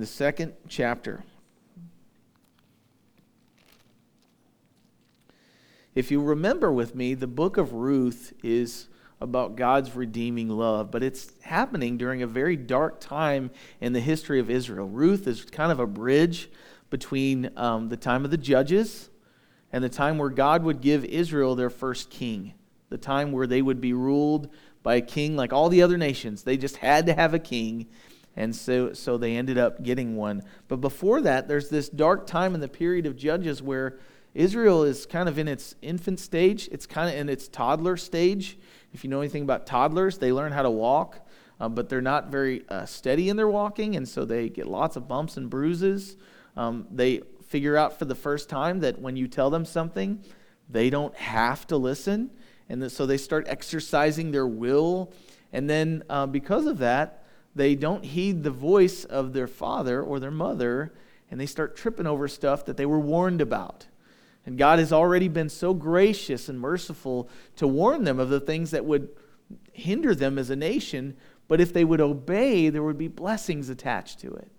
the 0.00 0.06
second 0.06 0.54
chapter. 0.68 1.24
If 5.94 6.10
you 6.10 6.22
remember 6.22 6.70
with 6.72 6.94
me, 6.94 7.14
the 7.14 7.26
book 7.26 7.56
of 7.56 7.72
Ruth 7.72 8.32
is 8.44 8.88
about 9.20 9.56
God's 9.56 9.96
redeeming 9.96 10.48
love, 10.48 10.90
but 10.90 11.02
it's 11.02 11.32
happening 11.42 11.96
during 11.96 12.22
a 12.22 12.26
very 12.26 12.56
dark 12.56 13.00
time 13.00 13.50
in 13.80 13.92
the 13.92 14.00
history 14.00 14.38
of 14.38 14.48
Israel. 14.48 14.86
Ruth 14.86 15.26
is 15.26 15.44
kind 15.44 15.72
of 15.72 15.80
a 15.80 15.86
bridge 15.86 16.50
between 16.90 17.50
um, 17.56 17.88
the 17.88 17.96
time 17.96 18.24
of 18.24 18.30
the 18.30 18.36
judges 18.36 19.10
and 19.72 19.82
the 19.82 19.88
time 19.88 20.18
where 20.18 20.30
God 20.30 20.62
would 20.62 20.80
give 20.80 21.04
Israel 21.04 21.54
their 21.54 21.70
first 21.70 22.10
king, 22.10 22.54
the 22.90 22.98
time 22.98 23.32
where 23.32 23.46
they 23.46 23.60
would 23.60 23.80
be 23.80 23.92
ruled 23.92 24.48
by 24.82 24.94
a 24.94 25.00
king 25.00 25.36
like 25.36 25.52
all 25.52 25.68
the 25.68 25.82
other 25.82 25.98
nations. 25.98 26.44
They 26.44 26.56
just 26.56 26.76
had 26.76 27.06
to 27.06 27.14
have 27.14 27.34
a 27.34 27.38
king, 27.38 27.86
and 28.38 28.54
so, 28.54 28.92
so 28.92 29.18
they 29.18 29.36
ended 29.36 29.58
up 29.58 29.82
getting 29.82 30.14
one. 30.14 30.44
But 30.68 30.76
before 30.76 31.20
that, 31.22 31.48
there's 31.48 31.70
this 31.70 31.88
dark 31.88 32.24
time 32.24 32.54
in 32.54 32.60
the 32.60 32.68
period 32.68 33.04
of 33.04 33.16
Judges 33.16 33.60
where 33.60 33.98
Israel 34.32 34.84
is 34.84 35.06
kind 35.06 35.28
of 35.28 35.40
in 35.40 35.48
its 35.48 35.74
infant 35.82 36.20
stage, 36.20 36.68
it's 36.70 36.86
kind 36.86 37.10
of 37.12 37.16
in 37.16 37.28
its 37.28 37.48
toddler 37.48 37.96
stage. 37.96 38.56
If 38.92 39.02
you 39.02 39.10
know 39.10 39.20
anything 39.20 39.42
about 39.42 39.66
toddlers, 39.66 40.18
they 40.18 40.30
learn 40.30 40.52
how 40.52 40.62
to 40.62 40.70
walk, 40.70 41.26
uh, 41.58 41.68
but 41.68 41.88
they're 41.88 42.00
not 42.00 42.28
very 42.28 42.64
uh, 42.68 42.86
steady 42.86 43.28
in 43.28 43.36
their 43.36 43.48
walking, 43.48 43.96
and 43.96 44.08
so 44.08 44.24
they 44.24 44.48
get 44.48 44.68
lots 44.68 44.94
of 44.94 45.08
bumps 45.08 45.36
and 45.36 45.50
bruises. 45.50 46.16
Um, 46.56 46.86
they 46.92 47.22
figure 47.48 47.76
out 47.76 47.98
for 47.98 48.04
the 48.04 48.14
first 48.14 48.48
time 48.48 48.78
that 48.80 49.00
when 49.00 49.16
you 49.16 49.26
tell 49.26 49.50
them 49.50 49.64
something, 49.64 50.22
they 50.70 50.90
don't 50.90 51.14
have 51.16 51.66
to 51.66 51.76
listen, 51.76 52.30
and 52.68 52.92
so 52.92 53.04
they 53.04 53.16
start 53.16 53.48
exercising 53.48 54.30
their 54.30 54.46
will. 54.46 55.12
And 55.52 55.68
then, 55.68 56.04
uh, 56.08 56.26
because 56.26 56.66
of 56.66 56.78
that, 56.78 57.17
they 57.58 57.74
don't 57.74 58.04
heed 58.04 58.42
the 58.42 58.50
voice 58.50 59.04
of 59.04 59.34
their 59.34 59.46
father 59.46 60.00
or 60.02 60.18
their 60.18 60.30
mother, 60.30 60.94
and 61.30 61.38
they 61.38 61.46
start 61.46 61.76
tripping 61.76 62.06
over 62.06 62.26
stuff 62.26 62.64
that 62.64 62.78
they 62.78 62.86
were 62.86 62.98
warned 62.98 63.42
about. 63.42 63.86
And 64.46 64.56
God 64.56 64.78
has 64.78 64.94
already 64.94 65.28
been 65.28 65.50
so 65.50 65.74
gracious 65.74 66.48
and 66.48 66.58
merciful 66.58 67.28
to 67.56 67.68
warn 67.68 68.04
them 68.04 68.18
of 68.18 68.30
the 68.30 68.40
things 68.40 68.70
that 68.70 68.86
would 68.86 69.10
hinder 69.72 70.14
them 70.14 70.38
as 70.38 70.48
a 70.48 70.56
nation, 70.56 71.16
but 71.48 71.60
if 71.60 71.72
they 71.72 71.84
would 71.84 72.00
obey, 72.00 72.70
there 72.70 72.82
would 72.82 72.96
be 72.96 73.08
blessings 73.08 73.68
attached 73.68 74.20
to 74.20 74.32
it. 74.32 74.50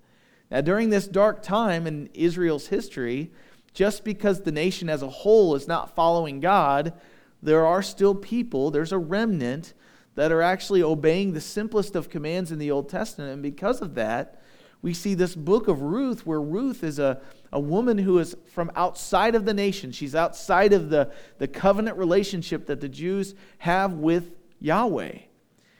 Now, 0.52 0.62
during 0.62 0.90
this 0.90 1.08
dark 1.08 1.42
time 1.42 1.88
in 1.88 2.10
Israel's 2.14 2.68
history, 2.68 3.32
just 3.73 4.04
because 4.04 4.42
the 4.42 4.52
nation 4.52 4.90
as 4.90 5.02
a 5.02 5.10
whole 5.10 5.56
is 5.56 5.68
not 5.68 5.95
following 5.95 6.40
God, 6.40 6.94
there 7.42 7.66
are 7.66 7.82
still 7.82 8.14
people, 8.14 8.72
there's 8.72 8.92
a 8.92 8.98
remnant 8.98 9.73
that 10.20 10.34
are 10.34 10.42
actually 10.42 10.84
obeying 10.84 11.31
the 11.31 11.39
simplest 11.39 11.95
of 11.95 12.09
commands 12.09 12.52
in 12.52 12.59
the 12.59 12.70
Old 12.70 12.89
Testament. 12.89 13.31
And 13.31 13.42
because 13.42 13.80
of 13.81 13.95
that, 13.95 14.42
we 14.81 14.94
see 14.94 15.14
this 15.14 15.34
book 15.34 15.70
of 15.70 15.81
Ruth, 15.81 16.26
where 16.26 16.42
Ruth 16.42 16.84
is 16.84 17.00
a, 17.00 17.22
a 17.53 17.59
woman 17.61 17.98
who 17.98 18.20
is 18.20 18.36
from 18.52 18.70
outside 18.76 19.34
of 19.34 19.45
the 19.45 19.53
nation. 19.53 19.94
She's 19.94 20.16
outside 20.16 20.73
of 20.73 20.89
the, 20.89 21.14
the 21.38 21.48
covenant 21.48 21.98
relationship 21.98 22.66
that 22.66 22.81
the 22.81 22.89
Jews 22.89 23.34
have 23.59 23.94
with 23.94 24.34
Yahweh. 24.59 25.20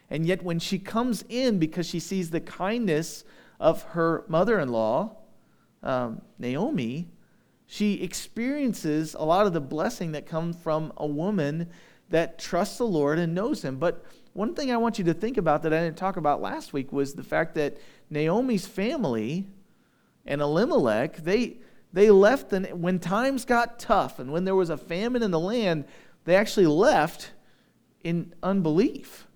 And 0.10 0.26
yet, 0.26 0.42
when 0.42 0.60
she 0.60 0.80
comes 0.80 1.26
in 1.28 1.60
because 1.60 1.86
she 1.86 2.00
sees 2.00 2.30
the 2.30 2.40
kindness 2.40 3.26
of 3.60 3.84
her 3.90 4.24
mother 4.30 4.58
in 4.62 4.70
law, 4.70 5.18
um, 5.84 6.22
Naomi, 6.38 7.10
she 7.68 7.96
experiences 7.96 9.18
a 9.20 9.26
lot 9.26 9.48
of 9.48 9.52
the 9.52 9.60
blessing 9.60 10.14
that 10.14 10.26
comes 10.26 10.56
from 10.56 10.94
a 10.96 11.06
woman 11.06 11.70
that 12.10 12.40
trusts 12.40 12.78
the 12.78 12.86
Lord 12.86 13.20
and 13.20 13.36
knows 13.36 13.64
Him. 13.64 13.78
But 13.78 14.06
one 14.40 14.56
thing 14.56 14.72
I 14.72 14.78
want 14.78 14.98
you 14.98 15.04
to 15.04 15.14
think 15.14 15.36
about 15.36 15.64
that 15.64 15.74
I 15.74 15.82
didn't 15.82 15.98
talk 15.98 16.16
about 16.16 16.42
last 16.42 16.72
week 16.72 16.94
was 16.94 17.14
the 17.14 17.26
fact 17.26 17.56
that 17.56 17.78
Naomi's 18.10 18.66
family 18.66 19.46
and 20.26 20.40
Elimelech, 20.40 21.18
they, 21.18 21.58
they 21.92 22.10
left 22.10 22.50
the, 22.50 22.62
when 22.70 23.00
times 23.00 23.44
got 23.44 23.80
tough 23.80 24.18
and 24.18 24.32
when 24.32 24.46
there 24.46 24.56
was 24.56 24.70
a 24.70 24.78
famine 24.78 25.24
in 25.24 25.32
the 25.32 25.40
land, 25.42 25.84
they 26.24 26.38
actually 26.38 26.68
left 26.68 27.32
in 28.02 28.34
unbelief. 28.42 29.28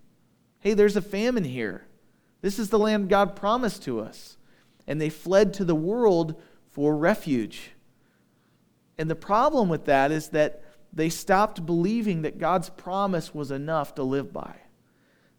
Hey, 0.62 0.74
there's 0.74 0.96
a 0.96 1.02
famine 1.02 1.44
here. 1.44 1.86
This 2.40 2.58
is 2.58 2.70
the 2.70 2.80
land 2.80 3.10
God 3.10 3.36
promised 3.36 3.84
to 3.84 4.00
us. 4.00 4.38
And 4.88 5.02
they 5.02 5.10
fled 5.10 5.54
to 5.56 5.66
the 5.66 5.76
world 5.76 6.42
for 6.72 6.96
refuge. 6.96 7.72
And 8.98 9.10
the 9.10 9.18
problem 9.18 9.68
with 9.68 9.84
that 9.84 10.14
is 10.14 10.30
that 10.30 10.64
they 10.94 11.10
stopped 11.10 11.66
believing 11.66 12.22
that 12.22 12.38
God's 12.38 12.70
promise 12.70 13.36
was 13.36 13.52
enough 13.52 13.96
to 13.96 14.04
live 14.04 14.32
by. 14.32 14.63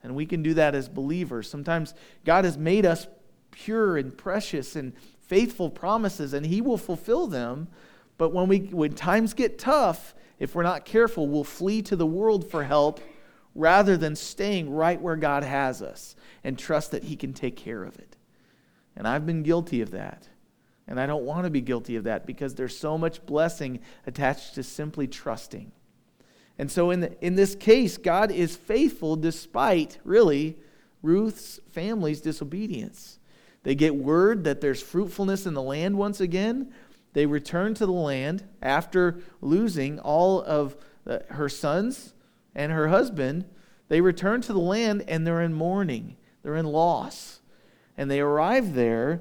And 0.05 0.15
we 0.15 0.27
can 0.27 0.43
do 0.43 0.55
that 0.55 0.75
as 0.75 0.89
believers. 0.89 1.49
Sometimes 1.49 1.95
God 2.25 2.45
has 2.45 2.59
made 2.59 2.85
us 2.85 3.09
pure 3.51 3.97
and 3.97 4.17
precious 4.17 4.77
and 4.77 4.93
faithful 5.23 5.71
promises, 5.71 6.35
and 6.35 6.45
He 6.45 6.61
will 6.61 6.77
fulfill 6.77 7.27
them. 7.27 7.69
But 8.19 8.33
when, 8.33 8.47
we, 8.47 8.59
when 8.59 8.93
times 8.93 9.33
get 9.33 9.59
tough, 9.59 10.15
if 10.39 10.55
we're 10.55 10.63
not 10.63 10.85
careful, 10.85 11.27
we'll 11.27 11.43
flee 11.43 11.81
to 11.83 11.97
the 11.97 12.07
world 12.07 12.49
for 12.49 12.65
help 12.65 13.01
rather 13.55 13.97
than 13.97 14.15
staying 14.15 14.71
right 14.71 15.01
where 15.01 15.17
God 15.17 15.43
has 15.43 15.81
us 15.81 16.15
and 16.45 16.59
trust 16.59 16.91
that 16.91 17.05
He 17.05 17.17
can 17.17 17.33
take 17.33 17.57
care 17.57 17.83
of 17.83 17.99
it. 17.99 18.17
And 18.95 19.09
I've 19.09 19.25
been 19.25 19.43
guilty 19.43 19.81
of 19.81 19.91
that. 19.93 20.29
And 20.87 21.01
I 21.01 21.07
don't 21.07 21.25
want 21.25 21.45
to 21.45 21.51
be 21.51 21.63
guilty 21.63 21.97
of 21.97 22.05
that 22.05 22.27
because 22.27 22.55
there's 22.55 22.77
so 22.77 22.99
much 22.99 23.25
blessing 23.25 23.81
attached 24.07 24.55
to 24.57 24.63
simply 24.63 25.07
trusting. 25.07 25.73
And 26.59 26.71
so, 26.71 26.91
in, 26.91 27.01
the, 27.01 27.25
in 27.25 27.35
this 27.35 27.55
case, 27.55 27.97
God 27.97 28.31
is 28.31 28.57
faithful 28.57 29.17
despite, 29.17 29.99
really, 30.05 30.57
Ruth's 31.03 31.61
family's 31.73 32.21
disobedience. 32.21 33.19
They 33.65 33.75
get 33.75 33.95
word 33.97 34.45
that 34.45 34.61
there's 34.61 34.83
fruitfulness 34.83 35.47
in 35.47 35.55
the 35.55 35.63
land 35.63 35.99
once 35.99 36.21
again. 36.21 36.73
They 37.13 37.27
return 37.27 37.75
to 37.75 37.87
the 37.87 37.93
land 37.93 38.45
after 38.63 39.21
losing 39.41 39.99
all 39.99 40.43
of 40.43 40.77
the, 41.05 41.25
her 41.31 41.49
sons 41.49 42.15
and 42.55 42.71
her 42.73 42.89
husband. 42.89 43.47
They 43.89 44.01
return 44.01 44.41
to 44.43 44.53
the 44.53 44.59
land 44.59 45.05
and 45.09 45.27
they're 45.27 45.43
in 45.43 45.55
mourning, 45.55 46.17
they're 46.43 46.57
in 46.57 46.67
loss. 46.67 47.41
And 47.97 48.11
they 48.11 48.21
arrive 48.21 48.75
there, 48.75 49.21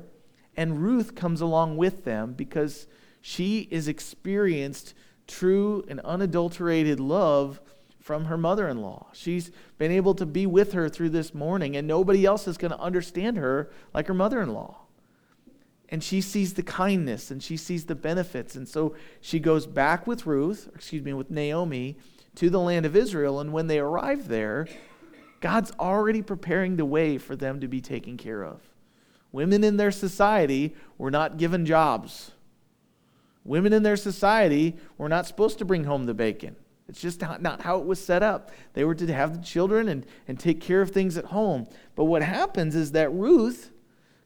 and 0.58 0.82
Ruth 0.82 1.16
comes 1.16 1.42
along 1.42 1.78
with 1.78 2.06
them 2.06 2.34
because 2.34 2.88
she 3.22 3.68
is 3.72 3.88
experienced 3.88 4.94
true 5.34 5.84
and 5.88 6.00
unadulterated 6.02 7.00
love 7.00 7.60
from 8.00 8.26
her 8.26 8.38
mother 8.38 8.68
in 8.68 8.82
law. 8.82 9.08
She's 9.14 9.52
been 9.78 9.92
able 9.92 10.14
to 10.16 10.26
be 10.26 10.46
with 10.46 10.74
her 10.74 10.90
through 10.90 11.10
this 11.10 11.34
mourning, 11.34 11.76
and 11.76 11.88
nobody 11.88 12.26
else 12.26 12.48
is 12.48 12.58
going 12.58 12.72
to 12.72 12.80
understand 12.80 13.38
her 13.38 13.72
like 13.94 14.08
her 14.08 14.14
mother 14.14 14.42
in 14.42 14.54
law. 14.54 14.80
And 15.90 16.04
she 16.04 16.22
sees 16.22 16.56
the 16.56 16.64
kindness 16.64 17.30
and 17.30 17.42
she 17.42 17.56
sees 17.56 17.86
the 17.86 17.96
benefits. 17.96 18.56
And 18.56 18.68
so 18.68 18.96
she 19.22 19.40
goes 19.40 19.68
back 19.68 20.08
with 20.08 20.26
Ruth, 20.26 20.70
excuse 20.74 21.04
me, 21.04 21.14
with 21.14 21.30
Naomi 21.30 21.98
to 22.36 22.50
the 22.50 22.60
land 22.60 22.86
of 22.86 22.96
Israel. 22.96 23.40
And 23.40 23.54
when 23.54 23.68
they 23.68 23.78
arrive 23.78 24.28
there, 24.28 24.68
God's 25.40 25.72
already 25.80 26.24
preparing 26.24 26.78
the 26.78 26.86
way 26.86 27.20
for 27.20 27.36
them 27.36 27.60
to 27.60 27.68
be 27.68 27.80
taken 27.80 28.18
care 28.18 28.44
of. 28.44 28.60
Women 29.32 29.64
in 29.64 29.78
their 29.78 29.92
society 29.92 30.76
were 30.98 31.12
not 31.12 31.38
given 31.38 31.66
jobs. 31.66 32.32
Women 33.46 33.74
in 33.74 33.84
their 33.84 33.98
society 33.98 34.78
were 34.98 35.10
not 35.10 35.28
supposed 35.28 35.58
to 35.60 35.66
bring 35.66 35.84
home 35.84 36.06
the 36.06 36.14
bacon. 36.14 36.56
It's 36.88 37.02
just 37.02 37.22
not, 37.22 37.42
not 37.42 37.62
how 37.62 37.80
it 37.80 37.86
was 37.86 38.04
set 38.04 38.24
up. 38.24 38.52
They 38.74 38.84
were 38.84 38.96
to 38.96 39.14
have 39.14 39.34
the 39.34 39.44
children 39.44 39.88
and, 39.88 40.06
and 40.28 40.40
take 40.40 40.62
care 40.62 40.82
of 40.82 40.92
things 40.92 41.18
at 41.18 41.26
home. 41.26 41.68
But 41.96 42.06
what 42.06 42.22
happens 42.22 42.76
is 42.76 42.92
that 42.92 43.12
Ruth 43.14 43.72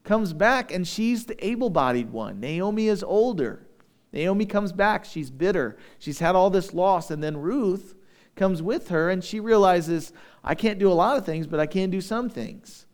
comes 0.04 0.34
back 0.34 0.72
and 0.72 0.88
she's 0.88 1.26
the 1.26 1.46
able 1.46 1.70
bodied 1.70 2.12
one. 2.12 2.40
Naomi 2.40 2.88
is 2.88 3.04
older. 3.04 3.68
Naomi 4.12 4.46
comes 4.46 4.72
back. 4.72 5.06
She's 5.06 5.30
bitter. 5.30 5.78
She's 6.00 6.20
had 6.20 6.36
all 6.36 6.50
this 6.50 6.74
loss. 6.74 7.12
And 7.12 7.22
then 7.22 7.38
Ruth 7.38 7.96
comes 8.36 8.62
with 8.62 8.90
her 8.90 9.10
and 9.10 9.24
she 9.24 9.40
realizes, 9.40 10.14
I 10.44 10.56
can't 10.56 10.80
do 10.80 10.92
a 10.92 10.94
lot 10.94 11.18
of 11.18 11.26
things, 11.26 11.46
but 11.46 11.60
I 11.60 11.66
can 11.66 11.90
do 11.90 12.02
some 12.02 12.30
things. 12.30 12.86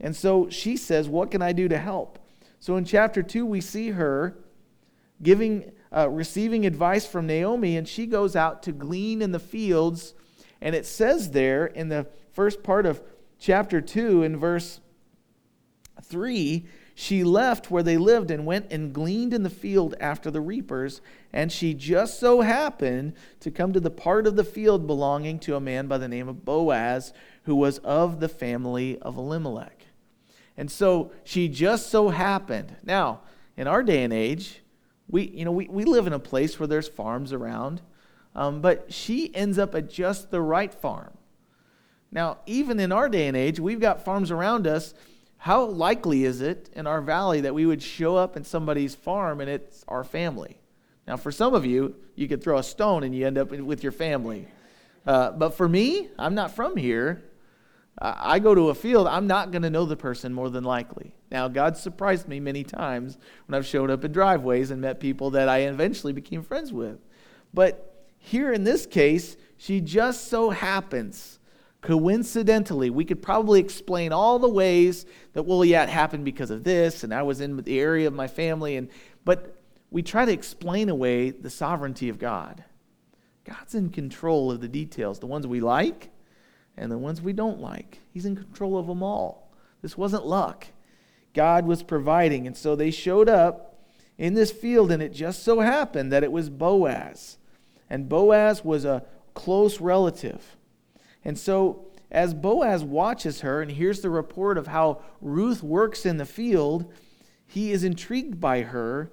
And 0.00 0.14
so 0.14 0.50
she 0.50 0.76
says, 0.76 1.08
What 1.08 1.30
can 1.30 1.40
I 1.40 1.52
do 1.52 1.68
to 1.68 1.78
help? 1.78 2.18
So 2.58 2.76
in 2.76 2.84
chapter 2.84 3.22
2, 3.22 3.46
we 3.46 3.60
see 3.60 3.90
her 3.90 4.36
giving, 5.22 5.72
uh, 5.94 6.08
receiving 6.08 6.66
advice 6.66 7.06
from 7.06 7.26
Naomi, 7.26 7.76
and 7.76 7.88
she 7.88 8.06
goes 8.06 8.36
out 8.36 8.62
to 8.64 8.72
glean 8.72 9.22
in 9.22 9.32
the 9.32 9.38
fields. 9.38 10.14
And 10.60 10.74
it 10.74 10.86
says 10.86 11.30
there 11.30 11.66
in 11.66 11.88
the 11.88 12.06
first 12.32 12.62
part 12.62 12.86
of 12.86 13.02
chapter 13.38 13.80
2, 13.80 14.22
in 14.22 14.36
verse 14.36 14.80
3, 16.02 16.66
she 16.98 17.24
left 17.24 17.70
where 17.70 17.82
they 17.82 17.98
lived 17.98 18.30
and 18.30 18.46
went 18.46 18.72
and 18.72 18.92
gleaned 18.92 19.34
in 19.34 19.42
the 19.42 19.50
field 19.50 19.94
after 20.00 20.30
the 20.30 20.40
reapers. 20.40 21.02
And 21.30 21.52
she 21.52 21.74
just 21.74 22.18
so 22.18 22.40
happened 22.40 23.12
to 23.40 23.50
come 23.50 23.74
to 23.74 23.80
the 23.80 23.90
part 23.90 24.26
of 24.26 24.34
the 24.34 24.44
field 24.44 24.86
belonging 24.86 25.38
to 25.40 25.56
a 25.56 25.60
man 25.60 25.88
by 25.88 25.98
the 25.98 26.08
name 26.08 26.26
of 26.26 26.46
Boaz, 26.46 27.12
who 27.42 27.54
was 27.54 27.78
of 27.78 28.20
the 28.20 28.30
family 28.30 28.98
of 29.00 29.18
Elimelech. 29.18 29.86
And 30.56 30.70
so 30.70 31.12
she 31.22 31.48
just 31.48 31.90
so 31.90 32.08
happened. 32.08 32.76
Now, 32.82 33.20
in 33.58 33.66
our 33.66 33.82
day 33.82 34.02
and 34.02 34.12
age, 34.12 34.62
we, 35.08 35.28
you 35.28 35.44
know, 35.44 35.52
we, 35.52 35.68
we 35.68 35.84
live 35.84 36.06
in 36.06 36.12
a 36.12 36.18
place 36.18 36.58
where 36.58 36.66
there's 36.66 36.88
farms 36.88 37.32
around, 37.32 37.80
um, 38.34 38.60
but 38.60 38.92
she 38.92 39.34
ends 39.34 39.58
up 39.58 39.74
at 39.74 39.88
just 39.88 40.30
the 40.30 40.40
right 40.40 40.72
farm. 40.72 41.16
Now, 42.10 42.38
even 42.46 42.80
in 42.80 42.92
our 42.92 43.08
day 43.08 43.28
and 43.28 43.36
age, 43.36 43.60
we've 43.60 43.80
got 43.80 44.04
farms 44.04 44.30
around 44.30 44.66
us. 44.66 44.94
how 45.38 45.64
likely 45.64 46.24
is 46.24 46.40
it 46.40 46.70
in 46.74 46.86
our 46.86 47.00
valley 47.00 47.42
that 47.42 47.54
we 47.54 47.66
would 47.66 47.82
show 47.82 48.16
up 48.16 48.36
in 48.36 48.44
somebody's 48.44 48.94
farm 48.94 49.40
and 49.40 49.50
it's 49.50 49.84
our 49.88 50.04
family? 50.04 50.58
Now, 51.06 51.16
for 51.16 51.30
some 51.30 51.54
of 51.54 51.64
you, 51.64 51.94
you 52.16 52.26
could 52.26 52.42
throw 52.42 52.58
a 52.58 52.62
stone 52.62 53.04
and 53.04 53.14
you 53.14 53.26
end 53.26 53.38
up 53.38 53.50
with 53.50 53.82
your 53.82 53.92
family. 53.92 54.48
Uh, 55.06 55.30
but 55.30 55.50
for 55.50 55.68
me, 55.68 56.08
I'm 56.18 56.34
not 56.34 56.56
from 56.56 56.76
here. 56.76 57.22
I 57.98 58.40
go 58.40 58.54
to 58.54 58.68
a 58.68 58.74
field, 58.74 59.06
I'm 59.06 59.26
not 59.26 59.52
going 59.52 59.62
to 59.62 59.70
know 59.70 59.86
the 59.86 59.96
person 59.96 60.34
more 60.34 60.50
than 60.50 60.64
likely. 60.64 61.14
Now, 61.30 61.48
God 61.48 61.78
surprised 61.78 62.28
me 62.28 62.40
many 62.40 62.62
times 62.62 63.16
when 63.46 63.56
I've 63.56 63.64
showed 63.64 63.90
up 63.90 64.04
in 64.04 64.12
driveways 64.12 64.70
and 64.70 64.82
met 64.82 65.00
people 65.00 65.30
that 65.30 65.48
I 65.48 65.60
eventually 65.60 66.12
became 66.12 66.42
friends 66.42 66.74
with. 66.74 66.98
But 67.54 68.04
here 68.18 68.52
in 68.52 68.64
this 68.64 68.84
case, 68.84 69.38
she 69.56 69.80
just 69.80 70.28
so 70.28 70.50
happens, 70.50 71.38
coincidentally, 71.80 72.90
we 72.90 73.06
could 73.06 73.22
probably 73.22 73.60
explain 73.60 74.12
all 74.12 74.38
the 74.38 74.48
ways 74.48 75.06
that, 75.32 75.44
well, 75.44 75.64
yeah, 75.64 75.82
it 75.84 75.88
happened 75.88 76.26
because 76.26 76.50
of 76.50 76.64
this, 76.64 77.02
and 77.02 77.14
I 77.14 77.22
was 77.22 77.40
in 77.40 77.56
the 77.56 77.80
area 77.80 78.06
of 78.06 78.12
my 78.12 78.28
family, 78.28 78.76
and 78.76 78.90
but 79.24 79.56
we 79.90 80.02
try 80.02 80.26
to 80.26 80.32
explain 80.32 80.90
away 80.90 81.30
the 81.30 81.48
sovereignty 81.48 82.10
of 82.10 82.18
God. 82.18 82.62
God's 83.44 83.74
in 83.74 83.88
control 83.88 84.50
of 84.50 84.60
the 84.60 84.68
details, 84.68 85.18
the 85.18 85.26
ones 85.26 85.46
we 85.46 85.60
like 85.60 86.10
and 86.76 86.90
the 86.90 86.98
ones 86.98 87.22
we 87.22 87.32
don't 87.32 87.60
like. 87.60 88.00
He's 88.12 88.26
in 88.26 88.36
control 88.36 88.78
of 88.78 88.86
them 88.86 89.02
all. 89.02 89.50
This 89.82 89.96
wasn't 89.96 90.26
luck. 90.26 90.66
God 91.34 91.66
was 91.66 91.82
providing. 91.82 92.46
And 92.46 92.56
so 92.56 92.74
they 92.74 92.90
showed 92.90 93.28
up 93.28 93.78
in 94.18 94.34
this 94.34 94.50
field, 94.50 94.90
and 94.90 95.02
it 95.02 95.12
just 95.12 95.42
so 95.42 95.60
happened 95.60 96.10
that 96.12 96.24
it 96.24 96.32
was 96.32 96.48
Boaz. 96.48 97.38
And 97.88 98.08
Boaz 98.08 98.64
was 98.64 98.84
a 98.84 99.04
close 99.34 99.80
relative. 99.80 100.56
And 101.24 101.38
so, 101.38 101.86
as 102.10 102.34
Boaz 102.34 102.84
watches 102.84 103.40
her 103.40 103.60
and 103.60 103.70
hears 103.70 104.00
the 104.00 104.10
report 104.10 104.58
of 104.58 104.68
how 104.68 105.02
Ruth 105.20 105.62
works 105.62 106.06
in 106.06 106.16
the 106.16 106.24
field, 106.24 106.92
he 107.46 107.72
is 107.72 107.84
intrigued 107.84 108.40
by 108.40 108.62
her 108.62 109.10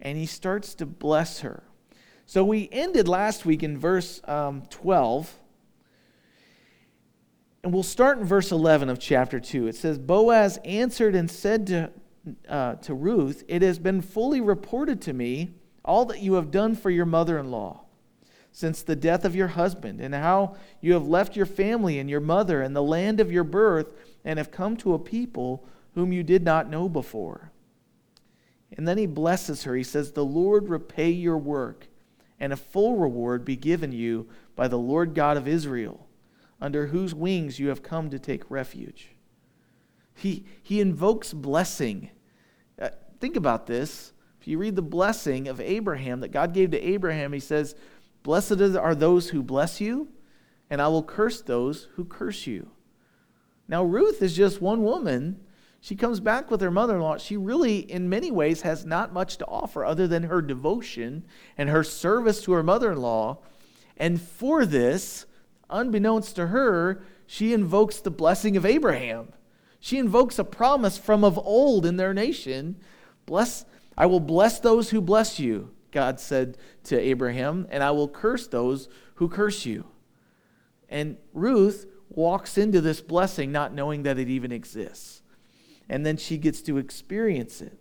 and 0.00 0.18
he 0.18 0.26
starts 0.26 0.74
to 0.74 0.86
bless 0.86 1.40
her. 1.40 1.62
So, 2.26 2.44
we 2.44 2.68
ended 2.70 3.08
last 3.08 3.46
week 3.46 3.62
in 3.62 3.78
verse 3.78 4.20
um, 4.24 4.64
12 4.70 5.34
and 7.64 7.72
we'll 7.72 7.82
start 7.82 8.18
in 8.18 8.24
verse 8.24 8.52
11 8.52 8.90
of 8.90 8.98
chapter 8.98 9.40
2. 9.40 9.68
It 9.68 9.74
says, 9.74 9.98
Boaz 9.98 10.58
answered 10.66 11.14
and 11.14 11.30
said 11.30 11.66
to, 11.68 11.90
uh, 12.46 12.74
to 12.74 12.92
Ruth, 12.92 13.42
It 13.48 13.62
has 13.62 13.78
been 13.78 14.02
fully 14.02 14.42
reported 14.42 15.00
to 15.02 15.14
me 15.14 15.54
all 15.82 16.04
that 16.04 16.20
you 16.20 16.34
have 16.34 16.50
done 16.50 16.76
for 16.76 16.90
your 16.90 17.06
mother 17.06 17.38
in 17.38 17.50
law 17.50 17.80
since 18.52 18.82
the 18.82 18.94
death 18.94 19.24
of 19.24 19.34
your 19.34 19.48
husband, 19.48 20.00
and 20.00 20.14
how 20.14 20.56
you 20.80 20.92
have 20.92 21.08
left 21.08 21.34
your 21.34 21.46
family 21.46 21.98
and 21.98 22.08
your 22.08 22.20
mother 22.20 22.60
and 22.62 22.76
the 22.76 22.82
land 22.82 23.18
of 23.18 23.32
your 23.32 23.42
birth, 23.42 23.92
and 24.24 24.38
have 24.38 24.52
come 24.52 24.76
to 24.76 24.94
a 24.94 24.98
people 24.98 25.66
whom 25.94 26.12
you 26.12 26.22
did 26.22 26.44
not 26.44 26.70
know 26.70 26.88
before. 26.88 27.50
And 28.76 28.86
then 28.86 28.98
he 28.98 29.06
blesses 29.06 29.64
her. 29.64 29.74
He 29.74 29.82
says, 29.82 30.12
The 30.12 30.24
Lord 30.24 30.68
repay 30.68 31.10
your 31.10 31.38
work, 31.38 31.88
and 32.38 32.52
a 32.52 32.56
full 32.56 32.96
reward 32.96 33.44
be 33.44 33.56
given 33.56 33.90
you 33.90 34.28
by 34.54 34.68
the 34.68 34.78
Lord 34.78 35.14
God 35.14 35.36
of 35.36 35.48
Israel 35.48 36.06
under 36.60 36.86
whose 36.86 37.14
wings 37.14 37.58
you 37.58 37.68
have 37.68 37.82
come 37.82 38.10
to 38.10 38.18
take 38.18 38.50
refuge. 38.50 39.10
He, 40.14 40.44
he 40.62 40.80
invokes 40.80 41.32
blessing. 41.32 42.10
Uh, 42.80 42.90
think 43.20 43.36
about 43.36 43.66
this. 43.66 44.12
If 44.40 44.48
you 44.48 44.58
read 44.58 44.76
the 44.76 44.82
blessing 44.82 45.48
of 45.48 45.60
Abraham 45.60 46.20
that 46.20 46.32
God 46.32 46.52
gave 46.52 46.70
to 46.70 46.80
Abraham, 46.80 47.32
he 47.32 47.40
says, 47.40 47.74
Blessed 48.22 48.60
are 48.60 48.94
those 48.94 49.30
who 49.30 49.42
bless 49.42 49.80
you, 49.80 50.08
and 50.70 50.80
I 50.80 50.88
will 50.88 51.02
curse 51.02 51.42
those 51.42 51.88
who 51.94 52.04
curse 52.04 52.46
you. 52.46 52.70
Now, 53.68 53.84
Ruth 53.84 54.22
is 54.22 54.36
just 54.36 54.60
one 54.60 54.82
woman. 54.82 55.40
She 55.80 55.96
comes 55.96 56.20
back 56.20 56.50
with 56.50 56.60
her 56.60 56.70
mother 56.70 56.96
in 56.96 57.02
law. 57.02 57.18
She 57.18 57.36
really, 57.36 57.78
in 57.78 58.08
many 58.08 58.30
ways, 58.30 58.62
has 58.62 58.86
not 58.86 59.12
much 59.12 59.36
to 59.38 59.46
offer 59.46 59.84
other 59.84 60.06
than 60.06 60.24
her 60.24 60.40
devotion 60.40 61.24
and 61.58 61.68
her 61.68 61.84
service 61.84 62.42
to 62.42 62.52
her 62.52 62.62
mother 62.62 62.92
in 62.92 62.98
law. 62.98 63.38
And 63.96 64.20
for 64.20 64.64
this, 64.64 65.26
unbeknownst 65.74 66.36
to 66.36 66.46
her, 66.46 67.02
she 67.26 67.52
invokes 67.52 68.00
the 68.00 68.10
blessing 68.10 68.56
of 68.56 68.64
Abraham. 68.64 69.32
She 69.80 69.98
invokes 69.98 70.38
a 70.38 70.44
promise 70.44 70.96
from 70.96 71.24
of 71.24 71.38
old 71.38 71.84
in 71.84 71.96
their 71.96 72.14
nation. 72.14 72.76
Bless, 73.26 73.66
I 73.98 74.06
will 74.06 74.20
bless 74.20 74.60
those 74.60 74.90
who 74.90 75.00
bless 75.00 75.38
you, 75.38 75.70
God 75.90 76.18
said 76.20 76.56
to 76.84 76.98
Abraham, 76.98 77.66
and 77.70 77.82
I 77.82 77.90
will 77.90 78.08
curse 78.08 78.46
those 78.46 78.88
who 79.16 79.28
curse 79.28 79.66
you. 79.66 79.84
And 80.88 81.16
Ruth 81.32 81.86
walks 82.08 82.56
into 82.56 82.80
this 82.80 83.00
blessing 83.00 83.52
not 83.52 83.74
knowing 83.74 84.04
that 84.04 84.18
it 84.18 84.28
even 84.28 84.52
exists. 84.52 85.22
And 85.88 86.06
then 86.06 86.16
she 86.16 86.38
gets 86.38 86.62
to 86.62 86.78
experience 86.78 87.60
it. 87.60 87.78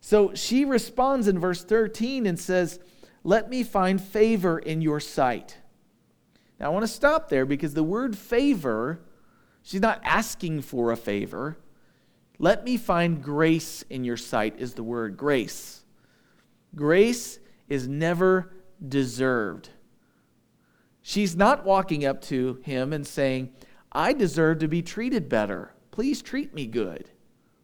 So 0.00 0.34
she 0.34 0.64
responds 0.64 1.28
in 1.28 1.38
verse 1.38 1.64
13 1.64 2.26
and 2.26 2.38
says, 2.38 2.80
Let 3.22 3.48
me 3.48 3.62
find 3.62 4.02
favor 4.02 4.58
in 4.58 4.80
your 4.80 5.00
sight. 5.00 5.58
Now, 6.58 6.66
I 6.66 6.68
want 6.70 6.84
to 6.84 6.88
stop 6.88 7.28
there 7.28 7.46
because 7.46 7.74
the 7.74 7.82
word 7.82 8.16
favor, 8.16 9.00
she's 9.62 9.80
not 9.80 10.00
asking 10.04 10.62
for 10.62 10.92
a 10.92 10.96
favor. 10.96 11.58
Let 12.38 12.64
me 12.64 12.76
find 12.76 13.22
grace 13.22 13.82
in 13.90 14.04
your 14.04 14.16
sight, 14.16 14.54
is 14.58 14.74
the 14.74 14.82
word 14.82 15.16
grace. 15.16 15.84
Grace 16.74 17.38
is 17.68 17.88
never 17.88 18.52
deserved. 18.86 19.70
She's 21.02 21.36
not 21.36 21.64
walking 21.64 22.04
up 22.04 22.22
to 22.22 22.60
him 22.62 22.92
and 22.92 23.06
saying, 23.06 23.52
I 23.92 24.12
deserve 24.12 24.60
to 24.60 24.68
be 24.68 24.82
treated 24.82 25.28
better. 25.28 25.72
Please 25.90 26.22
treat 26.22 26.54
me 26.54 26.66
good. 26.66 27.10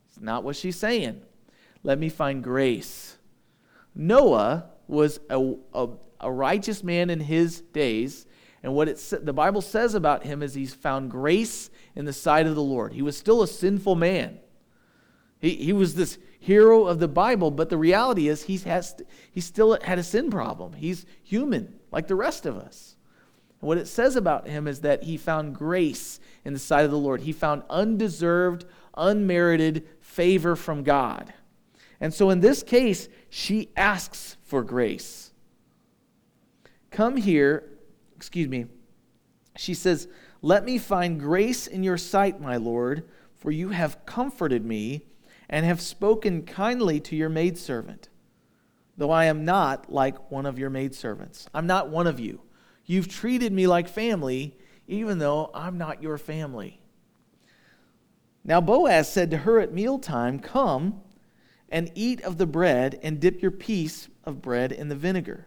It's 0.08 0.20
not 0.20 0.44
what 0.44 0.56
she's 0.56 0.76
saying. 0.76 1.22
Let 1.82 1.98
me 1.98 2.08
find 2.08 2.44
grace. 2.44 3.16
Noah 3.94 4.66
was 4.86 5.20
a, 5.30 5.54
a, 5.72 5.88
a 6.20 6.30
righteous 6.30 6.84
man 6.84 7.10
in 7.10 7.20
his 7.20 7.60
days 7.60 8.26
and 8.62 8.74
what 8.74 8.88
it, 8.88 9.12
the 9.22 9.32
Bible 9.32 9.62
says 9.62 9.94
about 9.94 10.24
him 10.24 10.42
is 10.42 10.54
he's 10.54 10.74
found 10.74 11.10
grace 11.10 11.70
in 11.96 12.04
the 12.04 12.12
sight 12.12 12.46
of 12.46 12.54
the 12.54 12.62
Lord. 12.62 12.92
He 12.92 13.02
was 13.02 13.16
still 13.16 13.42
a 13.42 13.48
sinful 13.48 13.94
man. 13.94 14.38
He, 15.40 15.56
he 15.56 15.72
was 15.72 15.94
this 15.94 16.18
hero 16.38 16.86
of 16.86 16.98
the 16.98 17.08
Bible, 17.08 17.50
but 17.50 17.70
the 17.70 17.78
reality 17.78 18.28
is 18.28 18.42
he, 18.42 18.58
has, 18.58 18.96
he 19.30 19.40
still 19.40 19.78
had 19.82 19.98
a 19.98 20.02
sin 20.02 20.30
problem. 20.30 20.74
He's 20.74 21.06
human, 21.22 21.74
like 21.90 22.06
the 22.06 22.14
rest 22.14 22.44
of 22.44 22.58
us. 22.58 22.96
And 23.60 23.68
what 23.68 23.78
it 23.78 23.88
says 23.88 24.16
about 24.16 24.46
him 24.46 24.66
is 24.66 24.80
that 24.80 25.04
he 25.04 25.16
found 25.16 25.54
grace 25.54 26.20
in 26.44 26.52
the 26.52 26.58
sight 26.58 26.84
of 26.84 26.90
the 26.90 26.98
Lord. 26.98 27.22
He 27.22 27.32
found 27.32 27.62
undeserved, 27.70 28.66
unmerited 28.94 29.86
favor 30.00 30.54
from 30.54 30.82
God. 30.82 31.32
And 31.98 32.12
so 32.12 32.28
in 32.28 32.40
this 32.40 32.62
case, 32.62 33.08
she 33.30 33.70
asks 33.76 34.36
for 34.42 34.62
grace. 34.62 35.32
Come 36.90 37.16
here 37.16 37.69
excuse 38.20 38.48
me, 38.48 38.66
she 39.56 39.72
says, 39.72 40.06
Let 40.42 40.62
me 40.62 40.76
find 40.76 41.18
grace 41.18 41.66
in 41.66 41.82
your 41.82 41.96
sight, 41.96 42.38
my 42.38 42.58
Lord, 42.58 43.08
for 43.38 43.50
you 43.50 43.70
have 43.70 44.04
comforted 44.04 44.62
me 44.62 45.06
and 45.48 45.64
have 45.64 45.80
spoken 45.80 46.42
kindly 46.42 47.00
to 47.00 47.16
your 47.16 47.30
maidservant, 47.30 48.10
though 48.98 49.10
I 49.10 49.24
am 49.24 49.46
not 49.46 49.90
like 49.90 50.30
one 50.30 50.44
of 50.44 50.58
your 50.58 50.68
maidservants. 50.68 51.48
I'm 51.54 51.66
not 51.66 51.88
one 51.88 52.06
of 52.06 52.20
you. 52.20 52.42
You've 52.84 53.08
treated 53.08 53.54
me 53.54 53.66
like 53.66 53.88
family, 53.88 54.54
even 54.86 55.18
though 55.18 55.50
I'm 55.54 55.78
not 55.78 56.02
your 56.02 56.18
family. 56.18 56.78
Now 58.44 58.60
Boaz 58.60 59.10
said 59.10 59.30
to 59.30 59.38
her 59.38 59.60
at 59.60 59.72
mealtime, 59.72 60.40
Come 60.40 61.00
and 61.70 61.90
eat 61.94 62.20
of 62.20 62.36
the 62.36 62.46
bread 62.46 63.00
and 63.02 63.18
dip 63.18 63.40
your 63.40 63.50
piece 63.50 64.08
of 64.24 64.42
bread 64.42 64.72
in 64.72 64.90
the 64.90 64.94
vinegar. 64.94 65.46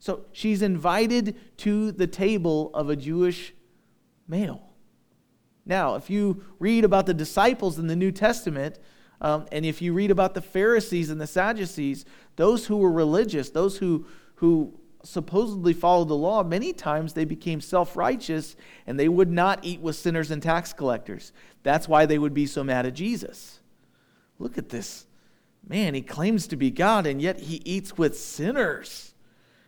So 0.00 0.24
she's 0.32 0.62
invited 0.62 1.36
to 1.58 1.92
the 1.92 2.06
table 2.06 2.70
of 2.72 2.88
a 2.88 2.96
Jewish 2.96 3.52
male. 4.26 4.62
Now, 5.66 5.94
if 5.94 6.08
you 6.08 6.42
read 6.58 6.84
about 6.84 7.04
the 7.04 7.14
disciples 7.14 7.78
in 7.78 7.86
the 7.86 7.94
New 7.94 8.10
Testament, 8.10 8.78
um, 9.20 9.46
and 9.52 9.66
if 9.66 9.82
you 9.82 9.92
read 9.92 10.10
about 10.10 10.32
the 10.32 10.40
Pharisees 10.40 11.10
and 11.10 11.20
the 11.20 11.26
Sadducees, 11.26 12.06
those 12.36 12.66
who 12.66 12.78
were 12.78 12.90
religious, 12.90 13.50
those 13.50 13.76
who, 13.76 14.06
who 14.36 14.72
supposedly 15.04 15.74
followed 15.74 16.08
the 16.08 16.16
law, 16.16 16.42
many 16.42 16.72
times 16.72 17.12
they 17.12 17.26
became 17.26 17.60
self 17.60 17.94
righteous 17.94 18.56
and 18.86 18.98
they 18.98 19.08
would 19.08 19.30
not 19.30 19.60
eat 19.62 19.80
with 19.80 19.96
sinners 19.96 20.30
and 20.30 20.42
tax 20.42 20.72
collectors. 20.72 21.32
That's 21.62 21.86
why 21.86 22.06
they 22.06 22.18
would 22.18 22.32
be 22.32 22.46
so 22.46 22.64
mad 22.64 22.86
at 22.86 22.94
Jesus. 22.94 23.60
Look 24.38 24.56
at 24.56 24.70
this. 24.70 25.06
Man, 25.68 25.92
he 25.92 26.00
claims 26.00 26.46
to 26.46 26.56
be 26.56 26.70
God, 26.70 27.06
and 27.06 27.20
yet 27.20 27.40
he 27.40 27.56
eats 27.66 27.98
with 27.98 28.18
sinners 28.18 29.12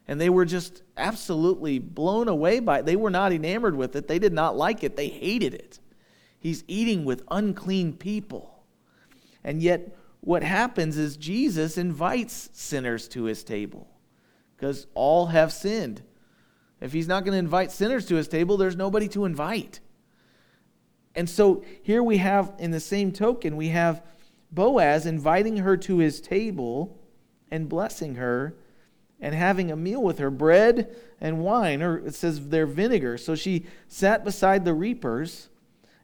and 0.09 0.21
they 0.21 0.31
were 0.31 0.45
just 0.45 0.83
absolutely 0.97 1.79
blown 1.79 2.29
away 2.29 2.61
by 2.61 2.81
it. 2.81 2.87
They 2.87 2.97
were 2.97 3.11
not 3.11 3.33
enamored 3.33 3.77
with 3.77 3.95
it. 3.97 4.09
They 4.09 4.19
did 4.19 4.33
not 4.33 4.57
like 4.57 4.83
it. 4.83 4.97
They 4.97 5.09
hated 5.09 5.55
it. 5.55 5.79
He's 6.39 6.65
eating 6.67 7.05
with 7.05 7.23
unclean 7.31 7.95
people. 7.95 8.65
And 9.45 9.63
yet, 9.63 9.97
what 10.21 10.43
happens 10.43 10.99
is 10.99 11.17
Jesus 11.17 11.79
invites 11.79 12.51
sinners 12.53 13.09
to 13.09 13.25
his 13.25 13.43
table 13.43 13.89
because 14.57 14.87
all 14.95 15.27
have 15.27 15.53
sinned. 15.53 16.03
If 16.81 16.93
he's 16.93 17.09
not 17.09 17.25
going 17.25 17.33
to 17.33 17.39
invite 17.39 17.71
sinners 17.71 18.07
to 18.07 18.17
his 18.17 18.29
table, 18.29 18.57
there's 18.57 18.77
nobody 18.77 19.09
to 19.09 19.25
invite. 19.25 19.81
And 21.15 21.29
so 21.29 21.65
here 21.83 22.03
we 22.03 22.17
have, 22.19 22.53
in 22.59 22.71
the 22.71 22.81
same 22.81 23.13
token, 23.13 23.57
we 23.57 23.69
have 23.69 24.03
Boaz 24.51 25.07
inviting 25.07 25.59
her 25.59 25.77
to 25.79 25.99
his 25.99 26.21
table 26.21 26.99
and 27.51 27.69
blessing 27.69 28.17
her 28.17 28.55
and 29.23 29.35
having 29.35 29.71
a 29.71 29.77
meal 29.77 30.03
with 30.03 30.19
her 30.19 30.31
bread 30.31 30.95
and 31.21 31.43
wine, 31.43 31.81
or 31.81 31.99
it 31.99 32.15
says 32.15 32.49
their 32.49 32.67
vinegar. 32.67 33.17
So 33.17 33.35
she 33.35 33.65
sat 33.89 34.25
beside 34.25 34.65
the 34.65 34.75
reapers 34.75 35.49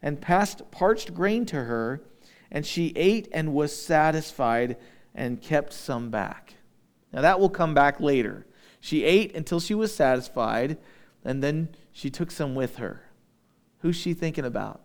and 0.01 0.21
passed 0.21 0.71
parched 0.71 1.13
grain 1.13 1.45
to 1.47 1.65
her, 1.65 2.01
and 2.51 2.65
she 2.65 2.93
ate 2.97 3.29
and 3.33 3.53
was 3.53 3.77
satisfied 3.77 4.77
and 5.15 5.43
kept 5.43 5.73
some 5.73 6.09
back. 6.09 6.55
Now 7.13 7.21
that 7.21 7.41
will 7.41 7.51
come 7.51 7.75
back 7.75 8.01
later. 8.01 8.47
She 8.81 9.03
ate 9.03 9.35
until 9.35 9.59
she 9.59 9.75
was 9.75 9.93
satisfied, 9.93 10.79
and 11.25 11.43
then 11.43 11.71
she 11.91 12.11
took 12.11 12.31
some 12.31 12.55
with 12.55 12.77
her. 12.77 13.03
Who's 13.81 13.97
she 13.97 14.15
thinking 14.15 14.45
about? 14.45 14.81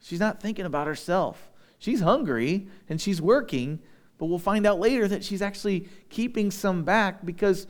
She's 0.00 0.20
not 0.20 0.40
thinking 0.40 0.64
about 0.64 0.86
herself. 0.86 1.50
She's 1.78 2.00
hungry 2.00 2.68
and 2.88 3.00
she's 3.00 3.20
working, 3.20 3.80
but 4.18 4.26
we'll 4.26 4.38
find 4.38 4.66
out 4.66 4.80
later 4.80 5.08
that 5.08 5.24
she's 5.24 5.40
actually 5.40 5.88
keeping 6.10 6.50
some 6.50 6.84
back 6.84 7.24
because 7.24 7.66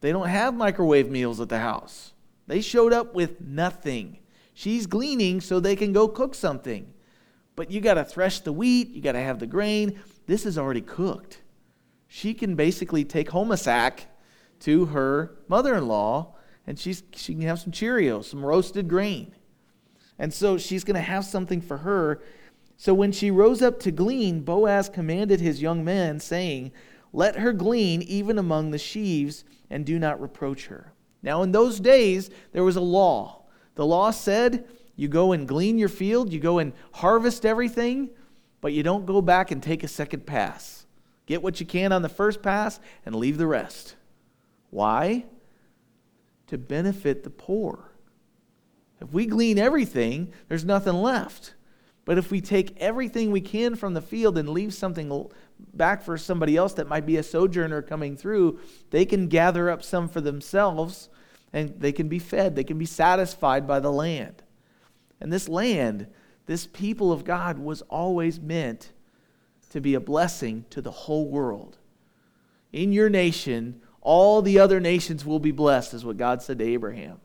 they 0.00 0.10
don't 0.10 0.28
have 0.28 0.54
microwave 0.54 1.10
meals 1.10 1.40
at 1.40 1.48
the 1.48 1.58
house. 1.58 2.12
They 2.46 2.60
showed 2.60 2.92
up 2.92 3.14
with 3.14 3.40
nothing. 3.40 4.18
She's 4.54 4.86
gleaning 4.86 5.40
so 5.40 5.60
they 5.60 5.76
can 5.76 5.92
go 5.92 6.08
cook 6.08 6.34
something. 6.34 6.92
But 7.54 7.70
you 7.70 7.80
got 7.80 7.94
to 7.94 8.04
thresh 8.04 8.40
the 8.40 8.52
wheat, 8.52 8.88
you 8.90 9.02
got 9.02 9.12
to 9.12 9.20
have 9.20 9.38
the 9.38 9.46
grain. 9.46 10.00
This 10.26 10.46
is 10.46 10.58
already 10.58 10.80
cooked. 10.80 11.40
She 12.08 12.34
can 12.34 12.56
basically 12.56 13.04
take 13.04 13.30
home 13.30 13.52
a 13.52 13.56
sack 13.56 14.06
to 14.60 14.86
her 14.86 15.36
mother 15.48 15.74
in 15.74 15.86
law 15.86 16.34
and 16.66 16.78
she's, 16.78 17.02
she 17.14 17.34
can 17.34 17.42
have 17.42 17.58
some 17.58 17.72
Cheerios, 17.72 18.24
some 18.24 18.44
roasted 18.44 18.88
grain. 18.88 19.34
And 20.18 20.32
so 20.32 20.58
she's 20.58 20.84
going 20.84 20.94
to 20.94 21.00
have 21.00 21.24
something 21.24 21.60
for 21.60 21.78
her. 21.78 22.22
So 22.82 22.92
when 22.92 23.12
she 23.12 23.30
rose 23.30 23.62
up 23.62 23.78
to 23.82 23.92
glean, 23.92 24.40
Boaz 24.40 24.88
commanded 24.88 25.40
his 25.40 25.62
young 25.62 25.84
men, 25.84 26.18
saying, 26.18 26.72
Let 27.12 27.36
her 27.36 27.52
glean 27.52 28.02
even 28.02 28.40
among 28.40 28.72
the 28.72 28.76
sheaves, 28.78 29.44
and 29.70 29.86
do 29.86 30.00
not 30.00 30.20
reproach 30.20 30.66
her. 30.66 30.92
Now, 31.22 31.44
in 31.44 31.52
those 31.52 31.78
days, 31.78 32.28
there 32.50 32.64
was 32.64 32.74
a 32.74 32.80
law. 32.80 33.44
The 33.76 33.86
law 33.86 34.10
said, 34.10 34.66
You 34.96 35.06
go 35.06 35.30
and 35.30 35.46
glean 35.46 35.78
your 35.78 35.88
field, 35.88 36.32
you 36.32 36.40
go 36.40 36.58
and 36.58 36.72
harvest 36.94 37.46
everything, 37.46 38.10
but 38.60 38.72
you 38.72 38.82
don't 38.82 39.06
go 39.06 39.22
back 39.22 39.52
and 39.52 39.62
take 39.62 39.84
a 39.84 39.88
second 39.88 40.26
pass. 40.26 40.84
Get 41.26 41.40
what 41.40 41.60
you 41.60 41.66
can 41.66 41.92
on 41.92 42.02
the 42.02 42.08
first 42.08 42.42
pass 42.42 42.80
and 43.06 43.14
leave 43.14 43.38
the 43.38 43.46
rest. 43.46 43.94
Why? 44.70 45.26
To 46.48 46.58
benefit 46.58 47.22
the 47.22 47.30
poor. 47.30 47.92
If 49.00 49.12
we 49.12 49.26
glean 49.26 49.56
everything, 49.56 50.32
there's 50.48 50.64
nothing 50.64 50.94
left. 50.94 51.54
But 52.12 52.18
if 52.18 52.30
we 52.30 52.42
take 52.42 52.76
everything 52.76 53.32
we 53.32 53.40
can 53.40 53.74
from 53.74 53.94
the 53.94 54.02
field 54.02 54.36
and 54.36 54.50
leave 54.50 54.74
something 54.74 55.30
back 55.72 56.02
for 56.02 56.18
somebody 56.18 56.58
else 56.58 56.74
that 56.74 56.86
might 56.86 57.06
be 57.06 57.16
a 57.16 57.22
sojourner 57.22 57.80
coming 57.80 58.18
through, 58.18 58.60
they 58.90 59.06
can 59.06 59.28
gather 59.28 59.70
up 59.70 59.82
some 59.82 60.10
for 60.10 60.20
themselves 60.20 61.08
and 61.54 61.80
they 61.80 61.90
can 61.90 62.08
be 62.08 62.18
fed. 62.18 62.54
They 62.54 62.64
can 62.64 62.76
be 62.76 62.84
satisfied 62.84 63.66
by 63.66 63.80
the 63.80 63.90
land. 63.90 64.42
And 65.22 65.32
this 65.32 65.48
land, 65.48 66.06
this 66.44 66.66
people 66.66 67.12
of 67.12 67.24
God, 67.24 67.58
was 67.58 67.80
always 67.88 68.38
meant 68.38 68.92
to 69.70 69.80
be 69.80 69.94
a 69.94 69.98
blessing 69.98 70.66
to 70.68 70.82
the 70.82 70.90
whole 70.90 71.30
world. 71.30 71.78
In 72.74 72.92
your 72.92 73.08
nation, 73.08 73.80
all 74.02 74.42
the 74.42 74.58
other 74.58 74.80
nations 74.80 75.24
will 75.24 75.40
be 75.40 75.50
blessed, 75.50 75.94
is 75.94 76.04
what 76.04 76.18
God 76.18 76.42
said 76.42 76.58
to 76.58 76.64
Abraham. 76.66 77.22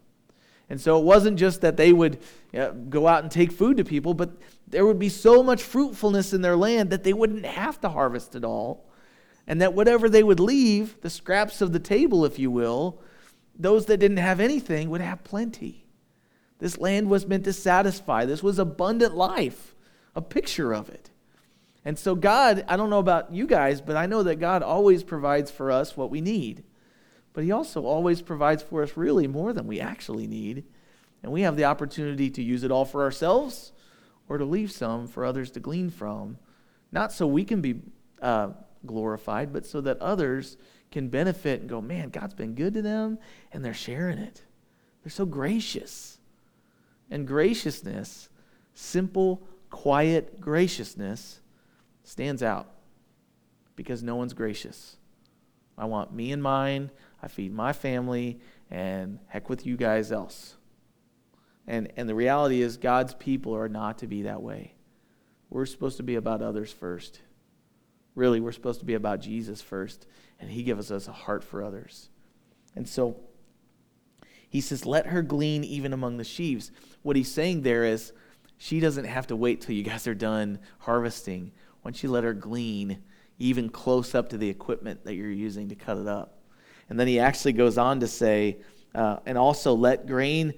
And 0.70 0.80
so 0.80 0.98
it 0.98 1.04
wasn't 1.04 1.38
just 1.40 1.60
that 1.62 1.76
they 1.76 1.94
would 1.94 2.20
you 2.54 2.60
know, 2.60 2.72
go 2.72 3.08
out 3.08 3.24
and 3.24 3.32
take 3.32 3.52
food 3.52 3.78
to 3.78 3.84
people, 3.84 4.14
but 4.14 4.32
there 4.68 4.86
would 4.86 5.00
be 5.00 5.10
so 5.10 5.42
much 5.42 5.64
fruitfulness 5.64 6.34
in 6.34 6.42
their 6.42 6.56
land 6.56 6.90
that 6.90 7.04
they 7.04 7.14
wouldn't 7.14 7.46
have 7.46 7.80
to 7.82 7.90
harvest 7.90 8.36
it 8.36 8.44
all. 8.44 8.90
And 9.46 9.62
that 9.62 9.74
whatever 9.74 10.10
they 10.10 10.24
would 10.24 10.42
leave, 10.42 11.00
the 11.02 11.10
scraps 11.10 11.62
of 11.62 11.72
the 11.72 11.80
table, 11.80 12.26
if 12.26 12.38
you 12.38 12.52
will, 12.52 13.00
those 13.58 13.86
that 13.86 13.98
didn't 13.98 14.18
have 14.18 14.42
anything 14.42 14.90
would 14.90 15.00
have 15.00 15.24
plenty. 15.24 15.86
This 16.60 16.78
land 16.78 17.10
was 17.10 17.28
meant 17.28 17.46
to 17.46 17.54
satisfy. 17.54 18.26
This 18.26 18.44
was 18.44 18.60
abundant 18.60 19.16
life, 19.16 19.74
a 20.16 20.22
picture 20.22 20.74
of 20.74 20.90
it. 20.90 21.12
And 21.86 21.98
so, 21.98 22.14
God, 22.14 22.66
I 22.68 22.76
don't 22.76 22.90
know 22.90 23.00
about 23.00 23.32
you 23.32 23.48
guys, 23.48 23.80
but 23.80 23.96
I 23.96 24.06
know 24.06 24.24
that 24.24 24.36
God 24.36 24.64
always 24.64 25.04
provides 25.04 25.50
for 25.50 25.72
us 25.72 25.96
what 25.96 26.10
we 26.10 26.20
need 26.20 26.64
but 27.38 27.44
He 27.44 27.52
also 27.52 27.86
always 27.86 28.24
provides 28.24 28.64
for 28.64 28.82
us 28.82 28.98
really 28.98 29.28
more 29.28 29.54
than 29.54 29.68
we 29.68 29.80
actually 29.80 30.26
need. 30.26 30.64
And 31.22 31.32
we 31.32 31.42
have 31.42 31.56
the 31.56 31.66
opportunity 31.66 32.32
to 32.32 32.42
use 32.42 32.64
it 32.64 32.72
all 32.72 32.84
for 32.84 33.04
ourselves 33.04 33.74
or 34.30 34.38
to 34.38 34.46
leave 34.46 34.72
some 34.72 35.08
for 35.08 35.26
others 35.26 35.52
to 35.52 35.60
glean 35.60 35.90
from. 35.90 36.38
Not 36.92 37.12
so 37.12 37.28
we 37.28 37.44
can 37.44 37.62
be 37.62 37.82
uh, 38.22 38.50
glorified, 38.86 39.54
but 39.54 39.66
so 39.66 39.82
that 39.82 40.00
others 40.00 40.58
can 40.92 41.10
benefit 41.10 41.62
and 41.62 41.70
go, 41.70 41.82
man, 41.82 42.10
God's 42.10 42.34
been 42.34 42.56
good 42.56 42.74
to 42.76 42.82
them, 42.82 43.20
and 43.52 43.64
they're 43.64 43.74
sharing 43.74 44.18
it. 44.18 44.44
They're 45.04 45.12
so 45.12 45.26
gracious. 45.26 46.20
And 47.10 47.28
graciousness, 47.28 48.30
simple, 48.74 49.48
quiet 49.70 50.40
graciousness, 50.42 51.42
stands 52.04 52.44
out 52.44 52.70
because 53.76 54.04
no 54.04 54.16
one's 54.16 54.34
gracious. 54.34 54.98
I 55.78 55.86
want 55.86 56.14
me 56.14 56.32
and 56.32 56.42
mine. 56.42 56.92
I 57.22 57.28
feed 57.28 57.54
my 57.54 57.74
family, 57.74 58.40
and 58.70 59.20
heck 59.28 59.50
with 59.50 59.66
you 59.66 59.78
guys 59.78 60.12
else. 60.12 60.57
And, 61.68 61.92
and 61.98 62.08
the 62.08 62.16
reality 62.16 62.62
is, 62.62 62.78
God's 62.78 63.14
people 63.14 63.56
are 63.56 63.68
not 63.68 64.00
to 64.00 64.08
be 64.08 64.24
that 64.24 64.42
way. 64.42 64.74
We're 65.50 65.66
supposed 65.66 65.98
to 65.98 66.04
be 66.04 66.16
about 66.16 66.42
others 66.42 66.72
first. 66.72 67.22
Really, 68.16 68.40
we're 68.40 68.52
supposed 68.54 68.80
to 68.80 68.86
be 68.86 68.94
about 68.94 69.20
Jesus 69.20 69.62
first, 69.62 70.08
and 70.40 70.50
He 70.50 70.64
gives 70.64 70.92
us 70.92 71.08
a 71.08 71.12
heart 71.12 71.44
for 71.44 71.64
others. 71.64 72.10
And 72.76 72.88
so, 72.88 73.18
He 74.50 74.62
says, 74.62 74.86
Let 74.86 75.08
her 75.08 75.22
glean 75.22 75.64
even 75.64 75.94
among 75.94 76.18
the 76.18 76.24
sheaves. 76.24 76.72
What 77.02 77.16
He's 77.16 77.32
saying 77.32 77.62
there 77.62 77.84
is, 77.84 78.14
she 78.58 78.80
doesn't 78.80 79.06
have 79.06 79.28
to 79.28 79.36
wait 79.36 79.62
till 79.62 79.76
you 79.76 79.84
guys 79.84 80.08
are 80.08 80.16
done 80.16 80.60
harvesting. 80.80 81.52
Once 81.84 82.02
you 82.02 82.10
let 82.10 82.24
her 82.24 82.34
glean, 82.34 83.00
even 83.40 83.70
close 83.70 84.16
up 84.16 84.30
to 84.30 84.38
the 84.38 84.50
equipment 84.50 85.04
that 85.04 85.14
you're 85.14 85.30
using 85.30 85.70
to 85.70 85.76
cut 85.76 85.98
it 85.98 86.08
up. 86.08 86.40
And 86.90 87.00
then 87.00 87.08
he 87.08 87.20
actually 87.20 87.54
goes 87.54 87.78
on 87.78 88.00
to 88.00 88.08
say, 88.08 88.58
uh, 88.96 89.18
and 89.26 89.38
also 89.38 89.74
let 89.74 90.08
grain 90.08 90.54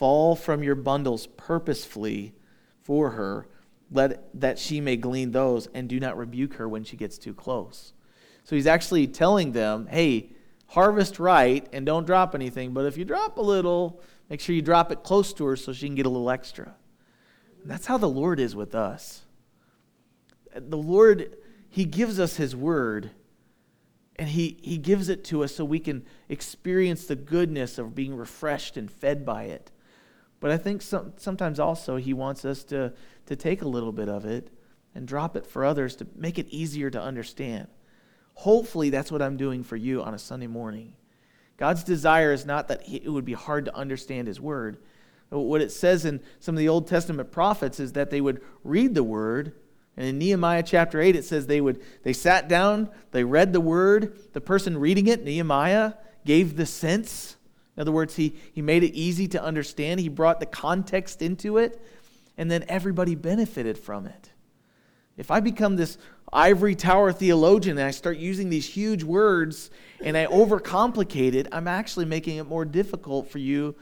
fall 0.00 0.34
from 0.34 0.62
your 0.62 0.74
bundles 0.74 1.26
purposefully 1.26 2.32
for 2.80 3.10
her, 3.10 3.46
let 3.92 4.30
that 4.40 4.58
she 4.58 4.80
may 4.80 4.96
glean 4.96 5.30
those, 5.30 5.66
and 5.74 5.90
do 5.90 6.00
not 6.00 6.16
rebuke 6.16 6.54
her 6.54 6.66
when 6.66 6.82
she 6.82 6.96
gets 6.96 7.18
too 7.18 7.34
close. 7.34 7.92
So 8.44 8.56
he's 8.56 8.66
actually 8.66 9.08
telling 9.08 9.52
them, 9.52 9.86
hey, 9.90 10.30
harvest 10.68 11.18
right 11.18 11.68
and 11.70 11.84
don't 11.84 12.06
drop 12.06 12.34
anything, 12.34 12.72
but 12.72 12.86
if 12.86 12.96
you 12.96 13.04
drop 13.04 13.36
a 13.36 13.42
little, 13.42 14.00
make 14.30 14.40
sure 14.40 14.54
you 14.54 14.62
drop 14.62 14.90
it 14.90 15.02
close 15.02 15.34
to 15.34 15.44
her 15.44 15.54
so 15.54 15.74
she 15.74 15.84
can 15.84 15.96
get 15.96 16.06
a 16.06 16.08
little 16.08 16.30
extra. 16.30 16.74
And 17.60 17.70
that's 17.70 17.84
how 17.84 17.98
the 17.98 18.08
Lord 18.08 18.40
is 18.40 18.56
with 18.56 18.74
us. 18.74 19.26
The 20.54 20.78
Lord, 20.78 21.36
He 21.68 21.84
gives 21.84 22.18
us 22.18 22.36
His 22.36 22.56
word 22.56 23.10
and 24.16 24.28
he, 24.28 24.58
he 24.62 24.76
gives 24.76 25.08
it 25.08 25.24
to 25.24 25.44
us 25.44 25.54
so 25.54 25.64
we 25.64 25.78
can 25.78 26.04
experience 26.28 27.06
the 27.06 27.16
goodness 27.16 27.78
of 27.78 27.94
being 27.94 28.14
refreshed 28.14 28.76
and 28.76 28.90
fed 28.90 29.24
by 29.24 29.44
it. 29.44 29.70
But 30.40 30.50
I 30.50 30.56
think 30.56 30.82
some, 30.82 31.12
sometimes 31.16 31.60
also 31.60 31.96
he 31.96 32.12
wants 32.14 32.44
us 32.44 32.64
to, 32.64 32.92
to 33.26 33.36
take 33.36 33.62
a 33.62 33.68
little 33.68 33.92
bit 33.92 34.08
of 34.08 34.24
it 34.24 34.50
and 34.94 35.06
drop 35.06 35.36
it 35.36 35.46
for 35.46 35.64
others 35.64 35.94
to 35.96 36.06
make 36.16 36.38
it 36.38 36.48
easier 36.48 36.90
to 36.90 37.00
understand. 37.00 37.68
Hopefully, 38.34 38.90
that's 38.90 39.12
what 39.12 39.22
I'm 39.22 39.36
doing 39.36 39.62
for 39.62 39.76
you 39.76 40.02
on 40.02 40.14
a 40.14 40.18
Sunday 40.18 40.46
morning. 40.46 40.94
God's 41.58 41.84
desire 41.84 42.32
is 42.32 42.46
not 42.46 42.68
that 42.68 42.88
it 42.88 43.08
would 43.08 43.26
be 43.26 43.34
hard 43.34 43.66
to 43.66 43.76
understand 43.76 44.26
his 44.26 44.40
word. 44.40 44.78
What 45.28 45.60
it 45.60 45.70
says 45.70 46.04
in 46.04 46.20
some 46.40 46.54
of 46.54 46.58
the 46.58 46.68
Old 46.68 46.88
Testament 46.88 47.30
prophets 47.30 47.78
is 47.78 47.92
that 47.92 48.10
they 48.10 48.20
would 48.20 48.40
read 48.64 48.94
the 48.94 49.04
word 49.04 49.52
and 50.00 50.08
in 50.08 50.18
Nehemiah 50.18 50.62
chapter 50.62 50.98
8, 50.98 51.16
it 51.16 51.24
says 51.24 51.46
they 51.46 51.60
would 51.60 51.82
they 52.04 52.14
sat 52.14 52.48
down, 52.48 52.88
they 53.10 53.22
read 53.22 53.52
the 53.52 53.60
word. 53.60 54.32
The 54.32 54.40
person 54.40 54.78
reading 54.78 55.06
it, 55.08 55.24
Nehemiah, 55.24 55.92
gave 56.24 56.56
the 56.56 56.64
sense. 56.64 57.36
In 57.80 57.84
other 57.84 57.92
words, 57.92 58.14
he, 58.16 58.34
he 58.52 58.60
made 58.60 58.82
it 58.82 58.92
easy 58.92 59.26
to 59.28 59.42
understand. 59.42 60.00
He 60.00 60.10
brought 60.10 60.38
the 60.38 60.44
context 60.44 61.22
into 61.22 61.56
it, 61.56 61.80
and 62.36 62.50
then 62.50 62.62
everybody 62.68 63.14
benefited 63.14 63.78
from 63.78 64.04
it. 64.04 64.32
If 65.16 65.30
I 65.30 65.40
become 65.40 65.76
this 65.76 65.96
ivory 66.30 66.74
tower 66.74 67.10
theologian 67.10 67.78
and 67.78 67.86
I 67.86 67.92
start 67.92 68.18
using 68.18 68.50
these 68.50 68.66
huge 68.66 69.02
words 69.02 69.70
and 70.02 70.14
I 70.14 70.26
overcomplicate 70.26 71.32
it, 71.32 71.48
I'm 71.52 71.66
actually 71.66 72.04
making 72.04 72.36
it 72.36 72.46
more 72.46 72.66
difficult 72.66 73.30
for 73.30 73.38
you 73.38 73.74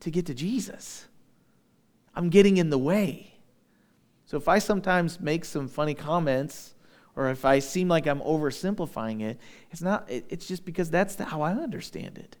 to 0.00 0.10
get 0.10 0.26
to 0.26 0.34
Jesus. 0.34 1.06
I'm 2.14 2.28
getting 2.28 2.58
in 2.58 2.68
the 2.68 2.76
way. 2.76 3.32
So 4.26 4.36
if 4.36 4.46
I 4.46 4.58
sometimes 4.58 5.18
make 5.20 5.46
some 5.46 5.68
funny 5.68 5.94
comments 5.94 6.74
or 7.16 7.30
if 7.30 7.46
I 7.46 7.60
seem 7.60 7.88
like 7.88 8.06
I'm 8.06 8.20
oversimplifying 8.20 9.22
it, 9.22 9.40
it's 9.70 9.80
not 9.80 10.04
it's 10.10 10.46
just 10.46 10.66
because 10.66 10.90
that's 10.90 11.14
how 11.14 11.40
I 11.40 11.52
understand 11.52 12.18
it. 12.18 12.36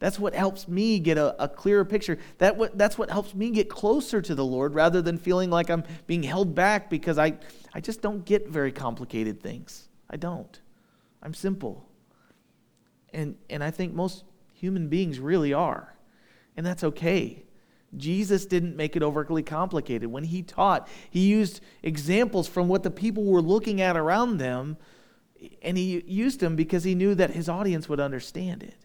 That's 0.00 0.18
what 0.18 0.34
helps 0.34 0.68
me 0.68 1.00
get 1.00 1.18
a, 1.18 1.42
a 1.42 1.48
clearer 1.48 1.84
picture. 1.84 2.18
That 2.38 2.76
that's 2.78 2.96
what 2.96 3.10
helps 3.10 3.34
me 3.34 3.50
get 3.50 3.68
closer 3.68 4.22
to 4.22 4.34
the 4.34 4.44
Lord 4.44 4.74
rather 4.74 5.02
than 5.02 5.18
feeling 5.18 5.50
like 5.50 5.70
I'm 5.70 5.82
being 6.06 6.22
held 6.22 6.54
back 6.54 6.88
because 6.88 7.18
I, 7.18 7.38
I 7.74 7.80
just 7.80 8.00
don't 8.00 8.24
get 8.24 8.48
very 8.48 8.70
complicated 8.70 9.42
things. 9.42 9.88
I 10.08 10.16
don't. 10.16 10.60
I'm 11.22 11.34
simple. 11.34 11.88
And, 13.12 13.36
and 13.50 13.64
I 13.64 13.70
think 13.70 13.92
most 13.92 14.24
human 14.52 14.88
beings 14.88 15.18
really 15.18 15.52
are. 15.52 15.94
And 16.56 16.64
that's 16.64 16.84
okay. 16.84 17.42
Jesus 17.96 18.46
didn't 18.46 18.76
make 18.76 18.96
it 18.96 19.02
overly 19.02 19.42
complicated. 19.42 20.10
When 20.10 20.24
he 20.24 20.42
taught, 20.42 20.88
he 21.10 21.26
used 21.26 21.60
examples 21.82 22.46
from 22.46 22.68
what 22.68 22.82
the 22.82 22.90
people 22.90 23.24
were 23.24 23.40
looking 23.40 23.80
at 23.80 23.96
around 23.96 24.38
them, 24.38 24.76
and 25.62 25.78
he 25.78 26.02
used 26.06 26.40
them 26.40 26.54
because 26.54 26.84
he 26.84 26.94
knew 26.94 27.14
that 27.14 27.30
his 27.30 27.48
audience 27.48 27.88
would 27.88 28.00
understand 28.00 28.62
it. 28.62 28.76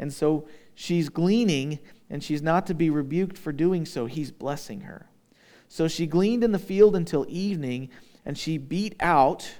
And 0.00 0.12
so 0.12 0.48
she's 0.74 1.10
gleaning, 1.10 1.78
and 2.08 2.24
she's 2.24 2.40
not 2.40 2.66
to 2.66 2.74
be 2.74 2.88
rebuked 2.88 3.36
for 3.36 3.52
doing 3.52 3.84
so. 3.84 4.06
He's 4.06 4.32
blessing 4.32 4.80
her. 4.80 5.10
So 5.68 5.86
she 5.86 6.06
gleaned 6.06 6.42
in 6.42 6.52
the 6.52 6.58
field 6.58 6.96
until 6.96 7.26
evening, 7.28 7.90
and 8.24 8.36
she 8.36 8.56
beat 8.56 8.96
out 8.98 9.52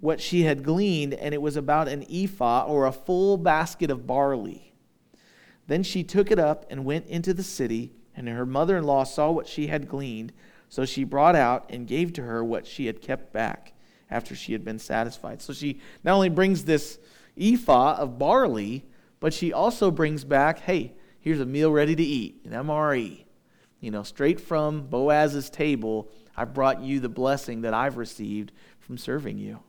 what 0.00 0.18
she 0.18 0.44
had 0.44 0.64
gleaned, 0.64 1.12
and 1.12 1.34
it 1.34 1.42
was 1.42 1.56
about 1.56 1.88
an 1.88 2.06
ephah 2.10 2.64
or 2.66 2.86
a 2.86 2.92
full 2.92 3.36
basket 3.36 3.90
of 3.90 4.06
barley. 4.06 4.72
Then 5.66 5.82
she 5.82 6.02
took 6.02 6.30
it 6.30 6.38
up 6.38 6.64
and 6.70 6.86
went 6.86 7.06
into 7.06 7.34
the 7.34 7.42
city, 7.42 7.92
and 8.16 8.26
her 8.26 8.46
mother 8.46 8.78
in 8.78 8.84
law 8.84 9.04
saw 9.04 9.30
what 9.30 9.46
she 9.46 9.66
had 9.66 9.88
gleaned. 9.88 10.32
So 10.70 10.86
she 10.86 11.04
brought 11.04 11.36
out 11.36 11.66
and 11.68 11.86
gave 11.86 12.14
to 12.14 12.22
her 12.22 12.42
what 12.42 12.66
she 12.66 12.86
had 12.86 13.02
kept 13.02 13.30
back 13.32 13.74
after 14.10 14.34
she 14.34 14.52
had 14.52 14.64
been 14.64 14.78
satisfied. 14.78 15.42
So 15.42 15.52
she 15.52 15.80
not 16.02 16.14
only 16.14 16.30
brings 16.30 16.64
this 16.64 16.98
ephah 17.38 17.96
of 17.96 18.18
barley, 18.18 18.86
but 19.24 19.32
she 19.32 19.54
also 19.54 19.90
brings 19.90 20.22
back, 20.22 20.58
hey, 20.58 20.92
here's 21.18 21.40
a 21.40 21.46
meal 21.46 21.72
ready 21.72 21.96
to 21.96 22.02
eat, 22.02 22.42
an 22.44 22.50
MRE. 22.50 23.24
You 23.80 23.90
know, 23.90 24.02
straight 24.02 24.38
from 24.38 24.82
Boaz's 24.82 25.48
table, 25.48 26.10
I 26.36 26.44
brought 26.44 26.82
you 26.82 27.00
the 27.00 27.08
blessing 27.08 27.62
that 27.62 27.72
I've 27.72 27.96
received 27.96 28.52
from 28.80 28.98
serving 28.98 29.38
you. 29.38 29.60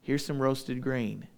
Here's 0.00 0.24
some 0.24 0.40
roasted 0.40 0.80
grain. 0.80 1.28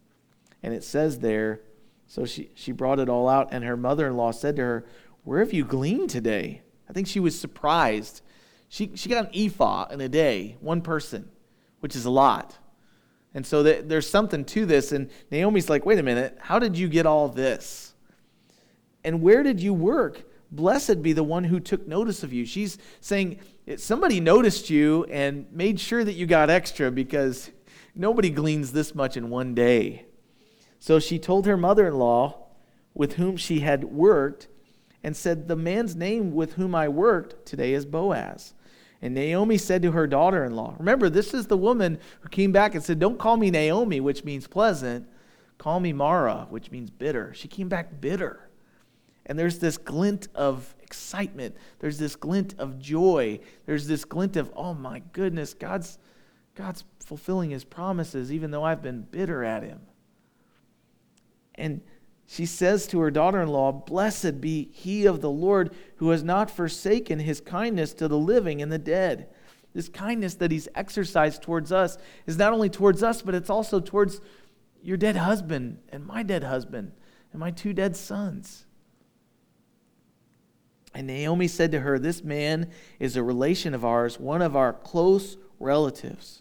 And 0.62 0.72
it 0.72 0.84
says 0.84 1.18
there, 1.18 1.62
so 2.06 2.25
she, 2.25 2.50
she 2.54 2.70
brought 2.70 3.00
it 3.00 3.08
all 3.08 3.28
out, 3.28 3.49
and 3.50 3.64
her 3.64 3.76
mother 3.76 4.06
in 4.06 4.16
law 4.16 4.30
said 4.30 4.54
to 4.54 4.62
her, 4.62 4.87
Where 5.25 5.40
have 5.40 5.52
you 5.52 5.64
gleaned 5.64 6.11
today? 6.11 6.62
I 6.88 6.92
think 6.92 7.08
she 7.08 7.18
was 7.18 7.37
surprised. 7.37 8.22
She, 8.68 8.92
she 8.94 9.08
got 9.08 9.25
an 9.25 9.30
ephah 9.34 9.88
in 9.90 10.00
a 10.00 10.08
day, 10.08 10.58
one 10.61 10.80
person, 10.80 11.28
which 11.80 11.96
is 11.96 12.04
a 12.04 12.11
lot. 12.11 12.56
And 13.34 13.46
so 13.46 13.62
there's 13.62 14.08
something 14.08 14.44
to 14.46 14.66
this. 14.66 14.92
And 14.92 15.10
Naomi's 15.30 15.70
like, 15.70 15.86
wait 15.86 15.98
a 15.98 16.02
minute, 16.02 16.36
how 16.40 16.58
did 16.58 16.76
you 16.76 16.88
get 16.88 17.06
all 17.06 17.28
this? 17.28 17.94
And 19.04 19.22
where 19.22 19.42
did 19.42 19.60
you 19.60 19.72
work? 19.72 20.24
Blessed 20.50 21.02
be 21.02 21.12
the 21.12 21.24
one 21.24 21.44
who 21.44 21.58
took 21.58 21.86
notice 21.86 22.22
of 22.22 22.32
you. 22.32 22.44
She's 22.44 22.76
saying, 23.00 23.40
somebody 23.76 24.20
noticed 24.20 24.68
you 24.68 25.04
and 25.04 25.50
made 25.50 25.80
sure 25.80 26.04
that 26.04 26.12
you 26.12 26.26
got 26.26 26.50
extra 26.50 26.90
because 26.90 27.50
nobody 27.94 28.28
gleans 28.28 28.72
this 28.72 28.94
much 28.94 29.16
in 29.16 29.30
one 29.30 29.54
day. 29.54 30.04
So 30.78 30.98
she 30.98 31.18
told 31.18 31.46
her 31.46 31.56
mother 31.56 31.86
in 31.86 31.94
law, 31.94 32.38
with 32.94 33.14
whom 33.14 33.38
she 33.38 33.60
had 33.60 33.84
worked, 33.84 34.48
and 35.02 35.16
said, 35.16 35.48
The 35.48 35.56
man's 35.56 35.96
name 35.96 36.32
with 36.34 36.54
whom 36.54 36.74
I 36.74 36.88
worked 36.88 37.46
today 37.46 37.72
is 37.72 37.86
Boaz. 37.86 38.52
And 39.02 39.14
Naomi 39.14 39.59
said 39.59 39.82
to 39.82 39.90
her 39.90 40.06
daughter 40.06 40.44
in 40.44 40.54
law, 40.54 40.76
Remember, 40.78 41.11
this 41.11 41.35
is 41.35 41.49
the 41.49 41.56
woman 41.56 41.99
who 42.21 42.28
came 42.28 42.52
back 42.52 42.76
and 42.76 42.85
said, 42.85 43.00
Don't 43.00 43.18
call 43.18 43.37
me 43.37 43.50
Naomi, 43.50 44.00
which 44.00 44.23
means 44.23 44.47
pleasant. 44.47 45.09
Call 45.59 45.80
me 45.80 45.92
Mara, 45.92 46.47
which 46.50 46.71
means 46.71 46.88
bitter. 46.88 47.35
She 47.35 47.49
came 47.49 47.68
back 47.68 48.00
bitter. 48.00 48.49
And 49.26 49.38
there's 49.38 49.59
this 49.59 49.76
glint 49.76 50.28
of 50.35 50.75
excitement. 50.82 51.56
There's 51.80 51.99
this 51.99 52.14
glint 52.14 52.54
of 52.59 52.78
joy. 52.78 53.40
There's 53.66 53.88
this 53.88 54.04
glint 54.04 54.37
of, 54.37 54.52
oh 54.54 54.75
my 54.75 55.00
goodness, 55.12 55.52
God's, 55.52 55.99
God's 56.54 56.85
fulfilling 57.04 57.50
his 57.50 57.64
promises, 57.64 58.32
even 58.32 58.52
though 58.52 58.64
I've 58.64 58.82
been 58.82 59.02
bitter 59.02 59.42
at 59.42 59.62
him. 59.62 59.80
And 61.56 61.80
she 62.32 62.47
says 62.47 62.86
to 62.86 62.99
her 63.00 63.10
daughter 63.10 63.42
in 63.42 63.49
law, 63.50 63.73
Blessed 63.73 64.40
be 64.40 64.71
he 64.73 65.04
of 65.04 65.21
the 65.21 65.28
Lord 65.28 65.71
who 65.97 66.08
has 66.10 66.25
not 66.25 66.50
forsaken 66.50 67.18
his 67.18 67.42
kindness 67.42 67.92
to 67.92 68.08
the 68.08 68.16
living 68.16 68.62
and 68.62 68.73
the 68.73 68.78
dead. 68.78 69.28
This 69.75 69.90
kindness 69.90 70.36
that 70.36 70.50
he's 70.50 70.66
exercised 70.75 71.42
towards 71.42 71.71
us 71.73 71.99
is 72.26 72.38
not 72.38 72.54
only 72.54 72.71
towards 72.71 73.02
us, 73.02 73.21
but 73.21 73.34
it's 73.34 73.50
also 73.50 73.80
towards 73.80 74.23
your 74.82 74.97
dead 74.97 75.16
husband 75.16 75.80
and 75.90 76.06
my 76.06 76.23
dead 76.23 76.42
husband 76.42 76.92
and 77.32 77.40
my 77.40 77.50
two 77.50 77.75
dead 77.75 77.97
sons. 77.97 78.64
And 80.95 81.08
Naomi 81.08 81.49
said 81.49 81.71
to 81.73 81.80
her, 81.80 81.99
This 81.99 82.25
man 82.25 82.71
is 82.99 83.14
a 83.14 83.23
relation 83.23 83.75
of 83.75 83.84
ours, 83.84 84.18
one 84.18 84.40
of 84.40 84.56
our 84.56 84.73
close 84.73 85.36
relatives. 85.60 86.40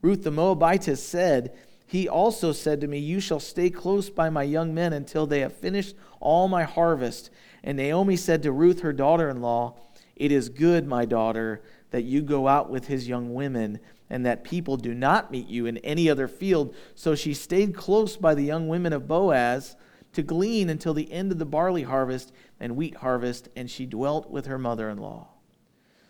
Ruth 0.00 0.22
the 0.22 0.30
Moabitess 0.30 1.06
said, 1.06 1.54
he 1.94 2.08
also 2.08 2.50
said 2.50 2.80
to 2.80 2.88
me, 2.88 2.98
You 2.98 3.20
shall 3.20 3.38
stay 3.38 3.70
close 3.70 4.10
by 4.10 4.28
my 4.28 4.42
young 4.42 4.74
men 4.74 4.92
until 4.92 5.28
they 5.28 5.38
have 5.38 5.56
finished 5.56 5.94
all 6.18 6.48
my 6.48 6.64
harvest. 6.64 7.30
And 7.62 7.76
Naomi 7.76 8.16
said 8.16 8.42
to 8.42 8.50
Ruth, 8.50 8.80
her 8.80 8.92
daughter 8.92 9.30
in 9.30 9.40
law, 9.40 9.76
It 10.16 10.32
is 10.32 10.48
good, 10.48 10.88
my 10.88 11.04
daughter, 11.04 11.62
that 11.90 12.02
you 12.02 12.20
go 12.22 12.48
out 12.48 12.68
with 12.68 12.88
his 12.88 13.06
young 13.06 13.32
women, 13.32 13.78
and 14.10 14.26
that 14.26 14.42
people 14.42 14.76
do 14.76 14.92
not 14.92 15.30
meet 15.30 15.46
you 15.46 15.66
in 15.66 15.78
any 15.78 16.10
other 16.10 16.26
field. 16.26 16.74
So 16.96 17.14
she 17.14 17.32
stayed 17.32 17.76
close 17.76 18.16
by 18.16 18.34
the 18.34 18.42
young 18.42 18.66
women 18.66 18.92
of 18.92 19.06
Boaz 19.06 19.76
to 20.14 20.22
glean 20.24 20.70
until 20.70 20.94
the 20.94 21.12
end 21.12 21.30
of 21.30 21.38
the 21.38 21.46
barley 21.46 21.84
harvest 21.84 22.32
and 22.58 22.74
wheat 22.74 22.96
harvest, 22.96 23.50
and 23.54 23.70
she 23.70 23.86
dwelt 23.86 24.32
with 24.32 24.46
her 24.46 24.58
mother 24.58 24.90
in 24.90 24.98
law. 24.98 25.28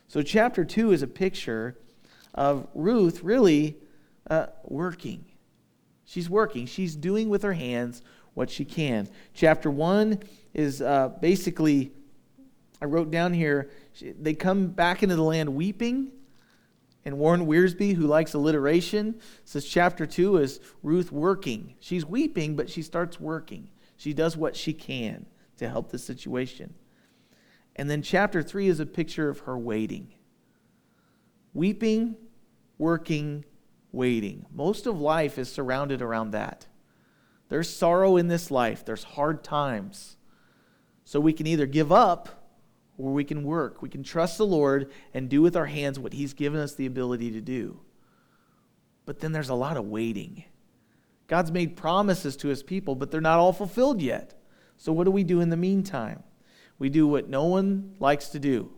So, 0.08 0.22
chapter 0.22 0.64
2 0.64 0.92
is 0.92 1.02
a 1.02 1.06
picture 1.06 1.76
of 2.32 2.68
Ruth 2.74 3.22
really 3.22 3.76
uh, 4.30 4.46
working 4.64 5.26
She's 6.04 6.28
working, 6.28 6.66
she's 6.66 6.96
doing 6.96 7.28
with 7.28 7.42
her 7.42 7.54
hands 7.54 8.02
what 8.34 8.50
she 8.50 8.64
can. 8.64 9.08
Chapter 9.32 9.70
1 9.70 10.20
is 10.52 10.82
uh, 10.82 11.08
basically, 11.20 11.92
I 12.82 12.84
wrote 12.86 13.10
down 13.10 13.32
here, 13.32 13.70
they 14.00 14.34
come 14.34 14.68
back 14.68 15.02
into 15.02 15.16
the 15.16 15.22
land 15.22 15.54
weeping. 15.54 16.10
And 17.06 17.18
Warren 17.18 17.46
Wiersbe, 17.46 17.94
who 17.94 18.06
likes 18.06 18.32
alliteration, 18.34 19.20
says 19.44 19.66
chapter 19.66 20.06
2 20.06 20.38
is 20.38 20.60
Ruth 20.82 21.12
working. 21.12 21.74
She's 21.80 22.04
weeping, 22.06 22.56
but 22.56 22.70
she 22.70 22.80
starts 22.82 23.20
working. 23.20 23.68
She 23.96 24.14
does 24.14 24.36
what 24.36 24.56
she 24.56 24.72
can 24.72 25.26
to 25.58 25.68
help 25.68 25.90
the 25.90 25.98
situation. 25.98 26.74
And 27.76 27.90
then 27.90 28.02
chapter 28.02 28.42
3 28.42 28.68
is 28.68 28.80
a 28.80 28.86
picture 28.86 29.28
of 29.28 29.40
her 29.40 29.58
waiting. 29.58 30.08
Weeping, 31.52 32.16
working, 32.78 33.44
waiting. 33.94 34.46
Most 34.52 34.86
of 34.86 35.00
life 35.00 35.38
is 35.38 35.50
surrounded 35.50 36.02
around 36.02 36.32
that. 36.32 36.66
There's 37.48 37.68
sorrow 37.68 38.16
in 38.16 38.28
this 38.28 38.50
life, 38.50 38.84
there's 38.84 39.04
hard 39.04 39.44
times. 39.44 40.16
So 41.04 41.20
we 41.20 41.32
can 41.32 41.46
either 41.46 41.66
give 41.66 41.92
up 41.92 42.44
or 42.96 43.12
we 43.12 43.24
can 43.24 43.44
work. 43.44 43.82
We 43.82 43.88
can 43.88 44.02
trust 44.02 44.38
the 44.38 44.46
Lord 44.46 44.90
and 45.12 45.28
do 45.28 45.42
with 45.42 45.56
our 45.56 45.66
hands 45.66 45.98
what 45.98 46.12
He's 46.12 46.32
given 46.32 46.60
us 46.60 46.74
the 46.74 46.86
ability 46.86 47.30
to 47.32 47.40
do. 47.40 47.80
But 49.04 49.20
then 49.20 49.32
there's 49.32 49.50
a 49.50 49.54
lot 49.54 49.76
of 49.76 49.86
waiting. 49.86 50.44
God's 51.26 51.52
made 51.52 51.76
promises 51.76 52.36
to 52.38 52.48
His 52.48 52.62
people, 52.62 52.94
but 52.94 53.10
they're 53.10 53.20
not 53.20 53.38
all 53.38 53.52
fulfilled 53.52 54.00
yet. 54.00 54.34
So 54.76 54.92
what 54.92 55.04
do 55.04 55.10
we 55.10 55.24
do 55.24 55.40
in 55.40 55.50
the 55.50 55.56
meantime? 55.56 56.22
We 56.78 56.88
do 56.88 57.06
what 57.06 57.28
no 57.28 57.44
one 57.44 57.94
likes 58.00 58.28
to 58.30 58.38
do. 58.38 58.72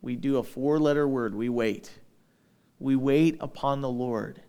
We 0.00 0.16
do 0.16 0.38
a 0.38 0.42
four 0.42 0.78
letter 0.78 1.06
word 1.06 1.34
we 1.34 1.48
wait. 1.48 1.90
We 2.78 2.96
wait 2.96 3.36
upon 3.40 3.80
the 3.80 3.90
Lord. 3.90 4.42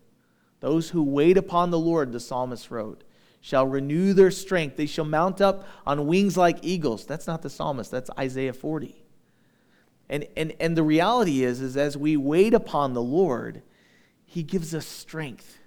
Those 0.59 0.89
who 0.89 1.03
wait 1.03 1.37
upon 1.37 1.69
the 1.69 1.79
Lord, 1.79 2.11
the 2.11 2.19
psalmist 2.19 2.71
wrote, 2.71 3.03
shall 3.41 3.65
renew 3.65 4.13
their 4.13 4.31
strength. 4.31 4.75
They 4.75 4.85
shall 4.85 5.05
mount 5.05 5.39
up 5.39 5.65
on 5.85 6.07
wings 6.07 6.35
like 6.35 6.57
eagles. 6.63 7.05
That's 7.05 7.27
not 7.27 7.41
the 7.41 7.49
psalmist, 7.49 7.91
that's 7.91 8.09
Isaiah 8.17 8.53
40. 8.53 9.03
And, 10.09 10.25
and, 10.35 10.53
and 10.59 10.75
the 10.75 10.83
reality 10.83 11.43
is, 11.43 11.61
is 11.61 11.77
as 11.77 11.97
we 11.97 12.17
wait 12.17 12.53
upon 12.53 12.93
the 12.93 13.01
Lord, 13.01 13.61
he 14.25 14.43
gives 14.43 14.73
us 14.73 14.85
strength. 14.85 15.59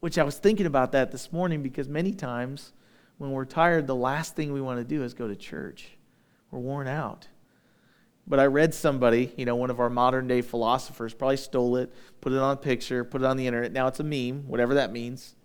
Which 0.00 0.18
I 0.18 0.24
was 0.24 0.38
thinking 0.38 0.66
about 0.66 0.92
that 0.92 1.12
this 1.12 1.32
morning 1.32 1.62
because 1.62 1.88
many 1.88 2.12
times 2.12 2.72
when 3.18 3.30
we're 3.30 3.44
tired, 3.44 3.86
the 3.86 3.94
last 3.94 4.36
thing 4.36 4.52
we 4.52 4.60
want 4.60 4.78
to 4.78 4.84
do 4.84 5.02
is 5.02 5.14
go 5.14 5.28
to 5.28 5.36
church. 5.36 5.96
We're 6.50 6.60
worn 6.60 6.86
out. 6.86 7.28
But 8.26 8.40
I 8.40 8.46
read 8.46 8.74
somebody, 8.74 9.32
you 9.36 9.44
know, 9.44 9.54
one 9.54 9.70
of 9.70 9.78
our 9.78 9.88
modern 9.88 10.26
day 10.26 10.42
philosophers 10.42 11.14
probably 11.14 11.36
stole 11.36 11.76
it, 11.76 11.92
put 12.20 12.32
it 12.32 12.38
on 12.38 12.54
a 12.54 12.56
picture, 12.56 13.04
put 13.04 13.22
it 13.22 13.24
on 13.24 13.36
the 13.36 13.46
internet. 13.46 13.72
Now 13.72 13.86
it's 13.86 14.00
a 14.00 14.04
meme, 14.04 14.48
whatever 14.48 14.74
that 14.74 14.92
means. 14.92 15.36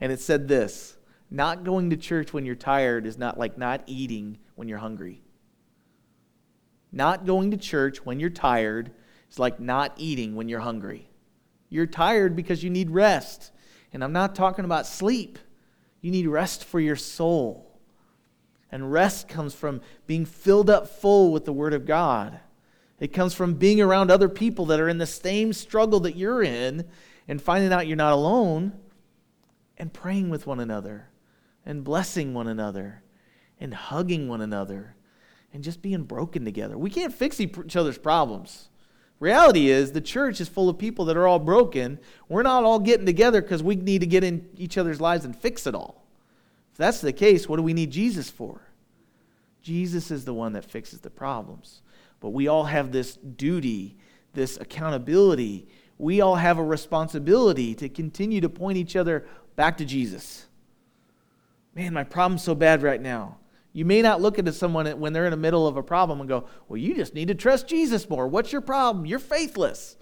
And 0.00 0.12
it 0.12 0.20
said 0.20 0.46
this 0.46 0.96
Not 1.30 1.64
going 1.64 1.90
to 1.90 1.96
church 1.96 2.32
when 2.32 2.46
you're 2.46 2.54
tired 2.54 3.06
is 3.06 3.18
not 3.18 3.38
like 3.38 3.58
not 3.58 3.82
eating 3.86 4.38
when 4.54 4.68
you're 4.68 4.78
hungry. 4.78 5.22
Not 6.92 7.26
going 7.26 7.50
to 7.50 7.56
church 7.56 8.04
when 8.04 8.20
you're 8.20 8.30
tired 8.30 8.92
is 9.30 9.38
like 9.38 9.58
not 9.58 9.92
eating 9.96 10.36
when 10.36 10.48
you're 10.48 10.60
hungry. 10.60 11.10
You're 11.68 11.86
tired 11.86 12.36
because 12.36 12.62
you 12.62 12.70
need 12.70 12.90
rest. 12.90 13.50
And 13.92 14.04
I'm 14.04 14.12
not 14.12 14.34
talking 14.34 14.64
about 14.64 14.86
sleep. 14.86 15.38
You 16.00 16.12
need 16.12 16.28
rest 16.28 16.64
for 16.64 16.78
your 16.78 16.96
soul. 16.96 17.65
And 18.70 18.92
rest 18.92 19.28
comes 19.28 19.54
from 19.54 19.80
being 20.06 20.24
filled 20.24 20.68
up 20.68 20.88
full 20.88 21.32
with 21.32 21.44
the 21.44 21.52
Word 21.52 21.72
of 21.72 21.86
God. 21.86 22.40
It 22.98 23.12
comes 23.12 23.34
from 23.34 23.54
being 23.54 23.80
around 23.80 24.10
other 24.10 24.28
people 24.28 24.66
that 24.66 24.80
are 24.80 24.88
in 24.88 24.98
the 24.98 25.06
same 25.06 25.52
struggle 25.52 26.00
that 26.00 26.16
you're 26.16 26.42
in 26.42 26.86
and 27.28 27.40
finding 27.40 27.72
out 27.72 27.86
you're 27.86 27.96
not 27.96 28.12
alone 28.12 28.72
and 29.76 29.92
praying 29.92 30.30
with 30.30 30.46
one 30.46 30.60
another 30.60 31.08
and 31.64 31.84
blessing 31.84 32.32
one 32.32 32.48
another 32.48 33.02
and 33.60 33.74
hugging 33.74 34.28
one 34.28 34.40
another 34.40 34.94
and 35.52 35.62
just 35.62 35.82
being 35.82 36.04
broken 36.04 36.44
together. 36.44 36.76
We 36.78 36.90
can't 36.90 37.14
fix 37.14 37.40
each 37.40 37.76
other's 37.76 37.98
problems. 37.98 38.68
Reality 39.18 39.70
is, 39.70 39.92
the 39.92 40.00
church 40.00 40.40
is 40.40 40.48
full 40.48 40.68
of 40.68 40.78
people 40.78 41.06
that 41.06 41.16
are 41.16 41.26
all 41.26 41.38
broken. 41.38 41.98
We're 42.28 42.42
not 42.42 42.64
all 42.64 42.78
getting 42.78 43.06
together 43.06 43.40
because 43.40 43.62
we 43.62 43.76
need 43.76 44.00
to 44.00 44.06
get 44.06 44.24
in 44.24 44.48
each 44.56 44.76
other's 44.76 45.00
lives 45.00 45.24
and 45.24 45.34
fix 45.34 45.66
it 45.66 45.74
all. 45.74 46.05
If 46.76 46.78
that's 46.78 47.00
the 47.00 47.14
case, 47.14 47.48
what 47.48 47.56
do 47.56 47.62
we 47.62 47.72
need 47.72 47.90
Jesus 47.90 48.28
for? 48.28 48.60
Jesus 49.62 50.10
is 50.10 50.26
the 50.26 50.34
one 50.34 50.52
that 50.52 50.66
fixes 50.66 51.00
the 51.00 51.08
problems. 51.08 51.80
But 52.20 52.34
we 52.34 52.48
all 52.48 52.64
have 52.64 52.92
this 52.92 53.16
duty, 53.16 53.96
this 54.34 54.58
accountability. 54.58 55.68
We 55.96 56.20
all 56.20 56.34
have 56.34 56.58
a 56.58 56.62
responsibility 56.62 57.74
to 57.76 57.88
continue 57.88 58.42
to 58.42 58.50
point 58.50 58.76
each 58.76 58.94
other 58.94 59.26
back 59.56 59.78
to 59.78 59.86
Jesus. 59.86 60.48
Man, 61.74 61.94
my 61.94 62.04
problem's 62.04 62.42
so 62.42 62.54
bad 62.54 62.82
right 62.82 63.00
now. 63.00 63.38
You 63.72 63.86
may 63.86 64.02
not 64.02 64.20
look 64.20 64.38
at 64.38 64.54
someone 64.54 65.00
when 65.00 65.14
they're 65.14 65.24
in 65.24 65.30
the 65.30 65.38
middle 65.38 65.66
of 65.66 65.78
a 65.78 65.82
problem 65.82 66.20
and 66.20 66.28
go, 66.28 66.46
Well, 66.68 66.76
you 66.76 66.94
just 66.94 67.14
need 67.14 67.28
to 67.28 67.34
trust 67.34 67.68
Jesus 67.68 68.06
more. 68.10 68.28
What's 68.28 68.52
your 68.52 68.60
problem? 68.60 69.06
You're 69.06 69.18
faithless. 69.18 69.96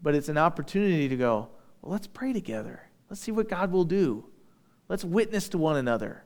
But 0.00 0.14
it's 0.14 0.28
an 0.28 0.38
opportunity 0.38 1.08
to 1.08 1.16
go, 1.16 1.48
Well, 1.82 1.90
let's 1.90 2.06
pray 2.06 2.32
together. 2.32 2.82
Let's 3.10 3.20
see 3.20 3.32
what 3.32 3.48
God 3.48 3.72
will 3.72 3.84
do. 3.84 4.26
Let's 4.88 5.04
witness 5.04 5.48
to 5.50 5.58
one 5.58 5.76
another. 5.76 6.24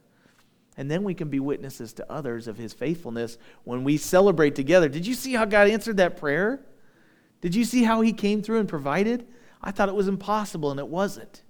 And 0.77 0.91
then 0.91 1.03
we 1.03 1.15
can 1.15 1.29
be 1.29 1.41
witnesses 1.41 1.93
to 1.95 2.13
others 2.13 2.47
of 2.47 2.57
his 2.57 2.73
faithfulness 2.73 3.37
when 3.65 3.83
we 3.83 3.97
celebrate 3.97 4.55
together. 4.55 4.89
Did 4.89 5.07
you 5.07 5.15
see 5.15 5.33
how 5.33 5.45
God 5.45 5.69
answered 5.69 5.97
that 5.97 6.17
prayer? 6.17 6.61
Did 7.41 7.55
you 7.55 7.65
see 7.65 7.85
how 7.85 8.01
he 8.01 8.13
came 8.13 8.43
through 8.43 8.61
and 8.61 8.69
provided? 8.69 9.27
I 9.61 9.73
thought 9.73 9.89
it 9.89 9.95
was 9.95 10.09
impossible, 10.09 10.71
and 10.71 10.79
it 10.79 10.89
wasn't. 10.89 11.43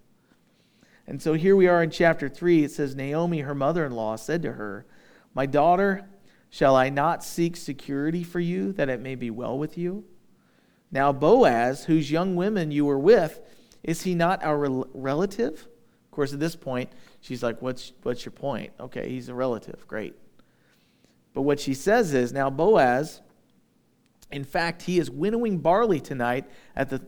And 1.07 1.21
so 1.21 1.35
here 1.35 1.57
we 1.57 1.69
are 1.69 1.83
in 1.83 1.91
chapter 1.91 2.29
3. 2.29 2.65
It 2.65 2.71
says, 2.71 2.95
Naomi, 2.95 3.41
her 3.41 3.55
mother 3.55 3.85
in 3.85 3.93
law, 3.93 4.17
said 4.17 4.43
to 4.43 4.53
her, 4.53 4.87
my 5.35 5.47
daughter, 5.47 6.09
shall 6.51 6.75
I 6.75 6.89
not 6.89 7.23
seek 7.23 7.57
security 7.57 8.25
for 8.25 8.41
you, 8.41 8.73
that 8.73 8.89
it 8.89 9.01
may 9.01 9.15
be 9.15 9.31
well 9.31 9.59
with 9.59 9.77
you? 9.77 10.05
Now, 10.91 11.13
Boaz, 11.13 11.85
whose 11.85 12.11
young 12.11 12.35
women 12.35 12.71
you 12.71 12.87
were 12.87 12.99
with, 12.99 13.41
is 13.83 14.03
he 14.03 14.15
not 14.15 14.43
our 14.43 14.87
relative? 14.95 15.68
Course, 16.19 16.33
at 16.33 16.41
this 16.41 16.57
point, 16.57 16.91
she's 17.21 17.45
like, 17.45 17.63
What's, 17.63 17.93
what's 18.03 18.25
your 18.25 18.33
point? 18.33 18.73
Okay, 18.81 19.09
he's 19.09 19.29
a 19.29 19.35
relative. 19.35 19.87
Great. 19.87 20.17
But 21.33 21.43
what 21.43 21.61
she 21.61 21.75
says 21.75 22.13
is, 22.13 22.33
Now, 22.33 22.51
Boaz, 22.51 23.21
in 24.33 24.43
fact, 24.43 24.83
he 24.83 24.99
is 24.99 25.13
winnowing 25.13 25.59
barley 25.59 26.01
tonight 26.01 26.47
at 26.75 26.91
the 26.91 27.03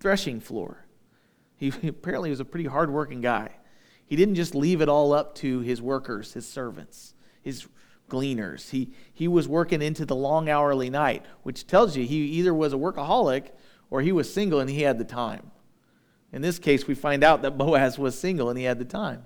threshing 0.00 0.40
floor. 0.40 0.84
He 1.54 1.68
apparently 1.88 2.28
was 2.30 2.40
a 2.40 2.44
pretty 2.44 2.68
hardworking 2.68 3.20
guy. 3.20 3.50
He 4.04 4.16
didn't 4.16 4.34
just 4.34 4.52
leave 4.52 4.80
it 4.80 4.88
all 4.88 5.12
up 5.12 5.36
to 5.36 5.60
his 5.60 5.80
workers, 5.80 6.32
his 6.32 6.48
servants, 6.48 7.14
his 7.42 7.68
gleaners. 8.08 8.70
He, 8.70 8.90
he 9.14 9.28
was 9.28 9.46
working 9.46 9.80
into 9.80 10.04
the 10.04 10.16
long 10.16 10.48
hourly 10.48 10.90
night, 10.90 11.24
which 11.44 11.68
tells 11.68 11.96
you 11.96 12.04
he 12.04 12.16
either 12.16 12.52
was 12.52 12.72
a 12.72 12.76
workaholic 12.76 13.50
or 13.90 14.02
he 14.02 14.10
was 14.10 14.34
single 14.34 14.58
and 14.58 14.68
he 14.68 14.82
had 14.82 14.98
the 14.98 15.04
time. 15.04 15.52
In 16.32 16.42
this 16.42 16.58
case, 16.58 16.86
we 16.86 16.94
find 16.94 17.22
out 17.24 17.42
that 17.42 17.52
Boaz 17.58 17.98
was 17.98 18.18
single 18.18 18.48
and 18.48 18.58
he 18.58 18.64
had 18.64 18.78
the 18.78 18.84
time. 18.84 19.24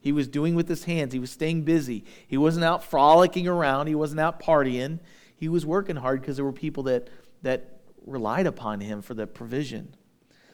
He 0.00 0.12
was 0.12 0.28
doing 0.28 0.54
with 0.54 0.68
his 0.68 0.84
hands, 0.84 1.12
he 1.12 1.18
was 1.18 1.30
staying 1.30 1.62
busy. 1.62 2.04
He 2.26 2.36
wasn't 2.36 2.64
out 2.64 2.84
frolicking 2.84 3.48
around, 3.48 3.88
he 3.88 3.94
wasn't 3.94 4.20
out 4.20 4.40
partying. 4.40 5.00
He 5.34 5.48
was 5.48 5.64
working 5.64 5.96
hard 5.96 6.20
because 6.20 6.36
there 6.36 6.44
were 6.44 6.52
people 6.52 6.82
that, 6.84 7.08
that 7.42 7.78
relied 8.06 8.46
upon 8.46 8.80
him 8.80 9.02
for 9.02 9.14
the 9.14 9.26
provision. 9.26 9.94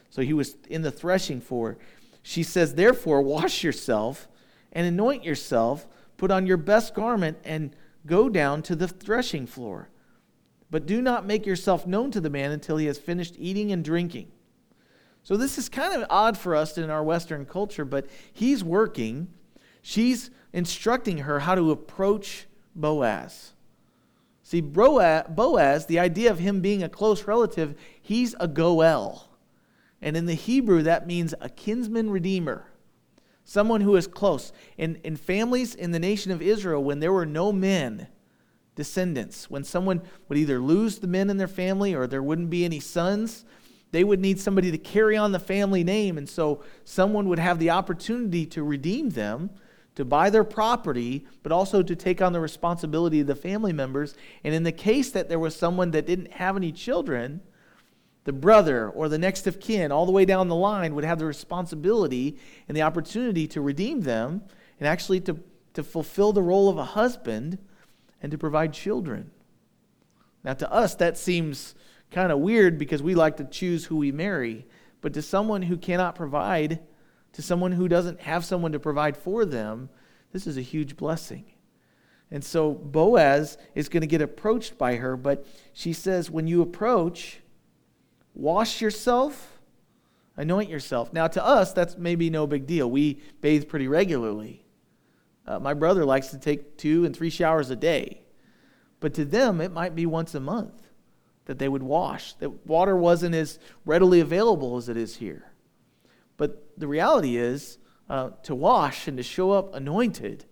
So 0.09 0.21
he 0.21 0.33
was 0.33 0.55
in 0.69 0.83
the 0.83 0.91
threshing 0.91 1.41
floor. 1.41 1.77
She 2.21 2.43
says, 2.43 2.75
Therefore, 2.75 3.21
wash 3.21 3.63
yourself 3.63 4.27
and 4.71 4.85
anoint 4.85 5.23
yourself 5.23 5.87
Put 6.17 6.31
on 6.31 6.47
your 6.47 6.57
best 6.57 6.93
garment 6.93 7.37
and 7.43 7.75
go 8.05 8.29
down 8.29 8.61
to 8.63 8.75
the 8.75 8.87
threshing 8.87 9.45
floor. 9.45 9.89
But 10.71 10.85
do 10.85 11.01
not 11.01 11.25
make 11.25 11.45
yourself 11.45 11.85
known 11.85 12.11
to 12.11 12.21
the 12.21 12.29
man 12.29 12.51
until 12.51 12.77
he 12.77 12.85
has 12.85 12.97
finished 12.97 13.35
eating 13.37 13.71
and 13.71 13.83
drinking. 13.83 14.31
So, 15.25 15.35
this 15.35 15.57
is 15.57 15.69
kind 15.69 15.99
of 15.99 16.07
odd 16.09 16.37
for 16.37 16.55
us 16.55 16.77
in 16.77 16.89
our 16.91 17.03
Western 17.03 17.45
culture, 17.45 17.83
but 17.83 18.05
he's 18.31 18.63
working. 18.63 19.27
She's 19.81 20.29
instructing 20.53 21.17
her 21.17 21.39
how 21.39 21.55
to 21.55 21.71
approach 21.71 22.45
Boaz. 22.75 23.53
See, 24.43 24.61
Boaz, 24.61 25.87
the 25.87 25.97
idea 25.97 26.29
of 26.29 26.37
him 26.37 26.61
being 26.61 26.83
a 26.83 26.89
close 26.89 27.25
relative, 27.25 27.75
he's 27.99 28.35
a 28.39 28.47
Goel. 28.47 29.27
And 29.99 30.15
in 30.15 30.27
the 30.27 30.35
Hebrew, 30.35 30.83
that 30.83 31.07
means 31.07 31.33
a 31.41 31.49
kinsman 31.49 32.11
redeemer 32.11 32.67
someone 33.45 33.81
who 33.81 33.95
is 33.95 34.07
close. 34.07 34.51
In, 34.77 34.99
in 35.03 35.15
families 35.15 35.75
in 35.75 35.91
the 35.91 35.99
nation 35.99 36.31
of 36.31 36.41
Israel, 36.41 36.83
when 36.83 36.99
there 36.99 37.13
were 37.13 37.25
no 37.25 37.51
men, 37.51 38.07
descendants, 38.75 39.49
when 39.49 39.63
someone 39.63 40.01
would 40.27 40.37
either 40.37 40.59
lose 40.59 40.99
the 40.99 41.07
men 41.07 41.29
in 41.29 41.37
their 41.37 41.47
family 41.47 41.93
or 41.95 42.07
there 42.07 42.23
wouldn't 42.23 42.49
be 42.49 42.65
any 42.65 42.79
sons, 42.79 43.45
they 43.95 44.03
would 44.03 44.19
need 44.19 44.37
somebody 44.37 44.71
to 44.71 44.77
carry 44.77 45.15
on 45.15 45.31
the 45.31 45.39
family 45.39 45.81
name. 45.81 46.17
And 46.17 46.27
so 46.27 46.61
someone 46.83 47.29
would 47.29 47.39
have 47.39 47.59
the 47.59 47.69
opportunity 47.69 48.45
to 48.47 48.61
redeem 48.61 49.11
them, 49.11 49.51
to 49.95 50.03
buy 50.03 50.29
their 50.29 50.43
property, 50.43 51.25
but 51.43 51.53
also 51.53 51.81
to 51.81 51.95
take 51.95 52.21
on 52.21 52.33
the 52.33 52.41
responsibility 52.41 53.21
of 53.21 53.27
the 53.27 53.35
family 53.35 53.71
members. 53.71 54.13
And 54.43 54.53
in 54.53 54.63
the 54.63 54.73
case 54.73 55.11
that 55.11 55.29
there 55.29 55.39
was 55.39 55.55
someone 55.55 55.91
that 55.91 56.05
didn't 56.05 56.33
have 56.33 56.57
any 56.57 56.73
children, 56.73 57.39
the 58.25 58.33
brother 58.33 58.89
or 58.89 59.07
the 59.07 59.17
next 59.17 59.47
of 59.47 59.61
kin, 59.61 59.93
all 59.93 60.05
the 60.05 60.11
way 60.11 60.25
down 60.25 60.49
the 60.49 60.55
line, 60.55 60.93
would 60.93 61.05
have 61.05 61.19
the 61.19 61.25
responsibility 61.25 62.37
and 62.67 62.75
the 62.75 62.81
opportunity 62.81 63.47
to 63.47 63.61
redeem 63.61 64.01
them 64.01 64.43
and 64.77 64.89
actually 64.89 65.21
to, 65.21 65.39
to 65.73 65.83
fulfill 65.83 66.33
the 66.33 66.43
role 66.43 66.67
of 66.67 66.77
a 66.77 66.83
husband 66.83 67.59
and 68.21 68.29
to 68.29 68.37
provide 68.37 68.73
children. 68.73 69.31
Now, 70.43 70.53
to 70.55 70.69
us, 70.69 70.95
that 70.95 71.17
seems 71.17 71.75
kind 72.15 72.31
of 72.31 72.39
weird 72.39 72.79
because 72.79 73.03
we 73.03 73.13
like 73.13 73.37
to 73.37 73.43
choose 73.43 73.85
who 73.85 73.97
we 73.97 74.11
marry. 74.11 74.65
But 75.01 75.13
to 75.13 75.21
someone 75.21 75.61
who 75.61 75.77
cannot 75.77 76.15
provide, 76.15 76.79
to 77.33 77.41
someone 77.43 77.73
who 77.73 77.87
doesn't 77.87 78.21
have 78.21 78.43
someone 78.43 78.71
to 78.71 78.79
provide 78.79 79.15
for 79.15 79.45
them, 79.45 79.89
this 80.31 80.47
is 80.47 80.57
a 80.57 80.61
huge 80.61 80.97
blessing. 80.97 81.45
And 82.31 82.43
so 82.43 82.73
Boaz 82.73 83.57
is 83.75 83.89
going 83.89 84.01
to 84.01 84.07
get 84.07 84.21
approached 84.21 84.79
by 84.79 84.95
her, 84.95 85.15
but 85.15 85.45
she 85.73 85.93
says, 85.93 86.31
when 86.31 86.47
you 86.47 86.63
approach, 86.63 87.41
Wash 88.35 88.81
yourself, 88.81 89.59
anoint 90.35 90.69
yourself. 90.69 91.13
Now, 91.13 91.27
to 91.27 91.43
us, 91.43 91.71
that's 91.71 91.97
maybe 91.97 92.29
no 92.29 92.45
big 92.45 92.67
deal. 92.67 92.91
We 92.91 93.21
bathe 93.39 93.69
pretty 93.69 93.87
regularly. 93.87 94.65
Uh, 95.47 95.59
my 95.59 95.73
brother 95.73 96.03
likes 96.03 96.27
to 96.27 96.37
take 96.37 96.77
two 96.77 97.05
and 97.05 97.15
three 97.15 97.29
showers 97.29 97.69
a 97.69 97.77
day. 97.77 98.23
But 98.99 99.13
to 99.13 99.23
them, 99.23 99.61
it 99.61 99.71
might 99.71 99.95
be 99.95 100.05
once 100.05 100.35
a 100.35 100.41
month 100.41 100.84
that 101.45 101.59
they 101.59 101.69
would 101.69 101.83
wash, 101.83 102.33
that 102.35 102.65
water 102.65 102.95
wasn't 102.95 103.35
as 103.35 103.59
readily 103.85 104.19
available 104.19 104.77
as 104.77 104.89
it 104.89 104.97
is 104.97 105.17
here. 105.17 105.51
But 106.37 106.77
the 106.77 106.87
reality 106.87 107.37
is, 107.37 107.77
uh, 108.09 108.31
to 108.43 108.53
wash 108.53 109.07
and 109.07 109.17
to 109.17 109.23
show 109.23 109.51
up 109.51 109.73
anointed, 109.73 110.45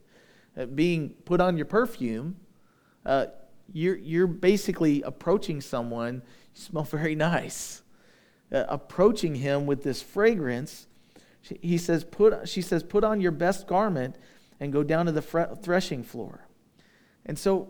uh, 0.58 0.66
being 0.66 1.10
put 1.26 1.42
on 1.42 1.58
your 1.58 1.66
perfume, 1.66 2.38
uh, 3.06 3.28
you're, 3.72 3.98
you're 3.98 4.28
basically 4.28 5.02
approaching 5.02 5.62
someone 5.62 6.22
you 6.56 6.62
smell 6.62 6.84
very 6.92 7.16
nice. 7.16 7.82
Uh, 8.52 8.66
approaching 8.68 9.36
him 9.36 9.66
with 9.66 9.84
this 9.84 10.02
fragrance, 10.02 10.88
he 11.42 11.78
says, 11.78 12.04
put, 12.04 12.48
she 12.48 12.62
says, 12.62 12.84
Put 12.84 13.04
on 13.04 13.20
your 13.20 13.32
best 13.32 13.68
garment 13.68 14.16
and 14.60 14.72
go 14.72 14.84
down 14.84 15.08
to 15.08 15.12
the 15.12 15.22
threshing 15.22 16.04
floor. 16.04 16.48
And 17.26 17.38
so 17.38 17.70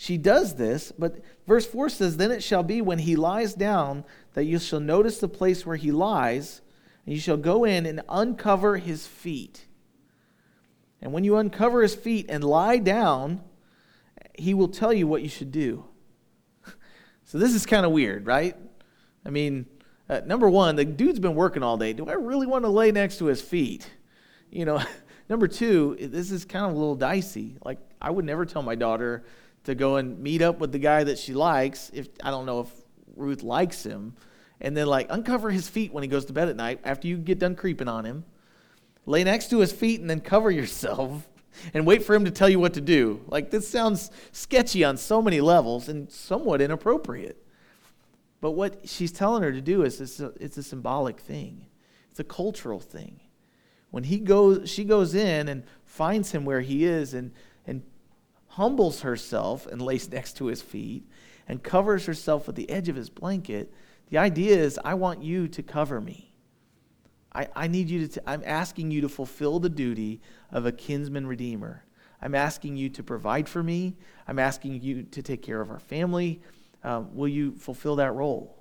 she 0.00 0.16
does 0.16 0.54
this, 0.54 0.92
but 0.96 1.16
verse 1.48 1.66
4 1.66 1.88
says, 1.88 2.16
Then 2.16 2.30
it 2.30 2.40
shall 2.40 2.62
be 2.62 2.80
when 2.80 3.00
he 3.00 3.16
lies 3.16 3.52
down 3.52 4.04
that 4.34 4.44
you 4.44 4.60
shall 4.60 4.78
notice 4.78 5.18
the 5.18 5.26
place 5.26 5.66
where 5.66 5.74
he 5.74 5.90
lies, 5.90 6.60
and 7.04 7.16
you 7.16 7.20
shall 7.20 7.36
go 7.36 7.64
in 7.64 7.84
and 7.84 8.02
uncover 8.08 8.76
his 8.76 9.08
feet. 9.08 9.66
And 11.02 11.12
when 11.12 11.24
you 11.24 11.36
uncover 11.36 11.82
his 11.82 11.96
feet 11.96 12.26
and 12.28 12.44
lie 12.44 12.78
down, 12.78 13.40
he 14.34 14.54
will 14.54 14.68
tell 14.68 14.92
you 14.92 15.08
what 15.08 15.22
you 15.22 15.28
should 15.28 15.50
do. 15.50 15.84
So 17.24 17.36
this 17.36 17.52
is 17.52 17.66
kind 17.66 17.84
of 17.84 17.90
weird, 17.92 18.24
right? 18.24 18.56
I 19.26 19.30
mean, 19.30 19.66
uh, 20.08 20.20
number 20.24 20.48
one, 20.48 20.76
the 20.76 20.84
dude's 20.84 21.18
been 21.18 21.34
working 21.34 21.62
all 21.62 21.76
day. 21.76 21.92
Do 21.92 22.06
I 22.06 22.14
really 22.14 22.46
want 22.46 22.64
to 22.64 22.70
lay 22.70 22.90
next 22.92 23.18
to 23.18 23.26
his 23.26 23.42
feet? 23.42 23.90
You 24.48 24.64
know, 24.64 24.80
number 25.28 25.48
two, 25.48 25.96
this 26.00 26.30
is 26.30 26.44
kind 26.44 26.64
of 26.64 26.72
a 26.72 26.78
little 26.78 26.94
dicey. 26.94 27.58
Like, 27.64 27.80
I 28.00 28.10
would 28.10 28.24
never 28.24 28.46
tell 28.46 28.62
my 28.62 28.76
daughter 28.76 29.24
to 29.68 29.74
go 29.74 29.96
and 29.96 30.18
meet 30.18 30.40
up 30.40 30.60
with 30.60 30.72
the 30.72 30.78
guy 30.78 31.04
that 31.04 31.18
she 31.18 31.34
likes 31.34 31.90
if 31.92 32.08
I 32.22 32.30
don't 32.30 32.46
know 32.46 32.60
if 32.60 32.70
Ruth 33.16 33.42
likes 33.42 33.84
him, 33.84 34.14
and 34.62 34.74
then 34.74 34.86
like 34.86 35.06
uncover 35.10 35.50
his 35.50 35.68
feet 35.68 35.92
when 35.92 36.02
he 36.02 36.08
goes 36.08 36.24
to 36.24 36.32
bed 36.32 36.48
at 36.48 36.56
night 36.56 36.80
after 36.84 37.06
you 37.06 37.18
get 37.18 37.38
done 37.38 37.54
creeping 37.54 37.86
on 37.86 38.06
him. 38.06 38.24
lay 39.04 39.24
next 39.24 39.50
to 39.50 39.58
his 39.58 39.70
feet 39.70 40.00
and 40.00 40.08
then 40.08 40.20
cover 40.20 40.50
yourself 40.50 41.28
and 41.74 41.86
wait 41.86 42.02
for 42.02 42.14
him 42.14 42.24
to 42.24 42.30
tell 42.30 42.48
you 42.48 42.58
what 42.58 42.74
to 42.74 42.80
do. 42.80 43.20
Like, 43.26 43.50
this 43.50 43.68
sounds 43.68 44.10
sketchy 44.32 44.84
on 44.84 44.96
so 44.96 45.20
many 45.20 45.42
levels 45.42 45.90
and 45.90 46.10
somewhat 46.10 46.62
inappropriate. 46.62 47.44
But 48.40 48.52
what 48.52 48.88
she's 48.88 49.12
telling 49.12 49.42
her 49.42 49.52
to 49.52 49.60
do 49.60 49.82
is 49.82 50.00
it's 50.00 50.18
a, 50.18 50.32
it's 50.40 50.56
a 50.56 50.62
symbolic 50.62 51.20
thing, 51.20 51.66
it's 52.10 52.20
a 52.20 52.24
cultural 52.24 52.80
thing. 52.80 53.20
When 53.90 54.04
he 54.04 54.18
goes, 54.18 54.70
she 54.70 54.84
goes 54.84 55.14
in 55.14 55.48
and 55.48 55.64
finds 55.84 56.30
him 56.30 56.44
where 56.44 56.60
he 56.60 56.84
is 56.84 57.14
and, 57.14 57.32
and 57.32 57.32
humbles 58.58 59.02
herself 59.02 59.68
and 59.68 59.80
lays 59.80 60.10
next 60.10 60.36
to 60.36 60.46
his 60.46 60.60
feet 60.60 61.08
and 61.46 61.62
covers 61.62 62.06
herself 62.06 62.48
with 62.48 62.56
the 62.56 62.68
edge 62.68 62.88
of 62.88 62.96
his 62.96 63.08
blanket. 63.08 63.72
The 64.10 64.18
idea 64.18 64.56
is, 64.56 64.80
I 64.84 64.94
want 64.94 65.22
you 65.22 65.46
to 65.46 65.62
cover 65.62 66.00
me. 66.00 66.34
I, 67.32 67.46
I 67.54 67.68
need 67.68 67.88
you 67.88 68.08
to, 68.08 68.14
t- 68.14 68.26
I'm 68.26 68.42
asking 68.44 68.90
you 68.90 69.00
to 69.02 69.08
fulfill 69.08 69.60
the 69.60 69.68
duty 69.68 70.20
of 70.50 70.66
a 70.66 70.72
kinsman 70.72 71.28
redeemer. 71.28 71.84
I'm 72.20 72.34
asking 72.34 72.76
you 72.76 72.88
to 72.88 73.02
provide 73.04 73.48
for 73.48 73.62
me. 73.62 73.96
I'm 74.26 74.40
asking 74.40 74.82
you 74.82 75.04
to 75.04 75.22
take 75.22 75.40
care 75.40 75.60
of 75.60 75.70
our 75.70 75.78
family. 75.78 76.40
Um, 76.82 77.14
will 77.14 77.28
you 77.28 77.52
fulfill 77.52 77.94
that 77.96 78.12
role? 78.12 78.60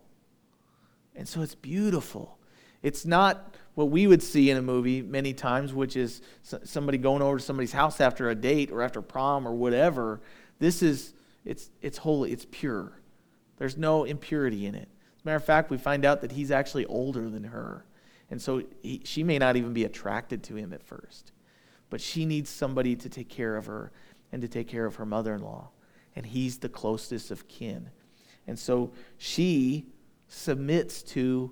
And 1.15 1.27
so 1.27 1.41
it's 1.41 1.55
beautiful. 1.55 2.36
It's 2.83 3.05
not 3.05 3.55
what 3.75 3.89
we 3.89 4.07
would 4.07 4.23
see 4.23 4.49
in 4.49 4.57
a 4.57 4.61
movie 4.61 5.01
many 5.01 5.33
times, 5.33 5.73
which 5.73 5.95
is 5.95 6.21
somebody 6.41 6.97
going 6.97 7.21
over 7.21 7.37
to 7.37 7.43
somebody's 7.43 7.73
house 7.73 8.01
after 8.01 8.29
a 8.29 8.35
date 8.35 8.71
or 8.71 8.81
after 8.81 9.01
prom 9.01 9.47
or 9.47 9.53
whatever. 9.53 10.21
This 10.59 10.81
is, 10.81 11.13
it's, 11.45 11.69
it's 11.81 11.99
holy, 11.99 12.31
it's 12.31 12.45
pure. 12.49 12.91
There's 13.57 13.77
no 13.77 14.03
impurity 14.03 14.65
in 14.65 14.75
it. 14.75 14.89
As 15.17 15.23
a 15.23 15.25
matter 15.25 15.37
of 15.37 15.45
fact, 15.45 15.69
we 15.69 15.77
find 15.77 16.05
out 16.05 16.21
that 16.21 16.31
he's 16.31 16.51
actually 16.51 16.85
older 16.85 17.29
than 17.29 17.43
her. 17.43 17.85
And 18.29 18.41
so 18.41 18.63
he, 18.81 19.01
she 19.05 19.23
may 19.23 19.37
not 19.37 19.55
even 19.55 19.73
be 19.73 19.83
attracted 19.83 20.43
to 20.43 20.55
him 20.55 20.73
at 20.73 20.83
first. 20.83 21.31
But 21.89 22.01
she 22.01 22.25
needs 22.25 22.49
somebody 22.49 22.95
to 22.95 23.09
take 23.09 23.29
care 23.29 23.55
of 23.55 23.67
her 23.67 23.91
and 24.31 24.41
to 24.41 24.47
take 24.47 24.67
care 24.67 24.85
of 24.85 24.95
her 24.95 25.05
mother 25.05 25.33
in 25.33 25.41
law. 25.41 25.69
And 26.15 26.25
he's 26.25 26.57
the 26.57 26.69
closest 26.69 27.31
of 27.31 27.47
kin. 27.47 27.89
And 28.47 28.57
so 28.57 28.91
she 29.17 29.85
submits 30.27 31.01
to 31.03 31.51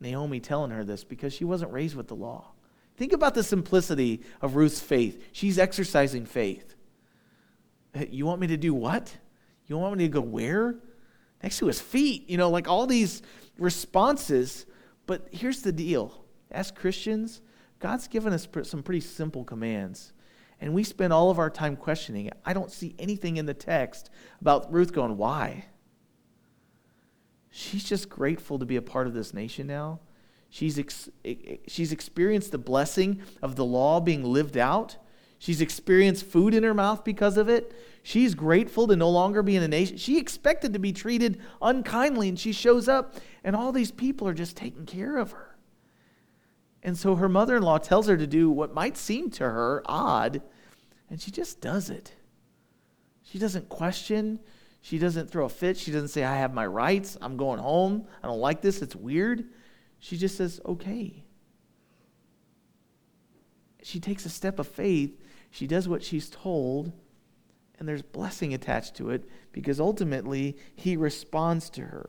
Naomi 0.00 0.40
telling 0.40 0.70
her 0.70 0.84
this 0.84 1.04
because 1.04 1.32
she 1.32 1.44
wasn't 1.44 1.72
raised 1.72 1.96
with 1.96 2.08
the 2.08 2.14
law. 2.14 2.52
Think 2.96 3.12
about 3.12 3.34
the 3.34 3.42
simplicity 3.42 4.22
of 4.40 4.56
Ruth's 4.56 4.80
faith. 4.80 5.22
She's 5.32 5.58
exercising 5.58 6.26
faith. 6.26 6.74
You 8.10 8.26
want 8.26 8.40
me 8.40 8.48
to 8.48 8.56
do 8.56 8.74
what? 8.74 9.16
You 9.66 9.78
want 9.78 9.96
me 9.96 10.04
to 10.04 10.10
go 10.10 10.20
where? 10.20 10.76
Next 11.42 11.58
to 11.58 11.66
his 11.66 11.80
feet. 11.80 12.28
You 12.28 12.36
know, 12.36 12.50
like 12.50 12.68
all 12.68 12.86
these 12.86 13.22
responses 13.58 14.66
but 15.08 15.26
here's 15.32 15.62
the 15.62 15.72
deal 15.72 16.22
as 16.50 16.70
Christians, 16.70 17.40
God's 17.80 18.06
given 18.06 18.34
us 18.34 18.46
some 18.64 18.82
pretty 18.82 19.00
simple 19.00 19.42
commands. 19.42 20.12
And 20.60 20.74
we 20.74 20.84
spend 20.84 21.12
all 21.14 21.30
of 21.30 21.38
our 21.38 21.48
time 21.48 21.76
questioning 21.76 22.26
it. 22.26 22.34
I 22.44 22.52
don't 22.52 22.70
see 22.70 22.94
anything 22.98 23.38
in 23.38 23.46
the 23.46 23.54
text 23.54 24.10
about 24.40 24.70
Ruth 24.70 24.92
going, 24.92 25.16
why? 25.16 25.64
She's 27.58 27.82
just 27.82 28.08
grateful 28.08 28.60
to 28.60 28.64
be 28.64 28.76
a 28.76 28.82
part 28.82 29.08
of 29.08 29.14
this 29.14 29.34
nation 29.34 29.66
now. 29.66 29.98
She's, 30.48 30.78
ex- 30.78 31.10
she's 31.66 31.90
experienced 31.90 32.52
the 32.52 32.58
blessing 32.58 33.20
of 33.42 33.56
the 33.56 33.64
law 33.64 33.98
being 33.98 34.22
lived 34.22 34.56
out. 34.56 34.96
She's 35.40 35.60
experienced 35.60 36.24
food 36.24 36.54
in 36.54 36.62
her 36.62 36.72
mouth 36.72 37.02
because 37.02 37.36
of 37.36 37.48
it. 37.48 37.74
She's 38.04 38.36
grateful 38.36 38.86
to 38.86 38.94
no 38.94 39.10
longer 39.10 39.42
be 39.42 39.56
in 39.56 39.64
a 39.64 39.68
nation. 39.68 39.96
She 39.96 40.18
expected 40.18 40.72
to 40.72 40.78
be 40.78 40.92
treated 40.92 41.40
unkindly, 41.60 42.28
and 42.28 42.38
she 42.38 42.52
shows 42.52 42.86
up, 42.86 43.16
and 43.42 43.56
all 43.56 43.72
these 43.72 43.90
people 43.90 44.28
are 44.28 44.34
just 44.34 44.56
taking 44.56 44.86
care 44.86 45.16
of 45.16 45.32
her. 45.32 45.56
And 46.84 46.96
so 46.96 47.16
her 47.16 47.28
mother 47.28 47.56
in 47.56 47.64
law 47.64 47.78
tells 47.78 48.06
her 48.06 48.16
to 48.16 48.26
do 48.28 48.48
what 48.48 48.72
might 48.72 48.96
seem 48.96 49.30
to 49.30 49.44
her 49.44 49.82
odd, 49.86 50.42
and 51.10 51.20
she 51.20 51.32
just 51.32 51.60
does 51.60 51.90
it. 51.90 52.14
She 53.24 53.40
doesn't 53.40 53.68
question. 53.68 54.38
She 54.88 54.98
doesn't 54.98 55.28
throw 55.30 55.44
a 55.44 55.50
fit. 55.50 55.76
She 55.76 55.90
doesn't 55.90 56.08
say, 56.08 56.24
I 56.24 56.36
have 56.36 56.54
my 56.54 56.64
rights. 56.64 57.18
I'm 57.20 57.36
going 57.36 57.58
home. 57.58 58.06
I 58.22 58.26
don't 58.26 58.40
like 58.40 58.62
this. 58.62 58.80
It's 58.80 58.96
weird. 58.96 59.44
She 59.98 60.16
just 60.16 60.38
says, 60.38 60.62
okay. 60.64 61.24
She 63.82 64.00
takes 64.00 64.24
a 64.24 64.30
step 64.30 64.58
of 64.58 64.66
faith. 64.66 65.20
She 65.50 65.66
does 65.66 65.86
what 65.86 66.02
she's 66.02 66.30
told 66.30 66.92
and 67.78 67.86
there's 67.86 68.00
blessing 68.00 68.54
attached 68.54 68.94
to 68.94 69.10
it 69.10 69.28
because 69.52 69.78
ultimately 69.78 70.56
he 70.74 70.96
responds 70.96 71.68
to 71.68 71.82
her. 71.82 72.08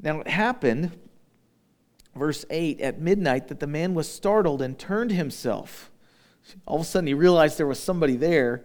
Now 0.00 0.20
it 0.20 0.28
happened, 0.28 0.96
verse 2.14 2.44
8, 2.50 2.80
at 2.80 3.00
midnight 3.00 3.48
that 3.48 3.58
the 3.58 3.66
man 3.66 3.94
was 3.94 4.08
startled 4.08 4.62
and 4.62 4.78
turned 4.78 5.10
himself. 5.10 5.90
All 6.66 6.76
of 6.76 6.82
a 6.82 6.84
sudden 6.84 7.08
he 7.08 7.14
realized 7.14 7.58
there 7.58 7.66
was 7.66 7.80
somebody 7.80 8.14
there, 8.14 8.64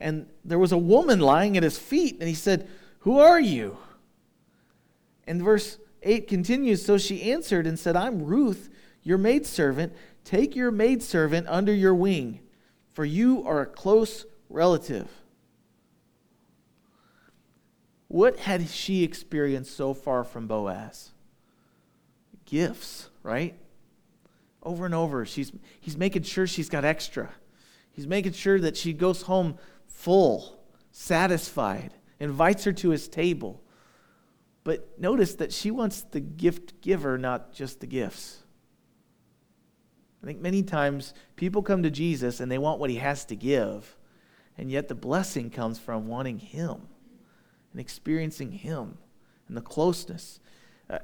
and 0.00 0.26
there 0.44 0.58
was 0.58 0.72
a 0.72 0.78
woman 0.78 1.20
lying 1.20 1.56
at 1.56 1.62
his 1.62 1.78
feet, 1.78 2.16
and 2.18 2.28
he 2.28 2.34
said, 2.34 2.68
Who 3.00 3.18
are 3.18 3.40
you? 3.40 3.76
And 5.26 5.42
verse 5.42 5.78
8 6.02 6.26
continues 6.26 6.84
So 6.84 6.98
she 6.98 7.30
answered 7.30 7.66
and 7.66 7.78
said, 7.78 7.94
I'm 7.94 8.24
Ruth, 8.24 8.68
your 9.02 9.18
maidservant. 9.18 9.92
Take 10.24 10.56
your 10.56 10.70
maidservant 10.70 11.46
under 11.48 11.72
your 11.72 11.94
wing 11.94 12.40
for 12.92 13.04
you 13.04 13.44
are 13.46 13.62
a 13.62 13.66
close 13.66 14.26
relative. 14.48 15.08
What 18.08 18.40
had 18.40 18.68
she 18.68 19.04
experienced 19.04 19.76
so 19.76 19.94
far 19.94 20.24
from 20.24 20.46
Boaz? 20.46 21.10
Gifts, 22.44 23.08
right? 23.22 23.54
Over 24.62 24.84
and 24.84 24.94
over, 24.94 25.24
she's, 25.24 25.52
he's 25.80 25.96
making 25.96 26.24
sure 26.24 26.46
she's 26.46 26.68
got 26.68 26.84
extra. 26.84 27.30
He's 27.92 28.06
making 28.06 28.32
sure 28.32 28.60
that 28.60 28.76
she 28.76 28.92
goes 28.92 29.22
home 29.22 29.56
full, 30.00 30.58
satisfied, 30.92 31.92
invites 32.18 32.64
her 32.64 32.72
to 32.72 32.90
his 32.90 33.06
table. 33.06 33.62
But 34.64 34.98
notice 34.98 35.34
that 35.34 35.52
she 35.52 35.70
wants 35.70 36.02
the 36.02 36.20
gift 36.20 36.80
giver, 36.80 37.18
not 37.18 37.52
just 37.52 37.80
the 37.80 37.86
gifts. 37.86 38.38
I 40.22 40.26
think 40.26 40.40
many 40.40 40.62
times 40.62 41.12
people 41.36 41.62
come 41.62 41.82
to 41.82 41.90
Jesus 41.90 42.40
and 42.40 42.50
they 42.50 42.58
want 42.58 42.80
what 42.80 42.90
he 42.90 42.96
has 42.96 43.24
to 43.26 43.36
give, 43.36 43.96
and 44.56 44.70
yet 44.70 44.88
the 44.88 44.94
blessing 44.94 45.50
comes 45.50 45.78
from 45.78 46.08
wanting 46.08 46.38
him 46.38 46.88
and 47.72 47.80
experiencing 47.80 48.52
him 48.52 48.98
and 49.48 49.56
the 49.56 49.62
closeness. 49.62 50.40
Uh, 50.88 50.98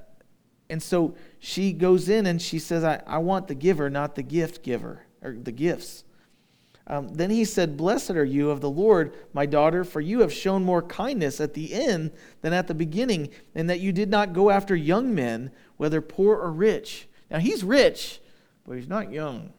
and 0.71 0.83
so 0.83 1.15
she 1.39 1.73
goes 1.73 2.09
in 2.09 2.27
and 2.27 2.41
she 2.41 2.59
says, 2.59 2.83
I, 2.83 3.03
I 3.07 3.19
want 3.19 3.49
the 3.49 3.55
giver, 3.55 3.91
not 3.91 4.15
the 4.15 4.23
gift 4.23 4.63
giver, 4.63 5.03
or 5.23 5.33
the 5.33 5.53
gifts. 5.53 6.05
Um, 6.88 7.09
then 7.09 7.31
he 7.31 7.44
said, 7.44 7.77
Blessed 7.77 8.12
are 8.12 8.25
you 8.25 8.51
of 8.51 8.61
the 8.61 8.70
Lord, 8.70 9.14
my 9.33 9.44
daughter, 9.44 9.83
for 9.83 10.01
you 10.01 10.20
have 10.20 10.33
shown 10.33 10.64
more 10.64 10.83
kindness 10.83 11.40
at 11.40 11.55
the 11.55 11.75
end 11.75 12.12
than 12.42 12.53
at 12.53 12.68
the 12.68 12.75
beginning, 12.75 13.31
and 13.55 13.68
that 13.68 13.81
you 13.81 13.92
did 13.92 14.09
not 14.09 14.33
go 14.33 14.51
after 14.51 14.77
young 14.77 15.14
men, 15.14 15.51
whether 15.77 16.01
poor 16.01 16.37
or 16.37 16.53
rich. 16.53 17.09
Now 17.31 17.38
he's 17.38 17.64
rich, 17.64 18.20
but 18.66 18.77
he's 18.77 18.88
not 18.88 19.11
young. 19.11 19.53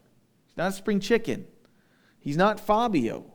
He's 0.45 0.57
not 0.57 0.73
spring 0.73 1.01
chicken. 1.01 1.45
He's 2.19 2.37
not 2.37 2.59
Fabio. 2.59 3.25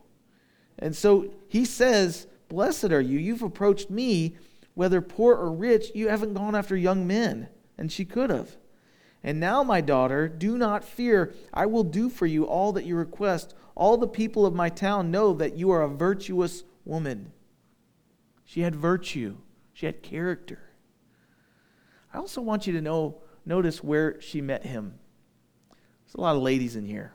And 0.78 0.96
so 0.96 1.32
he 1.48 1.64
says, 1.64 2.26
Blessed 2.48 2.92
are 2.92 3.00
you. 3.00 3.18
You've 3.18 3.42
approached 3.42 3.90
me, 3.90 4.36
whether 4.74 5.00
poor 5.00 5.34
or 5.34 5.52
rich. 5.52 5.90
You 5.94 6.08
haven't 6.08 6.34
gone 6.34 6.54
after 6.54 6.76
young 6.76 7.06
men. 7.06 7.48
And 7.78 7.90
she 7.90 8.04
could 8.04 8.30
have. 8.30 8.56
And 9.24 9.38
now, 9.38 9.62
my 9.62 9.80
daughter, 9.80 10.28
do 10.28 10.58
not 10.58 10.84
fear. 10.84 11.32
I 11.54 11.66
will 11.66 11.84
do 11.84 12.08
for 12.08 12.26
you 12.26 12.44
all 12.44 12.72
that 12.72 12.84
you 12.84 12.96
request. 12.96 13.54
All 13.74 13.96
the 13.96 14.08
people 14.08 14.44
of 14.44 14.54
my 14.54 14.68
town 14.68 15.10
know 15.10 15.32
that 15.34 15.56
you 15.56 15.70
are 15.70 15.82
a 15.82 15.88
virtuous 15.88 16.64
woman. 16.84 17.32
She 18.44 18.60
had 18.60 18.76
virtue, 18.76 19.36
she 19.72 19.86
had 19.86 20.02
character. 20.02 20.58
I 22.12 22.18
also 22.18 22.42
want 22.42 22.66
you 22.66 22.72
to 22.74 22.82
know, 22.82 23.22
notice 23.46 23.82
where 23.82 24.20
she 24.20 24.40
met 24.40 24.64
him. 24.64 24.98
There's 26.04 26.14
a 26.14 26.20
lot 26.20 26.36
of 26.36 26.42
ladies 26.42 26.76
in 26.76 26.84
here. 26.84 27.14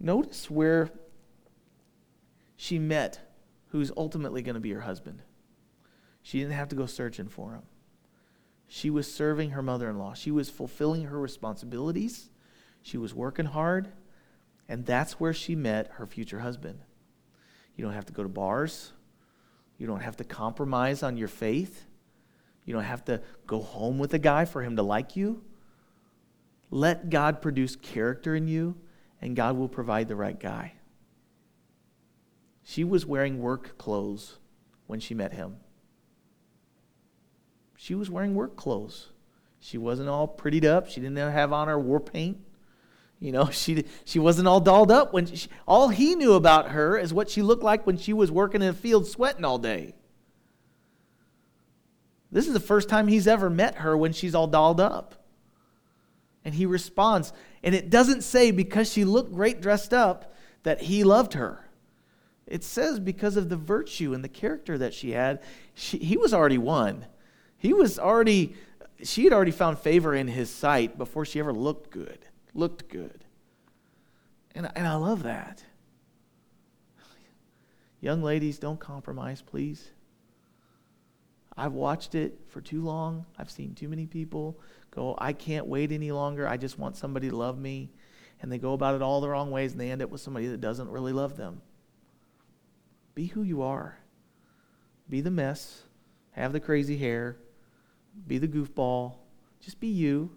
Notice 0.00 0.50
where 0.50 0.90
she 2.56 2.78
met 2.78 3.20
who's 3.68 3.92
ultimately 3.96 4.42
going 4.42 4.54
to 4.54 4.60
be 4.60 4.72
her 4.72 4.80
husband. 4.80 5.22
She 6.22 6.40
didn't 6.40 6.54
have 6.54 6.68
to 6.68 6.76
go 6.76 6.86
searching 6.86 7.28
for 7.28 7.52
him. 7.52 7.62
She 8.66 8.90
was 8.90 9.12
serving 9.12 9.50
her 9.50 9.62
mother 9.62 9.88
in 9.88 9.98
law. 9.98 10.14
She 10.14 10.30
was 10.30 10.48
fulfilling 10.48 11.04
her 11.04 11.20
responsibilities. 11.20 12.30
She 12.82 12.96
was 12.96 13.14
working 13.14 13.46
hard. 13.46 13.88
And 14.72 14.86
that's 14.86 15.20
where 15.20 15.34
she 15.34 15.54
met 15.54 15.90
her 15.96 16.06
future 16.06 16.40
husband. 16.40 16.78
You 17.76 17.84
don't 17.84 17.92
have 17.92 18.06
to 18.06 18.12
go 18.14 18.22
to 18.22 18.28
bars. 18.30 18.92
You 19.76 19.86
don't 19.86 20.00
have 20.00 20.16
to 20.16 20.24
compromise 20.24 21.02
on 21.02 21.18
your 21.18 21.28
faith. 21.28 21.84
You 22.64 22.72
don't 22.72 22.84
have 22.84 23.04
to 23.04 23.20
go 23.46 23.60
home 23.60 23.98
with 23.98 24.14
a 24.14 24.18
guy 24.18 24.46
for 24.46 24.62
him 24.62 24.76
to 24.76 24.82
like 24.82 25.14
you. 25.14 25.44
Let 26.70 27.10
God 27.10 27.42
produce 27.42 27.76
character 27.76 28.34
in 28.34 28.48
you, 28.48 28.76
and 29.20 29.36
God 29.36 29.58
will 29.58 29.68
provide 29.68 30.08
the 30.08 30.16
right 30.16 30.40
guy. 30.40 30.72
She 32.62 32.82
was 32.82 33.04
wearing 33.04 33.40
work 33.40 33.76
clothes 33.76 34.38
when 34.86 35.00
she 35.00 35.12
met 35.12 35.34
him. 35.34 35.56
She 37.76 37.94
was 37.94 38.08
wearing 38.08 38.34
work 38.34 38.56
clothes. 38.56 39.10
She 39.60 39.76
wasn't 39.76 40.08
all 40.08 40.26
prettied 40.26 40.64
up. 40.64 40.88
She 40.88 41.02
didn't 41.02 41.18
have 41.18 41.52
on 41.52 41.68
her 41.68 41.78
war 41.78 42.00
paint. 42.00 42.38
You 43.22 43.30
know, 43.30 43.48
she, 43.52 43.84
she 44.04 44.18
wasn't 44.18 44.48
all 44.48 44.60
dolled 44.60 44.90
up. 44.90 45.12
When 45.12 45.26
she, 45.26 45.48
all 45.66 45.88
he 45.88 46.14
knew 46.14 46.34
about 46.34 46.70
her 46.70 46.98
is 46.98 47.14
what 47.14 47.30
she 47.30 47.40
looked 47.40 47.62
like 47.62 47.86
when 47.86 47.96
she 47.96 48.12
was 48.12 48.30
working 48.30 48.60
in 48.60 48.68
a 48.68 48.74
field 48.74 49.06
sweating 49.06 49.44
all 49.44 49.58
day. 49.58 49.94
This 52.30 52.46
is 52.46 52.52
the 52.52 52.60
first 52.60 52.88
time 52.88 53.08
he's 53.08 53.28
ever 53.28 53.48
met 53.48 53.76
her 53.76 53.96
when 53.96 54.12
she's 54.12 54.34
all 54.34 54.46
dolled 54.46 54.80
up. 54.80 55.14
And 56.44 56.54
he 56.54 56.66
responds. 56.66 57.32
And 57.62 57.74
it 57.74 57.90
doesn't 57.90 58.22
say 58.22 58.50
because 58.50 58.90
she 58.90 59.04
looked 59.04 59.32
great 59.32 59.60
dressed 59.60 59.94
up 59.94 60.34
that 60.64 60.80
he 60.80 61.04
loved 61.04 61.34
her. 61.34 61.68
It 62.46 62.64
says 62.64 62.98
because 62.98 63.36
of 63.36 63.48
the 63.48 63.56
virtue 63.56 64.14
and 64.14 64.24
the 64.24 64.28
character 64.28 64.76
that 64.78 64.94
she 64.94 65.12
had, 65.12 65.40
she, 65.74 65.98
he 65.98 66.16
was 66.16 66.34
already 66.34 66.58
won. 66.58 67.06
He 67.56 67.72
was 67.72 67.98
already, 67.98 68.56
she 69.04 69.24
had 69.24 69.32
already 69.32 69.52
found 69.52 69.78
favor 69.78 70.14
in 70.14 70.26
his 70.26 70.50
sight 70.50 70.98
before 70.98 71.24
she 71.24 71.38
ever 71.38 71.52
looked 71.52 71.90
good, 71.90 72.26
looked 72.54 72.88
good. 72.88 73.24
And, 74.54 74.70
and 74.74 74.86
I 74.86 74.94
love 74.94 75.22
that. 75.22 75.64
Young 78.00 78.22
ladies, 78.22 78.58
don't 78.58 78.80
compromise, 78.80 79.42
please. 79.42 79.92
I've 81.56 81.72
watched 81.72 82.14
it 82.14 82.38
for 82.48 82.60
too 82.60 82.82
long. 82.82 83.26
I've 83.38 83.50
seen 83.50 83.74
too 83.74 83.88
many 83.88 84.06
people 84.06 84.58
go, 84.90 85.14
I 85.18 85.32
can't 85.32 85.66
wait 85.66 85.92
any 85.92 86.10
longer. 86.10 86.48
I 86.48 86.56
just 86.56 86.78
want 86.78 86.96
somebody 86.96 87.30
to 87.30 87.36
love 87.36 87.58
me. 87.58 87.90
And 88.40 88.50
they 88.50 88.58
go 88.58 88.72
about 88.72 88.96
it 88.96 89.02
all 89.02 89.20
the 89.20 89.28
wrong 89.28 89.52
ways 89.52 89.72
and 89.72 89.80
they 89.80 89.90
end 89.90 90.02
up 90.02 90.10
with 90.10 90.20
somebody 90.20 90.48
that 90.48 90.60
doesn't 90.60 90.90
really 90.90 91.12
love 91.12 91.36
them. 91.36 91.62
Be 93.14 93.26
who 93.26 93.42
you 93.42 93.62
are. 93.62 93.98
Be 95.08 95.20
the 95.20 95.30
mess. 95.30 95.82
Have 96.32 96.52
the 96.52 96.60
crazy 96.60 96.96
hair. 96.96 97.36
Be 98.26 98.38
the 98.38 98.48
goofball. 98.48 99.14
Just 99.60 99.78
be 99.78 99.88
you 99.88 100.30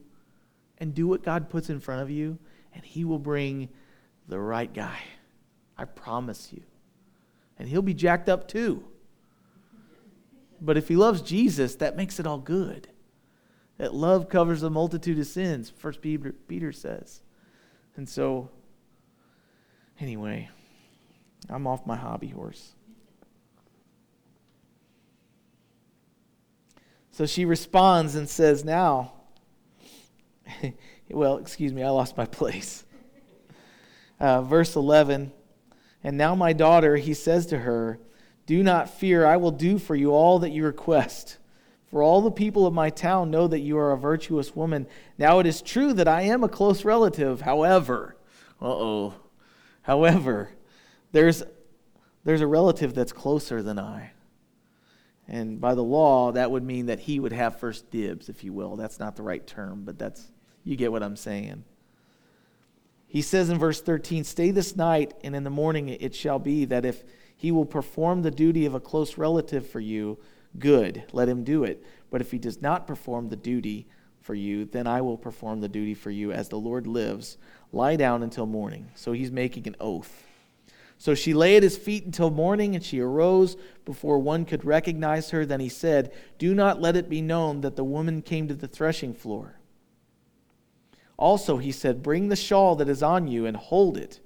and 0.80 0.94
do 0.94 1.08
what 1.08 1.24
God 1.24 1.50
puts 1.50 1.70
in 1.70 1.80
front 1.80 2.02
of 2.02 2.10
you, 2.10 2.38
and 2.74 2.84
He 2.84 3.06
will 3.06 3.20
bring 3.20 3.70
the 4.28 4.40
right 4.40 4.74
guy. 4.74 5.00
I 5.78 5.86
promise 5.86 6.52
you. 6.52 6.64
And 7.58 7.70
He'll 7.70 7.82
be 7.82 7.94
jacked 7.94 8.30
up 8.30 8.48
too. 8.48 8.84
But 10.62 10.78
if 10.78 10.88
he 10.88 10.96
loves 10.96 11.22
Jesus, 11.22 11.76
that 11.76 11.96
makes 11.96 12.20
it 12.20 12.26
all 12.26 12.40
good. 12.40 12.88
That 13.78 13.94
love 13.94 14.30
covers 14.30 14.64
a 14.64 14.70
multitude 14.70 15.20
of 15.20 15.28
sins, 15.28 15.70
First 15.70 16.02
Peter, 16.02 16.32
Peter 16.32 16.72
says. 16.72 17.22
And 17.98 18.08
so, 18.08 18.50
anyway, 20.00 20.50
I'm 21.50 21.68
off 21.68 21.86
my 21.86 21.98
hobby 21.98 22.30
horse. 22.30 22.74
So 27.12 27.26
she 27.26 27.46
responds 27.46 28.16
and 28.16 28.30
says, 28.30 28.66
Now, 28.66 29.14
well, 31.10 31.38
excuse 31.38 31.74
me, 31.74 31.84
I 31.84 31.90
lost 31.90 32.18
my 32.18 32.26
place. 32.26 32.86
Uh, 34.20 34.42
verse 34.42 34.76
11, 34.76 35.32
and 36.06 36.20
now, 36.20 36.36
my 36.36 36.54
daughter, 36.54 36.98
he 36.98 37.16
says 37.16 37.48
to 37.48 37.58
her, 37.58 38.00
Do 38.46 38.62
not 38.62 38.92
fear, 38.92 39.26
I 39.26 39.38
will 39.38 39.50
do 39.50 39.80
for 39.80 39.96
you 39.96 40.12
all 40.12 40.38
that 40.38 40.52
you 40.52 40.64
request. 40.64 41.40
For 41.88 42.04
all 42.04 42.22
the 42.22 42.30
people 42.30 42.68
of 42.68 42.76
my 42.76 42.92
town 42.92 43.32
know 43.32 43.48
that 43.48 43.62
you 43.62 43.76
are 43.80 43.92
a 43.92 43.98
virtuous 43.98 44.56
woman. 44.56 44.86
Now 45.18 45.40
it 45.40 45.48
is 45.48 45.64
true 45.64 45.94
that 45.94 46.08
I 46.08 46.22
am 46.22 46.44
a 46.44 46.48
close 46.48 46.86
relative. 46.86 47.42
However, 47.42 48.18
uh 48.62 48.68
oh, 48.68 49.14
however, 49.82 50.52
there's, 51.12 51.42
there's 52.24 52.42
a 52.42 52.48
relative 52.48 52.94
that's 52.94 53.12
closer 53.12 53.64
than 53.64 53.80
I. 53.80 54.12
And 55.28 55.60
by 55.60 55.74
the 55.74 55.84
law, 55.84 56.34
that 56.34 56.52
would 56.52 56.64
mean 56.64 56.86
that 56.86 57.00
he 57.00 57.20
would 57.20 57.34
have 57.34 57.60
first 57.60 57.90
dibs, 57.90 58.30
if 58.30 58.44
you 58.44 58.54
will. 58.54 58.76
That's 58.76 59.00
not 59.00 59.16
the 59.16 59.24
right 59.24 59.46
term, 59.48 59.86
but 59.86 59.98
that's, 59.98 60.32
you 60.66 60.76
get 60.76 60.92
what 60.92 61.04
I'm 61.04 61.16
saying. 61.16 61.64
He 63.08 63.22
says 63.22 63.50
in 63.50 63.58
verse 63.58 63.80
13, 63.80 64.26
Stay 64.26 64.52
this 64.52 64.76
night, 64.76 65.14
and 65.24 65.36
in 65.36 65.46
the 65.46 65.50
morning 65.50 65.88
it 65.88 66.14
shall 66.14 66.40
be 66.40 66.66
that 66.66 66.84
if 66.84 67.04
he 67.38 67.52
will 67.52 67.66
perform 67.66 68.22
the 68.22 68.32
duty 68.32 68.66
of 68.66 68.74
a 68.74 68.80
close 68.80 69.18
relative 69.18 69.70
for 69.70 69.80
you, 69.80 70.20
good, 70.60 71.06
let 71.14 71.30
him 71.30 71.44
do 71.44 71.64
it. 71.64 71.82
But 72.10 72.20
if 72.20 72.32
he 72.32 72.40
does 72.40 72.62
not 72.62 72.88
perform 72.88 73.30
the 73.30 73.36
duty 73.36 73.88
for 74.20 74.34
you, 74.34 74.66
then 74.66 74.88
I 74.88 75.02
will 75.02 75.18
perform 75.18 75.62
the 75.62 75.70
duty 75.70 75.94
for 75.94 76.10
you 76.10 76.32
as 76.32 76.50
the 76.50 76.60
Lord 76.60 76.88
lives. 76.88 77.38
Lie 77.72 77.96
down 77.96 78.24
until 78.24 78.48
morning. 78.48 78.90
So 78.96 79.12
he's 79.12 79.32
making 79.32 79.68
an 79.68 79.76
oath. 79.80 80.26
So 80.98 81.14
she 81.14 81.34
lay 81.34 81.58
at 81.58 81.64
his 81.64 81.78
feet 81.78 82.06
until 82.06 82.32
morning, 82.32 82.74
and 82.74 82.84
she 82.84 83.00
arose 83.00 83.58
before 83.84 84.18
one 84.18 84.46
could 84.46 84.66
recognize 84.66 85.30
her. 85.30 85.46
Then 85.46 85.60
he 85.60 85.70
said, 85.70 86.12
Do 86.38 86.56
not 86.56 86.82
let 86.82 86.96
it 86.96 87.10
be 87.10 87.22
known 87.22 87.62
that 87.62 87.76
the 87.76 87.84
woman 87.84 88.22
came 88.22 88.48
to 88.48 88.56
the 88.56 88.68
threshing 88.68 89.14
floor. 89.14 89.60
Also, 91.18 91.58
he 91.58 91.72
said, 91.72 92.04
Bring 92.04 92.28
the 92.28 92.36
shawl 92.36 92.76
that 92.76 92.90
is 92.90 93.04
on 93.04 93.28
you 93.28 93.46
and 93.46 93.56
hold 93.56 93.98
it. 93.98 94.20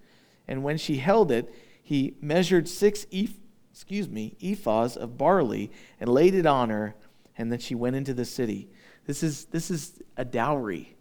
And 0.47 0.63
when 0.63 0.77
she 0.77 0.97
held 0.97 1.31
it, 1.31 1.53
he 1.81 2.15
measured 2.21 2.67
six 2.67 3.05
eph- 3.11 3.39
excuse 3.71 4.09
me, 4.09 4.35
ephahs 4.41 4.97
of 4.97 5.17
barley 5.17 5.71
and 5.99 6.09
laid 6.09 6.33
it 6.33 6.45
on 6.45 6.69
her, 6.69 6.95
and 7.37 7.51
then 7.51 7.59
she 7.59 7.75
went 7.75 7.95
into 7.95 8.13
the 8.13 8.25
city. 8.25 8.69
This 9.05 9.23
is, 9.23 9.45
this 9.45 9.71
is 9.71 10.01
a 10.17 10.25
dowry. 10.25 10.95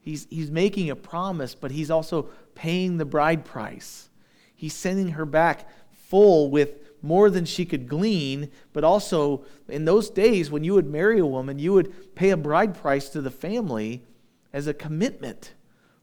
He's, 0.00 0.26
he's 0.30 0.50
making 0.50 0.90
a 0.90 0.96
promise, 0.96 1.54
but 1.54 1.70
he's 1.70 1.90
also 1.90 2.28
paying 2.54 2.96
the 2.96 3.04
bride 3.04 3.44
price. 3.44 4.08
He's 4.54 4.74
sending 4.74 5.10
her 5.10 5.26
back 5.26 5.68
full 5.92 6.50
with 6.50 7.02
more 7.02 7.30
than 7.30 7.44
she 7.44 7.64
could 7.64 7.88
glean, 7.88 8.50
but 8.72 8.84
also 8.84 9.44
in 9.68 9.84
those 9.84 10.10
days 10.10 10.50
when 10.50 10.64
you 10.64 10.74
would 10.74 10.86
marry 10.86 11.18
a 11.18 11.26
woman, 11.26 11.58
you 11.58 11.72
would 11.72 12.14
pay 12.14 12.30
a 12.30 12.36
bride 12.36 12.74
price 12.74 13.08
to 13.10 13.20
the 13.20 13.30
family 13.30 14.04
as 14.52 14.66
a 14.66 14.74
commitment. 14.74 15.54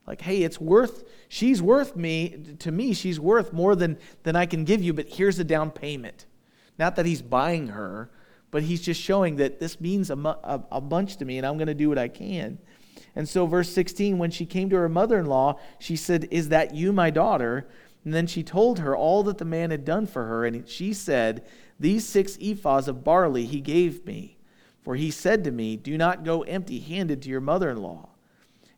Like, 0.06 0.22
hey, 0.22 0.44
it's 0.44 0.60
worth, 0.60 1.04
she's 1.28 1.62
worth 1.62 1.96
me, 1.96 2.56
to 2.60 2.72
me, 2.72 2.94
she's 2.94 3.20
worth 3.20 3.52
more 3.52 3.76
than, 3.76 3.98
than 4.24 4.36
I 4.36 4.46
can 4.46 4.64
give 4.64 4.82
you, 4.82 4.94
but 4.94 5.10
here's 5.10 5.38
a 5.38 5.44
down 5.44 5.70
payment. 5.70 6.26
Not 6.80 6.96
that 6.96 7.06
he's 7.06 7.22
buying 7.22 7.68
her, 7.68 8.10
but 8.50 8.64
he's 8.64 8.82
just 8.82 9.02
showing 9.02 9.36
that 9.38 9.60
this 9.60 9.82
means 9.82 10.10
a, 10.10 10.16
a, 10.16 10.64
a 10.72 10.82
bunch 10.82 11.18
to 11.18 11.26
me 11.26 11.38
and 11.38 11.46
I'm 11.46 11.58
going 11.58 11.68
to 11.68 11.74
do 11.74 11.90
what 11.90 11.98
I 11.98 12.08
can. 12.08 12.58
And 13.16 13.28
so, 13.28 13.46
verse 13.46 13.70
16, 13.72 14.18
when 14.18 14.32
she 14.32 14.46
came 14.46 14.70
to 14.70 14.76
her 14.78 14.88
mother 14.88 15.20
in 15.20 15.26
law, 15.26 15.60
she 15.80 15.96
said, 15.96 16.28
Is 16.32 16.50
that 16.50 16.76
you, 16.76 16.94
my 16.94 17.10
daughter? 17.10 17.68
And 18.06 18.14
then 18.14 18.28
she 18.28 18.44
told 18.44 18.80
her 18.80 18.96
all 18.96 19.24
that 19.24 19.40
the 19.40 19.46
man 19.46 19.72
had 19.72 19.84
done 19.84 20.06
for 20.06 20.26
her. 20.26 20.46
And 20.46 20.68
she 20.70 20.94
said, 20.94 21.46
These 21.80 22.08
six 22.08 22.38
ephahs 22.38 22.88
of 22.88 23.04
barley 23.04 23.46
he 23.46 23.60
gave 23.60 24.06
me. 24.06 24.38
For 24.82 24.96
he 24.96 25.12
said 25.12 25.44
to 25.44 25.52
me, 25.52 25.78
Do 25.78 25.98
not 25.98 26.24
go 26.24 26.44
empty 26.44 26.80
handed 26.80 27.24
to 27.24 27.30
your 27.30 27.42
mother 27.42 27.70
in 27.70 27.82
law. 27.82 28.10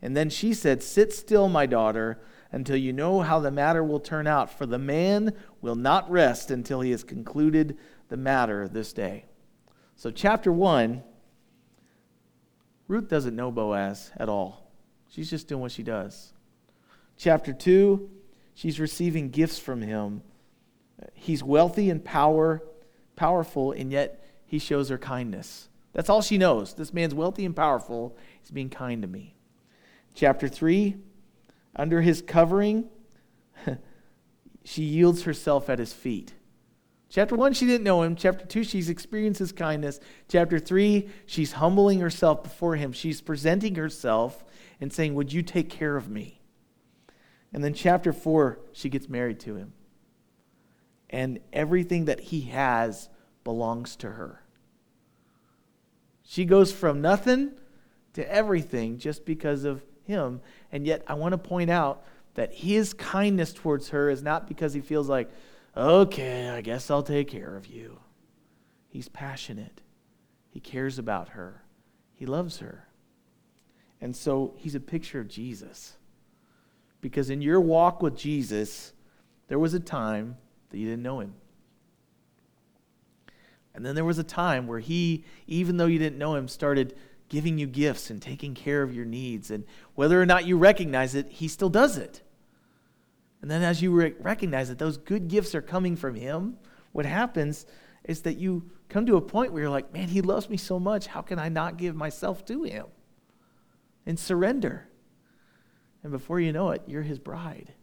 And 0.01 0.15
then 0.15 0.29
she 0.29 0.53
said, 0.53 0.81
Sit 0.81 1.13
still, 1.13 1.49
my 1.49 1.65
daughter, 1.65 2.19
until 2.51 2.77
you 2.77 2.93
know 2.93 3.21
how 3.21 3.39
the 3.39 3.51
matter 3.51 3.83
will 3.83 3.99
turn 3.99 4.27
out. 4.27 4.49
For 4.49 4.65
the 4.65 4.79
man 4.79 5.33
will 5.61 5.75
not 5.75 6.09
rest 6.09 6.51
until 6.51 6.81
he 6.81 6.91
has 6.91 7.03
concluded 7.03 7.77
the 8.07 8.17
matter 8.17 8.67
this 8.67 8.93
day. 8.93 9.25
So, 9.95 10.11
chapter 10.11 10.51
one, 10.51 11.03
Ruth 12.87 13.07
doesn't 13.09 13.35
know 13.35 13.51
Boaz 13.51 14.11
at 14.17 14.29
all. 14.29 14.71
She's 15.09 15.29
just 15.29 15.47
doing 15.47 15.61
what 15.61 15.71
she 15.71 15.83
does. 15.83 16.33
Chapter 17.17 17.51
two, 17.51 18.09
She's 18.59 18.77
receiving 18.77 19.29
gifts 19.29 19.57
from 19.57 19.81
him. 19.81 20.21
He's 21.13 21.41
wealthy 21.41 21.89
and 21.89 22.03
power, 22.03 22.61
powerful, 23.15 23.71
and 23.71 23.89
yet 23.89 24.21
he 24.45 24.59
shows 24.59 24.89
her 24.89 24.97
kindness. 24.97 25.69
That's 25.93 26.09
all 26.09 26.21
she 26.21 26.37
knows. 26.37 26.73
This 26.73 26.93
man's 26.93 27.15
wealthy 27.15 27.45
and 27.45 27.55
powerful. 27.55 28.17
He's 28.41 28.51
being 28.51 28.69
kind 28.69 29.01
to 29.01 29.07
me. 29.07 29.37
Chapter 30.13 30.47
3 30.47 30.95
Under 31.75 32.01
his 32.01 32.21
covering, 32.21 32.89
she 34.63 34.83
yields 34.83 35.23
herself 35.23 35.69
at 35.69 35.79
his 35.79 35.93
feet. 35.93 36.33
Chapter 37.09 37.35
1, 37.35 37.53
she 37.53 37.65
didn't 37.65 37.83
know 37.83 38.03
him. 38.03 38.15
Chapter 38.15 38.45
2, 38.45 38.63
she's 38.63 38.87
experienced 38.87 39.39
his 39.39 39.51
kindness. 39.51 39.99
Chapter 40.27 40.59
3, 40.59 41.09
she's 41.25 41.53
humbling 41.53 41.99
herself 42.01 42.43
before 42.43 42.75
him. 42.75 42.91
She's 42.91 43.19
presenting 43.19 43.75
herself 43.75 44.45
and 44.79 44.93
saying, 44.93 45.15
Would 45.15 45.33
you 45.33 45.41
take 45.41 45.71
care 45.71 45.97
of 45.97 46.07
me? 46.07 46.39
And 47.51 47.63
then, 47.63 47.73
chapter 47.73 48.13
four, 48.13 48.59
she 48.73 48.89
gets 48.89 49.09
married 49.09 49.39
to 49.41 49.55
him. 49.55 49.73
And 51.09 51.39
everything 51.51 52.05
that 52.05 52.19
he 52.19 52.41
has 52.41 53.09
belongs 53.43 53.95
to 53.97 54.11
her. 54.11 54.43
She 56.23 56.45
goes 56.45 56.71
from 56.71 57.01
nothing 57.01 57.53
to 58.13 58.31
everything 58.31 58.99
just 58.99 59.25
because 59.25 59.63
of 59.63 59.83
him. 60.09 60.41
And 60.71 60.85
yet, 60.85 61.03
I 61.07 61.13
want 61.13 61.31
to 61.33 61.37
point 61.37 61.69
out 61.69 62.03
that 62.33 62.53
his 62.53 62.93
kindness 62.93 63.53
towards 63.53 63.89
her 63.89 64.09
is 64.09 64.21
not 64.21 64.47
because 64.47 64.73
he 64.73 64.81
feels 64.81 65.07
like, 65.07 65.29
okay, 65.77 66.49
I 66.49 66.61
guess 66.61 66.91
I'll 66.91 67.03
take 67.03 67.29
care 67.29 67.55
of 67.55 67.67
you. 67.67 67.99
He's 68.89 69.07
passionate, 69.07 69.81
he 70.49 70.59
cares 70.59 70.99
about 70.99 71.29
her, 71.29 71.63
he 72.13 72.25
loves 72.25 72.57
her. 72.57 72.87
And 74.01 74.15
so, 74.15 74.53
he's 74.57 74.75
a 74.75 74.79
picture 74.79 75.19
of 75.19 75.27
Jesus. 75.27 75.97
Because 77.01 77.29
in 77.29 77.41
your 77.41 77.61
walk 77.61 78.01
with 78.01 78.17
Jesus, 78.17 78.93
there 79.47 79.59
was 79.59 79.73
a 79.73 79.79
time 79.79 80.37
that 80.69 80.77
you 80.77 80.85
didn't 80.85 81.03
know 81.03 81.19
him. 81.19 81.33
And 83.73 83.85
then 83.85 83.95
there 83.95 84.05
was 84.05 84.17
a 84.17 84.23
time 84.23 84.67
where 84.67 84.79
he, 84.79 85.23
even 85.47 85.77
though 85.77 85.85
you 85.85 85.99
didn't 85.99 86.17
know 86.17 86.35
him, 86.35 86.47
started 86.47 86.95
giving 87.29 87.57
you 87.57 87.67
gifts 87.67 88.09
and 88.09 88.21
taking 88.21 88.53
care 88.53 88.81
of 88.81 88.93
your 88.93 89.05
needs. 89.05 89.51
And 89.51 89.63
whether 89.95 90.21
or 90.21 90.25
not 90.25 90.45
you 90.45 90.57
recognize 90.57 91.15
it, 91.15 91.27
He 91.29 91.47
still 91.47 91.69
does 91.69 91.97
it. 91.97 92.21
And 93.41 93.49
then 93.49 93.61
as 93.61 93.81
you 93.81 93.91
re- 93.91 94.15
recognize 94.19 94.67
that 94.67 94.79
those 94.79 94.97
good 94.97 95.27
gifts 95.27 95.55
are 95.55 95.61
coming 95.61 95.95
from 95.95 96.15
Him, 96.15 96.57
what 96.91 97.05
happens 97.05 97.65
is 98.03 98.21
that 98.23 98.37
you 98.37 98.69
come 98.89 99.05
to 99.05 99.15
a 99.15 99.21
point 99.21 99.53
where 99.53 99.61
you're 99.61 99.71
like, 99.71 99.93
man, 99.93 100.09
He 100.09 100.21
loves 100.21 100.49
me 100.49 100.57
so 100.57 100.79
much. 100.79 101.07
How 101.07 101.21
can 101.21 101.39
I 101.39 101.49
not 101.49 101.77
give 101.77 101.95
myself 101.95 102.43
to 102.45 102.63
Him? 102.63 102.87
And 104.05 104.19
surrender. 104.19 104.87
And 106.03 106.11
before 106.11 106.39
you 106.39 106.51
know 106.51 106.71
it, 106.71 106.81
you're 106.87 107.03
His 107.03 107.19
bride. 107.19 107.73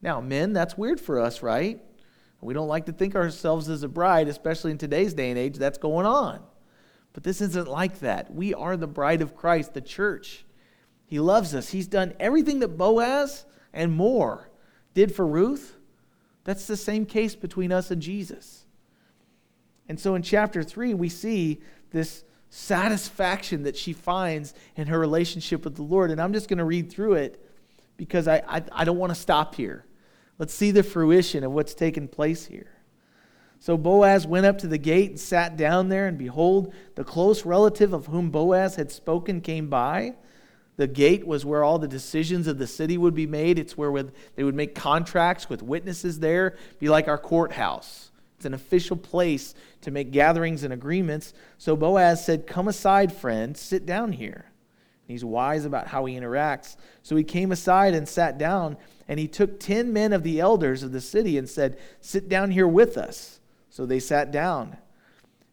Now, 0.00 0.20
men, 0.20 0.52
that's 0.52 0.76
weird 0.76 1.00
for 1.00 1.20
us, 1.20 1.42
right? 1.42 1.80
We 2.40 2.54
don't 2.54 2.66
like 2.66 2.86
to 2.86 2.92
think 2.92 3.14
ourselves 3.14 3.68
as 3.68 3.84
a 3.84 3.88
bride, 3.88 4.26
especially 4.26 4.72
in 4.72 4.78
today's 4.78 5.14
day 5.14 5.30
and 5.30 5.38
age. 5.38 5.58
That's 5.58 5.78
going 5.78 6.06
on. 6.06 6.40
But 7.12 7.24
this 7.24 7.40
isn't 7.40 7.68
like 7.68 8.00
that. 8.00 8.34
We 8.34 8.54
are 8.54 8.76
the 8.76 8.86
bride 8.86 9.22
of 9.22 9.36
Christ, 9.36 9.74
the 9.74 9.80
church. 9.80 10.44
He 11.06 11.20
loves 11.20 11.54
us. 11.54 11.70
He's 11.70 11.86
done 11.86 12.14
everything 12.18 12.60
that 12.60 12.78
Boaz 12.78 13.44
and 13.72 13.92
more 13.92 14.50
did 14.94 15.14
for 15.14 15.26
Ruth. 15.26 15.76
That's 16.44 16.66
the 16.66 16.76
same 16.76 17.06
case 17.06 17.34
between 17.34 17.70
us 17.70 17.90
and 17.90 18.00
Jesus. 18.00 18.64
And 19.88 20.00
so 20.00 20.14
in 20.14 20.22
chapter 20.22 20.62
3, 20.62 20.94
we 20.94 21.08
see 21.08 21.60
this 21.90 22.24
satisfaction 22.48 23.62
that 23.64 23.76
she 23.76 23.92
finds 23.92 24.54
in 24.76 24.86
her 24.86 24.98
relationship 24.98 25.64
with 25.64 25.76
the 25.76 25.82
Lord. 25.82 26.10
And 26.10 26.20
I'm 26.20 26.32
just 26.32 26.48
going 26.48 26.58
to 26.58 26.64
read 26.64 26.90
through 26.90 27.14
it 27.14 27.44
because 27.96 28.26
I, 28.26 28.42
I, 28.48 28.62
I 28.72 28.84
don't 28.84 28.98
want 28.98 29.10
to 29.10 29.20
stop 29.20 29.54
here. 29.54 29.86
Let's 30.38 30.54
see 30.54 30.70
the 30.70 30.82
fruition 30.82 31.44
of 31.44 31.52
what's 31.52 31.74
taken 31.74 32.08
place 32.08 32.46
here. 32.46 32.70
So 33.62 33.76
Boaz 33.76 34.26
went 34.26 34.44
up 34.44 34.58
to 34.58 34.66
the 34.66 34.76
gate 34.76 35.10
and 35.10 35.20
sat 35.20 35.56
down 35.56 35.88
there, 35.88 36.08
and 36.08 36.18
behold, 36.18 36.74
the 36.96 37.04
close 37.04 37.46
relative 37.46 37.92
of 37.92 38.06
whom 38.06 38.28
Boaz 38.28 38.74
had 38.74 38.90
spoken 38.90 39.40
came 39.40 39.68
by. 39.68 40.14
The 40.78 40.88
gate 40.88 41.24
was 41.24 41.46
where 41.46 41.62
all 41.62 41.78
the 41.78 41.86
decisions 41.86 42.48
of 42.48 42.58
the 42.58 42.66
city 42.66 42.98
would 42.98 43.14
be 43.14 43.28
made. 43.28 43.60
It's 43.60 43.78
where 43.78 44.02
they 44.34 44.42
would 44.42 44.56
make 44.56 44.74
contracts 44.74 45.48
with 45.48 45.62
witnesses 45.62 46.18
there, 46.18 46.56
be 46.80 46.88
like 46.88 47.06
our 47.06 47.16
courthouse. 47.16 48.10
It's 48.36 48.46
an 48.46 48.52
official 48.52 48.96
place 48.96 49.54
to 49.82 49.92
make 49.92 50.10
gatherings 50.10 50.64
and 50.64 50.72
agreements. 50.72 51.32
So 51.56 51.76
Boaz 51.76 52.26
said, 52.26 52.48
Come 52.48 52.66
aside, 52.66 53.12
friend, 53.12 53.56
sit 53.56 53.86
down 53.86 54.10
here. 54.10 54.46
he's 55.06 55.24
wise 55.24 55.64
about 55.64 55.86
how 55.86 56.04
he 56.06 56.16
interacts. 56.16 56.74
So 57.04 57.14
he 57.14 57.22
came 57.22 57.52
aside 57.52 57.94
and 57.94 58.08
sat 58.08 58.38
down, 58.38 58.76
and 59.06 59.20
he 59.20 59.28
took 59.28 59.60
ten 59.60 59.92
men 59.92 60.12
of 60.12 60.24
the 60.24 60.40
elders 60.40 60.82
of 60.82 60.90
the 60.90 61.00
city 61.00 61.38
and 61.38 61.48
said, 61.48 61.78
Sit 62.00 62.28
down 62.28 62.50
here 62.50 62.66
with 62.66 62.98
us. 62.98 63.38
So 63.72 63.86
they 63.86 64.00
sat 64.00 64.30
down. 64.30 64.76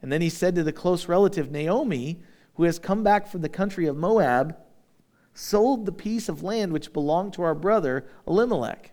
And 0.01 0.11
then 0.11 0.19
he 0.19 0.27
said 0.27 0.53
to 0.55 0.63
the 0.63 0.73
close 0.73 1.07
relative, 1.07 1.51
Naomi, 1.51 2.19
who 2.55 2.63
has 2.63 2.77
come 2.77 3.01
back 3.01 3.25
from 3.25 3.39
the 3.39 3.47
country 3.47 3.87
of 3.87 3.95
Moab, 3.95 4.57
sold 5.33 5.85
the 5.85 5.93
piece 5.93 6.27
of 6.27 6.43
land 6.43 6.73
which 6.73 6.91
belonged 6.91 7.31
to 7.35 7.43
our 7.43 7.55
brother 7.55 8.05
Elimelech. 8.27 8.91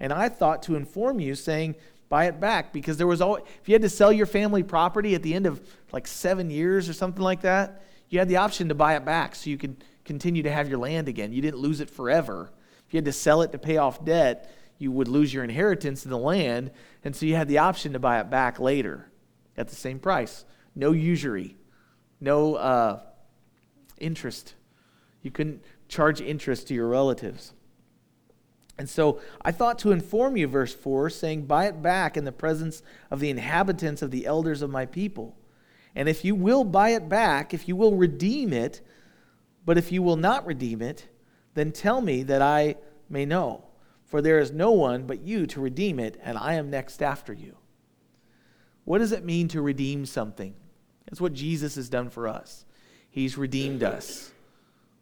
And 0.00 0.10
I 0.10 0.30
thought 0.30 0.62
to 0.62 0.74
inform 0.74 1.20
you, 1.20 1.34
saying, 1.34 1.74
buy 2.08 2.24
it 2.24 2.40
back 2.40 2.72
because 2.72 2.96
there 2.96 3.06
was 3.06 3.20
always, 3.20 3.44
if 3.60 3.68
you 3.68 3.74
had 3.74 3.82
to 3.82 3.90
sell 3.90 4.10
your 4.10 4.24
family 4.24 4.62
property 4.62 5.14
at 5.14 5.22
the 5.22 5.34
end 5.34 5.44
of 5.44 5.60
like 5.92 6.06
seven 6.06 6.48
years 6.48 6.88
or 6.88 6.94
something 6.94 7.22
like 7.22 7.42
that, 7.42 7.82
you 8.08 8.18
had 8.18 8.30
the 8.30 8.38
option 8.38 8.70
to 8.70 8.74
buy 8.74 8.96
it 8.96 9.04
back 9.04 9.34
so 9.34 9.50
you 9.50 9.58
could 9.58 9.84
continue 10.06 10.42
to 10.42 10.50
have 10.50 10.70
your 10.70 10.78
land 10.78 11.08
again. 11.08 11.30
You 11.30 11.42
didn't 11.42 11.60
lose 11.60 11.82
it 11.82 11.90
forever. 11.90 12.50
If 12.88 12.94
you 12.94 12.96
had 12.96 13.04
to 13.04 13.12
sell 13.12 13.42
it 13.42 13.52
to 13.52 13.58
pay 13.58 13.76
off 13.76 14.02
debt, 14.02 14.50
you 14.78 14.90
would 14.90 15.08
lose 15.08 15.32
your 15.32 15.44
inheritance 15.44 16.04
in 16.04 16.10
the 16.10 16.18
land, 16.18 16.70
and 17.04 17.14
so 17.14 17.26
you 17.26 17.36
had 17.36 17.48
the 17.48 17.58
option 17.58 17.92
to 17.92 17.98
buy 17.98 18.20
it 18.20 18.30
back 18.30 18.58
later 18.58 19.10
at 19.56 19.68
the 19.68 19.76
same 19.76 19.98
price. 19.98 20.44
No 20.74 20.92
usury, 20.92 21.56
no 22.20 22.56
uh, 22.56 23.00
interest. 23.98 24.54
You 25.22 25.30
couldn't 25.30 25.62
charge 25.88 26.20
interest 26.20 26.68
to 26.68 26.74
your 26.74 26.88
relatives. 26.88 27.52
And 28.76 28.90
so 28.90 29.20
I 29.42 29.52
thought 29.52 29.78
to 29.80 29.92
inform 29.92 30.36
you, 30.36 30.48
verse 30.48 30.74
4, 30.74 31.08
saying, 31.10 31.46
Buy 31.46 31.66
it 31.66 31.80
back 31.80 32.16
in 32.16 32.24
the 32.24 32.32
presence 32.32 32.82
of 33.10 33.20
the 33.20 33.30
inhabitants 33.30 34.02
of 34.02 34.10
the 34.10 34.26
elders 34.26 34.62
of 34.62 34.70
my 34.70 34.84
people. 34.84 35.36
And 35.94 36.08
if 36.08 36.24
you 36.24 36.34
will 36.34 36.64
buy 36.64 36.90
it 36.90 37.08
back, 37.08 37.54
if 37.54 37.68
you 37.68 37.76
will 37.76 37.94
redeem 37.94 38.52
it, 38.52 38.80
but 39.64 39.78
if 39.78 39.92
you 39.92 40.02
will 40.02 40.16
not 40.16 40.44
redeem 40.44 40.82
it, 40.82 41.08
then 41.54 41.70
tell 41.70 42.00
me 42.00 42.24
that 42.24 42.42
I 42.42 42.76
may 43.08 43.24
know. 43.24 43.64
For 44.14 44.22
there 44.22 44.38
is 44.38 44.52
no 44.52 44.70
one 44.70 45.08
but 45.08 45.22
you 45.22 45.44
to 45.48 45.60
redeem 45.60 45.98
it, 45.98 46.20
and 46.22 46.38
I 46.38 46.54
am 46.54 46.70
next 46.70 47.02
after 47.02 47.32
you. 47.32 47.56
What 48.84 48.98
does 48.98 49.10
it 49.10 49.24
mean 49.24 49.48
to 49.48 49.60
redeem 49.60 50.06
something? 50.06 50.54
That's 51.04 51.20
what 51.20 51.32
Jesus 51.32 51.74
has 51.74 51.88
done 51.88 52.10
for 52.10 52.28
us. 52.28 52.64
He's 53.10 53.36
redeemed 53.36 53.82
us. 53.82 54.30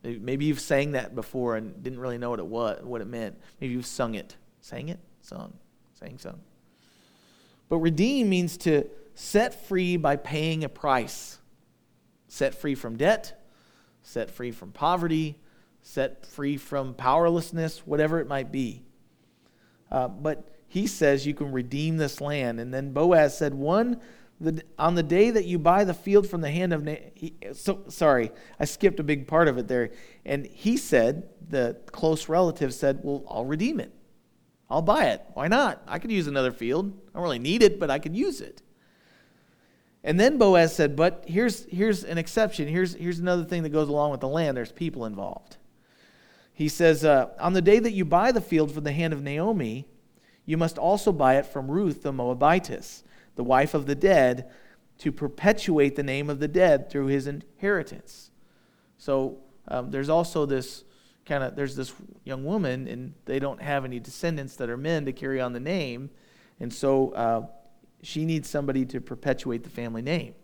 Maybe 0.02 0.46
you've 0.46 0.60
sang 0.60 0.92
that 0.92 1.14
before 1.14 1.56
and 1.56 1.82
didn't 1.82 2.00
really 2.00 2.16
know 2.16 2.30
what 2.30 2.38
it 2.38 2.46
was, 2.46 2.82
what 2.84 3.02
it 3.02 3.06
meant. 3.06 3.38
Maybe 3.60 3.74
you've 3.74 3.84
sung 3.84 4.14
it. 4.14 4.34
Sang 4.62 4.88
it? 4.88 4.98
Sung. 5.20 5.58
Sang, 5.92 6.16
sung. 6.16 6.40
But 7.68 7.80
redeem 7.80 8.30
means 8.30 8.56
to 8.56 8.88
set 9.14 9.66
free 9.66 9.98
by 9.98 10.16
paying 10.16 10.64
a 10.64 10.70
price. 10.70 11.36
Set 12.28 12.54
free 12.54 12.74
from 12.74 12.96
debt, 12.96 13.44
set 14.02 14.30
free 14.30 14.52
from 14.52 14.72
poverty, 14.72 15.38
set 15.82 16.24
free 16.24 16.56
from 16.56 16.94
powerlessness, 16.94 17.86
whatever 17.86 18.18
it 18.18 18.26
might 18.26 18.50
be. 18.50 18.84
Uh, 19.92 20.08
but 20.08 20.48
he 20.66 20.88
says 20.88 21.24
you 21.24 21.34
can 21.34 21.52
redeem 21.52 21.98
this 21.98 22.20
land. 22.20 22.58
And 22.58 22.74
then 22.74 22.92
Boaz 22.92 23.38
said, 23.38 23.54
One 23.54 24.00
the, 24.42 24.62
on 24.76 24.96
the 24.96 25.02
day 25.02 25.30
that 25.30 25.44
you 25.44 25.58
buy 25.58 25.84
the 25.84 25.94
field 25.94 26.28
from 26.28 26.40
the 26.40 26.50
hand 26.50 26.72
of, 26.72 26.88
he, 27.14 27.34
so, 27.52 27.84
sorry, 27.88 28.32
I 28.58 28.64
skipped 28.64 28.98
a 28.98 29.04
big 29.04 29.28
part 29.28 29.46
of 29.46 29.56
it 29.56 29.68
there. 29.68 29.90
And 30.24 30.44
he 30.46 30.76
said, 30.76 31.28
the 31.48 31.76
close 31.86 32.28
relative 32.28 32.74
said, 32.74 33.00
well, 33.02 33.24
I'll 33.28 33.44
redeem 33.44 33.78
it. 33.78 33.92
I'll 34.68 34.82
buy 34.82 35.06
it. 35.06 35.22
Why 35.34 35.46
not? 35.48 35.82
I 35.86 35.98
could 35.98 36.10
use 36.10 36.26
another 36.26 36.50
field. 36.50 36.92
I 37.08 37.18
don't 37.18 37.22
really 37.22 37.38
need 37.38 37.62
it, 37.62 37.78
but 37.78 37.90
I 37.90 37.98
could 37.98 38.16
use 38.16 38.40
it. 38.40 38.62
And 40.02 40.18
then 40.18 40.38
Boaz 40.38 40.74
said, 40.74 40.96
but 40.96 41.24
here's, 41.28 41.64
here's 41.66 42.02
an 42.02 42.18
exception. 42.18 42.66
Here's, 42.66 42.94
here's 42.94 43.20
another 43.20 43.44
thing 43.44 43.62
that 43.62 43.68
goes 43.68 43.88
along 43.88 44.10
with 44.10 44.20
the 44.20 44.28
land. 44.28 44.56
There's 44.56 44.72
people 44.72 45.04
involved. 45.04 45.58
He 46.52 46.68
says, 46.68 47.04
uh, 47.04 47.30
on 47.40 47.54
the 47.54 47.62
day 47.62 47.78
that 47.78 47.92
you 47.92 48.04
buy 48.04 48.32
the 48.32 48.40
field 48.40 48.72
from 48.72 48.84
the 48.84 48.92
hand 48.92 49.12
of 49.12 49.22
Naomi, 49.22 49.86
you 50.44 50.56
must 50.56 50.78
also 50.78 51.12
buy 51.12 51.36
it 51.36 51.46
from 51.46 51.70
Ruth 51.70 52.02
the 52.02 52.12
Moabitess 52.12 53.02
the 53.34 53.44
wife 53.44 53.74
of 53.74 53.86
the 53.86 53.94
dead, 53.94 54.50
to 54.98 55.10
perpetuate 55.10 55.96
the 55.96 56.02
name 56.02 56.30
of 56.30 56.38
the 56.38 56.48
dead 56.48 56.90
through 56.90 57.06
his 57.06 57.26
inheritance. 57.26 58.30
So 58.98 59.38
um, 59.68 59.90
there's 59.90 60.08
also 60.08 60.46
this 60.46 60.84
kind 61.24 61.42
of 61.42 61.56
there's 61.56 61.74
this 61.74 61.92
young 62.24 62.44
woman, 62.44 62.86
and 62.86 63.14
they 63.24 63.38
don't 63.38 63.60
have 63.60 63.84
any 63.84 63.98
descendants 63.98 64.56
that 64.56 64.68
are 64.68 64.76
men 64.76 65.04
to 65.06 65.12
carry 65.12 65.40
on 65.40 65.52
the 65.52 65.60
name, 65.60 66.10
and 66.60 66.72
so 66.72 67.10
uh, 67.12 67.46
she 68.02 68.24
needs 68.24 68.48
somebody 68.48 68.84
to 68.86 69.00
perpetuate 69.00 69.64
the 69.64 69.70
family 69.70 70.02
name. 70.02 70.34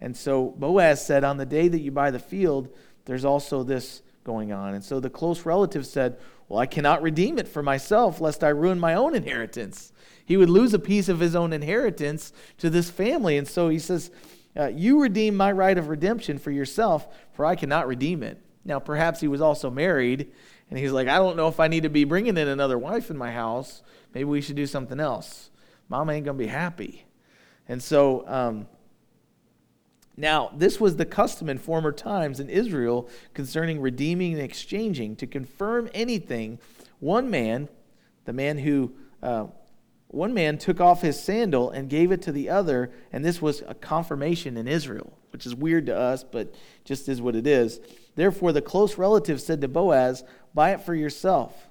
And 0.00 0.16
so 0.16 0.54
Boaz 0.58 1.04
said, 1.04 1.24
On 1.24 1.36
the 1.36 1.46
day 1.46 1.68
that 1.68 1.80
you 1.80 1.90
buy 1.90 2.10
the 2.10 2.18
field, 2.18 2.74
there's 3.04 3.24
also 3.24 3.62
this 3.62 4.02
going 4.28 4.52
on. 4.52 4.74
And 4.74 4.84
so 4.84 5.00
the 5.00 5.10
close 5.10 5.44
relative 5.44 5.86
said, 5.86 6.18
Well, 6.48 6.60
I 6.60 6.66
cannot 6.66 7.02
redeem 7.02 7.38
it 7.38 7.48
for 7.48 7.62
myself, 7.62 8.20
lest 8.20 8.44
I 8.44 8.50
ruin 8.50 8.78
my 8.78 8.94
own 8.94 9.14
inheritance 9.14 9.92
he 10.28 10.36
would 10.36 10.50
lose 10.50 10.74
a 10.74 10.78
piece 10.78 11.08
of 11.08 11.20
his 11.20 11.34
own 11.34 11.54
inheritance 11.54 12.34
to 12.58 12.68
this 12.68 12.90
family. 12.90 13.38
And 13.38 13.48
so 13.48 13.70
he 13.70 13.78
says, 13.78 14.10
uh, 14.54 14.66
You 14.66 15.00
redeem 15.00 15.34
my 15.34 15.50
right 15.50 15.78
of 15.78 15.88
redemption 15.88 16.36
for 16.36 16.50
yourself, 16.50 17.08
for 17.32 17.46
I 17.46 17.56
cannot 17.56 17.88
redeem 17.88 18.22
it. 18.22 18.38
Now, 18.62 18.78
perhaps 18.78 19.20
he 19.20 19.28
was 19.28 19.40
also 19.40 19.70
married, 19.70 20.30
and 20.68 20.78
he's 20.78 20.92
like, 20.92 21.08
I 21.08 21.16
don't 21.16 21.38
know 21.38 21.48
if 21.48 21.58
I 21.58 21.68
need 21.68 21.84
to 21.84 21.88
be 21.88 22.04
bringing 22.04 22.36
in 22.36 22.46
another 22.46 22.76
wife 22.76 23.10
in 23.10 23.16
my 23.16 23.32
house. 23.32 23.82
Maybe 24.12 24.24
we 24.24 24.42
should 24.42 24.56
do 24.56 24.66
something 24.66 25.00
else. 25.00 25.48
Mama 25.88 26.12
ain't 26.12 26.26
going 26.26 26.36
to 26.36 26.44
be 26.44 26.50
happy. 26.50 27.06
And 27.66 27.82
so, 27.82 28.28
um, 28.28 28.66
now, 30.18 30.50
this 30.52 30.80
was 30.80 30.96
the 30.96 31.06
custom 31.06 31.48
in 31.48 31.58
former 31.58 31.92
times 31.92 32.40
in 32.40 32.50
Israel 32.50 33.08
concerning 33.34 33.80
redeeming 33.80 34.32
and 34.32 34.42
exchanging. 34.42 35.14
To 35.14 35.28
confirm 35.28 35.88
anything, 35.94 36.58
one 36.98 37.30
man, 37.30 37.68
the 38.24 38.32
man 38.32 38.58
who 38.58 38.92
uh, 39.22 39.46
one 40.08 40.34
man 40.34 40.58
took 40.58 40.80
off 40.80 41.02
his 41.02 41.22
sandal 41.22 41.70
and 41.70 41.88
gave 41.88 42.10
it 42.10 42.22
to 42.22 42.32
the 42.32 42.48
other, 42.48 42.90
and 43.12 43.24
this 43.24 43.40
was 43.40 43.62
a 43.68 43.74
confirmation 43.74 44.56
in 44.56 44.66
Israel, 44.66 45.16
which 45.30 45.46
is 45.46 45.54
weird 45.54 45.86
to 45.86 45.96
us, 45.96 46.24
but 46.24 46.52
just 46.84 47.08
is 47.08 47.22
what 47.22 47.36
it 47.36 47.46
is. 47.46 47.78
Therefore, 48.16 48.50
the 48.50 48.60
close 48.60 48.98
relative 48.98 49.40
said 49.40 49.60
to 49.60 49.68
Boaz, 49.68 50.24
Buy 50.52 50.72
it 50.72 50.80
for 50.80 50.96
yourself. 50.96 51.68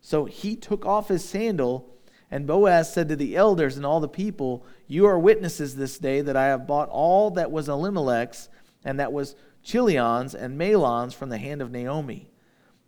So 0.00 0.24
he 0.24 0.56
took 0.56 0.84
off 0.84 1.06
his 1.06 1.24
sandal, 1.24 1.88
and 2.30 2.46
Boaz 2.46 2.92
said 2.92 3.08
to 3.08 3.16
the 3.16 3.36
elders 3.36 3.76
and 3.76 3.86
all 3.86 4.00
the 4.00 4.08
people, 4.08 4.66
You 4.86 5.06
are 5.06 5.18
witnesses 5.18 5.76
this 5.76 5.98
day 5.98 6.20
that 6.20 6.36
I 6.36 6.46
have 6.46 6.66
bought 6.66 6.88
all 6.90 7.30
that 7.32 7.50
was 7.50 7.68
Elimelech's, 7.68 8.48
and 8.84 9.00
that 9.00 9.12
was 9.12 9.34
Chilion's 9.64 10.34
and 10.34 10.58
Mahlon's 10.58 11.14
from 11.14 11.30
the 11.30 11.38
hand 11.38 11.62
of 11.62 11.70
Naomi. 11.70 12.28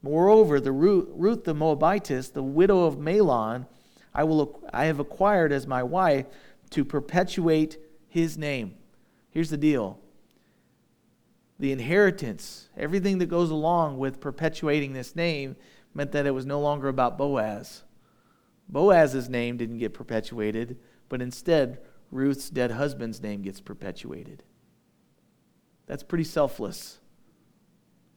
Moreover, 0.02 0.60
the 0.60 0.72
Ruth, 0.72 1.44
the 1.44 1.54
Moabitess, 1.54 2.30
the 2.30 2.42
widow 2.42 2.84
of 2.84 2.98
Mahlon, 2.98 3.66
I, 4.14 4.24
will, 4.24 4.62
I 4.72 4.86
have 4.86 4.98
acquired 4.98 5.52
as 5.52 5.66
my 5.66 5.82
wife 5.82 6.26
to 6.70 6.84
perpetuate 6.84 7.78
his 8.08 8.36
name. 8.36 8.74
Here's 9.30 9.50
the 9.50 9.56
deal 9.56 9.98
the 11.58 11.72
inheritance, 11.72 12.70
everything 12.74 13.18
that 13.18 13.26
goes 13.26 13.50
along 13.50 13.98
with 13.98 14.18
perpetuating 14.18 14.94
this 14.94 15.14
name, 15.14 15.56
meant 15.92 16.12
that 16.12 16.26
it 16.26 16.30
was 16.30 16.46
no 16.46 16.58
longer 16.58 16.88
about 16.88 17.18
Boaz. 17.18 17.82
Boaz's 18.70 19.28
name 19.28 19.56
didn't 19.56 19.78
get 19.78 19.94
perpetuated, 19.94 20.78
but 21.08 21.20
instead, 21.20 21.80
Ruth's 22.10 22.50
dead 22.50 22.72
husband's 22.72 23.20
name 23.20 23.42
gets 23.42 23.60
perpetuated. 23.60 24.42
That's 25.86 26.02
pretty 26.02 26.24
selfless. 26.24 26.98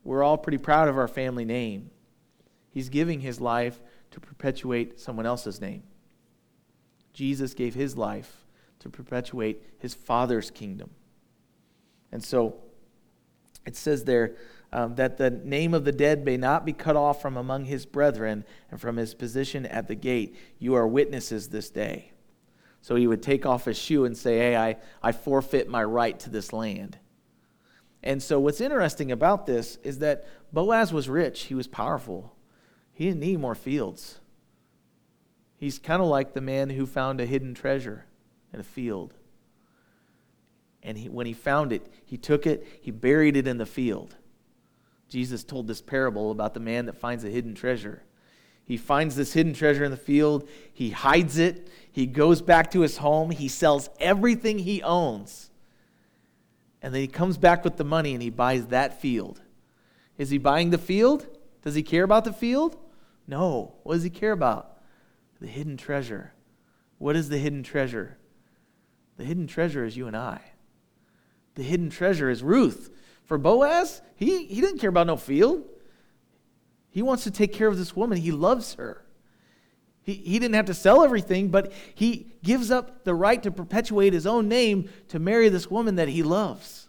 We're 0.04 0.24
all 0.24 0.38
pretty 0.38 0.58
proud 0.58 0.90
of 0.90 0.98
our 0.98 1.08
family 1.08 1.46
name. 1.46 1.90
He's 2.70 2.90
giving 2.90 3.22
his 3.22 3.42
life 3.42 3.82
to 4.12 4.20
perpetuate 4.20 5.00
someone 5.00 5.26
else's 5.26 5.60
name. 5.60 5.84
Jesus 7.14 7.54
gave 7.54 7.74
his 7.74 7.98
life 7.98 8.46
to 8.80 8.90
perpetuate 8.90 9.64
his 9.80 9.94
Father's 9.94 10.52
kingdom. 10.52 10.92
And 12.12 12.24
so 12.24 12.56
it 13.66 13.76
says 13.76 14.04
there 14.04 14.36
um, 14.74 14.96
that 14.96 15.18
the 15.18 15.30
name 15.30 15.76
of 15.76 15.86
the 15.86 15.92
dead 15.92 16.26
may 16.26 16.36
not 16.36 16.66
be 16.66 16.74
cut 16.74 16.96
off 16.96 17.22
from 17.22 17.38
among 17.38 17.66
his 17.66 17.86
brethren 17.86 18.44
and 18.72 18.82
from 18.82 18.98
his 18.98 19.14
position 19.14 19.68
at 19.68 19.88
the 19.88 19.94
gate. 19.94 20.36
You 20.58 20.74
are 20.74 20.88
witnesses 20.88 21.50
this 21.50 21.70
day. 21.70 22.12
So 22.82 22.96
he 22.96 23.06
would 23.06 23.22
take 23.22 23.46
off 23.46 23.66
his 23.66 23.78
shoe 23.78 24.04
and 24.04 24.18
say, 24.18 24.40
Hey, 24.40 24.58
I, 24.58 24.78
I 25.02 25.12
forfeit 25.12 25.70
my 25.70 25.84
right 25.84 26.20
to 26.22 26.30
this 26.32 26.52
land. 26.52 26.98
And 28.02 28.22
so 28.22 28.40
what's 28.40 28.60
interesting 28.60 29.12
about 29.12 29.46
this 29.46 29.78
is 29.84 30.00
that 30.00 30.26
Boaz 30.52 30.92
was 30.92 31.08
rich, 31.08 31.44
he 31.44 31.56
was 31.56 31.68
powerful. 31.68 32.36
He 32.92 33.06
didn't 33.06 33.22
need 33.22 33.40
more 33.40 33.56
fields. 33.56 34.20
He's 35.56 35.80
kind 35.80 36.02
of 36.02 36.08
like 36.08 36.34
the 36.34 36.42
man 36.42 36.72
who 36.72 36.86
found 36.86 37.22
a 37.22 37.26
hidden 37.26 37.54
treasure 37.54 38.06
in 38.52 38.60
a 38.60 38.64
field. 38.64 39.14
And 40.82 40.98
he, 40.98 41.10
when 41.10 41.26
he 41.26 41.34
found 41.34 41.72
it, 41.72 41.88
he 42.06 42.18
took 42.18 42.46
it, 42.46 42.68
he 42.82 42.92
buried 42.92 43.38
it 43.38 43.48
in 43.48 43.58
the 43.58 43.66
field. 43.66 44.16
Jesus 45.14 45.44
told 45.44 45.68
this 45.68 45.80
parable 45.80 46.32
about 46.32 46.56
the 46.56 46.60
man 46.60 46.88
that 46.88 46.98
finds 46.98 47.24
a 47.24 47.30
hidden 47.30 47.54
treasure. 47.54 48.02
He 48.66 48.78
finds 48.78 49.16
this 49.16 49.34
hidden 49.34 49.54
treasure 49.54 49.84
in 49.84 49.92
the 49.92 49.96
field, 49.96 50.50
he 50.74 50.90
hides 50.90 51.38
it, 51.38 51.68
he 51.92 52.08
goes 52.08 52.42
back 52.42 52.72
to 52.72 52.80
his 52.80 52.98
home, 52.98 53.30
he 53.30 53.48
sells 53.48 53.92
everything 54.00 54.58
he 54.58 54.82
owns, 54.82 55.52
and 56.82 56.92
then 56.92 57.02
he 57.02 57.08
comes 57.08 57.38
back 57.38 57.64
with 57.64 57.78
the 57.78 57.84
money 57.84 58.14
and 58.14 58.24
he 58.24 58.32
buys 58.32 58.66
that 58.68 59.00
field. 59.00 59.40
Is 60.18 60.32
he 60.32 60.40
buying 60.40 60.72
the 60.72 60.80
field? 60.80 61.28
Does 61.62 61.76
he 61.76 61.84
care 61.84 62.04
about 62.04 62.26
the 62.26 62.34
field? 62.34 62.76
No. 63.28 63.76
What 63.84 63.94
does 63.94 64.04
he 64.04 64.10
care 64.10 64.32
about? 64.32 64.80
The 65.42 65.48
hidden 65.48 65.78
treasure. 65.78 66.34
What 66.98 67.16
is 67.16 67.30
the 67.30 67.38
hidden 67.38 67.62
treasure? 67.62 68.18
The 69.18 69.26
hidden 69.26 69.46
treasure 69.46 69.86
is 69.86 69.96
you 69.96 70.08
and 70.08 70.18
I. 70.18 70.42
The 71.54 71.64
hidden 71.64 71.92
treasure 71.92 72.32
is 72.32 72.42
Ruth. 72.42 72.90
For 73.26 73.38
Boaz, 73.38 74.02
he, 74.16 74.46
he 74.46 74.62
didn't 74.62 74.80
care 74.80 74.90
about 74.90 75.08
no 75.08 75.18
field. 75.18 75.64
He 76.92 77.02
wants 77.02 77.24
to 77.24 77.32
take 77.32 77.54
care 77.54 77.68
of 77.68 77.78
this 77.78 77.96
woman. 77.96 78.18
He 78.18 78.32
loves 78.32 78.76
her. 78.76 79.04
He, 80.04 80.14
he 80.14 80.38
didn't 80.38 80.56
have 80.56 80.66
to 80.66 80.74
sell 80.74 81.04
everything, 81.04 81.48
but 81.48 81.72
he 81.96 82.34
gives 82.44 82.70
up 82.70 83.04
the 83.04 83.16
right 83.16 83.42
to 83.42 83.52
perpetuate 83.52 84.14
his 84.14 84.28
own 84.28 84.48
name 84.48 84.90
to 85.08 85.18
marry 85.18 85.50
this 85.50 85.72
woman 85.72 85.96
that 85.96 86.10
he 86.10 86.24
loves. 86.24 86.88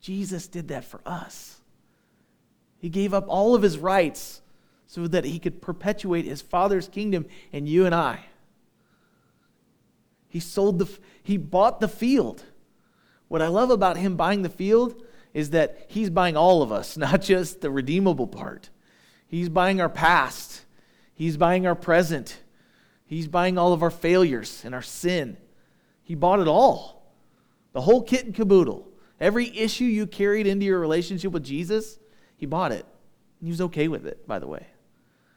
Jesus 0.00 0.46
did 0.46 0.68
that 0.68 0.84
for 0.84 1.00
us. 1.06 1.58
He 2.78 2.90
gave 2.90 3.14
up 3.14 3.24
all 3.26 3.54
of 3.54 3.62
his 3.62 3.78
rights 3.78 4.42
so 4.86 5.08
that 5.08 5.24
he 5.24 5.38
could 5.38 5.62
perpetuate 5.62 6.26
his 6.26 6.42
father's 6.42 6.86
kingdom 6.86 7.24
and 7.52 7.66
you 7.66 7.86
and 7.86 7.94
I. 7.94 8.20
He 10.28 10.40
sold 10.40 10.78
the 10.78 10.88
he 11.22 11.38
bought 11.38 11.80
the 11.80 11.88
field. 11.88 12.44
What 13.28 13.40
I 13.40 13.48
love 13.48 13.70
about 13.70 13.96
him 13.96 14.16
buying 14.16 14.42
the 14.42 14.50
field 14.50 15.02
is 15.34 15.50
that 15.50 15.86
he's 15.88 16.08
buying 16.08 16.36
all 16.36 16.62
of 16.62 16.72
us, 16.72 16.96
not 16.96 17.20
just 17.20 17.60
the 17.60 17.70
redeemable 17.70 18.28
part. 18.28 18.70
He's 19.26 19.48
buying 19.48 19.80
our 19.80 19.88
past. 19.88 20.64
He's 21.12 21.36
buying 21.36 21.66
our 21.66 21.74
present. 21.74 22.40
He's 23.04 23.28
buying 23.28 23.58
all 23.58 23.72
of 23.72 23.82
our 23.82 23.90
failures 23.90 24.62
and 24.64 24.74
our 24.74 24.82
sin. 24.82 25.36
He 26.02 26.14
bought 26.14 26.40
it 26.40 26.48
all. 26.48 27.12
The 27.72 27.80
whole 27.80 28.02
kit 28.02 28.24
and 28.24 28.34
caboodle. 28.34 28.88
Every 29.20 29.56
issue 29.56 29.84
you 29.84 30.06
carried 30.06 30.46
into 30.46 30.64
your 30.64 30.78
relationship 30.78 31.32
with 31.32 31.44
Jesus, 31.44 31.98
he 32.36 32.46
bought 32.46 32.72
it. 32.72 32.86
And 33.40 33.48
he 33.48 33.50
was 33.50 33.60
okay 33.62 33.88
with 33.88 34.06
it, 34.06 34.26
by 34.26 34.38
the 34.38 34.46
way. 34.46 34.66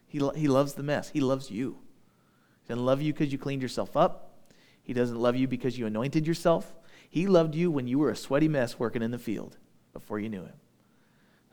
He, 0.08 0.20
lo- 0.20 0.32
he 0.32 0.48
loves 0.48 0.74
the 0.74 0.84
mess. 0.84 1.10
He 1.10 1.20
loves 1.20 1.50
you. 1.50 1.78
He 2.64 2.70
doesn't 2.70 2.86
love 2.86 3.02
you 3.02 3.14
because 3.14 3.32
you 3.32 3.38
cleaned 3.38 3.62
yourself 3.62 3.98
up. 3.98 4.36
He 4.84 4.93
doesn't 4.93 5.20
love 5.20 5.36
you 5.36 5.48
because 5.48 5.78
you 5.78 5.86
anointed 5.86 6.26
yourself. 6.28 6.76
He 7.10 7.28
loved 7.28 7.56
you 7.56 7.72
when 7.72 7.88
you 7.88 8.00
were 8.00 8.12
a 8.12 8.16
sweaty 8.16 8.48
mess 8.48 8.80
working 8.80 9.02
in 9.02 9.12
the 9.12 9.20
field 9.20 9.58
before 10.00 10.20
you 10.20 10.30
knew 10.30 10.43
him. 10.43 10.54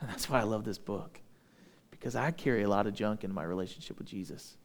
And 0.01 0.11
that's 0.11 0.29
why 0.29 0.41
I 0.41 0.43
love 0.43 0.65
this 0.65 0.79
book. 0.79 1.21
Because 1.91 2.15
I 2.15 2.31
carry 2.31 2.63
a 2.63 2.69
lot 2.69 2.87
of 2.87 2.95
junk 2.95 3.25
in 3.25 3.33
my 3.33 3.43
relationship 3.43 3.99
with 3.99 4.07
Jesus. 4.07 4.57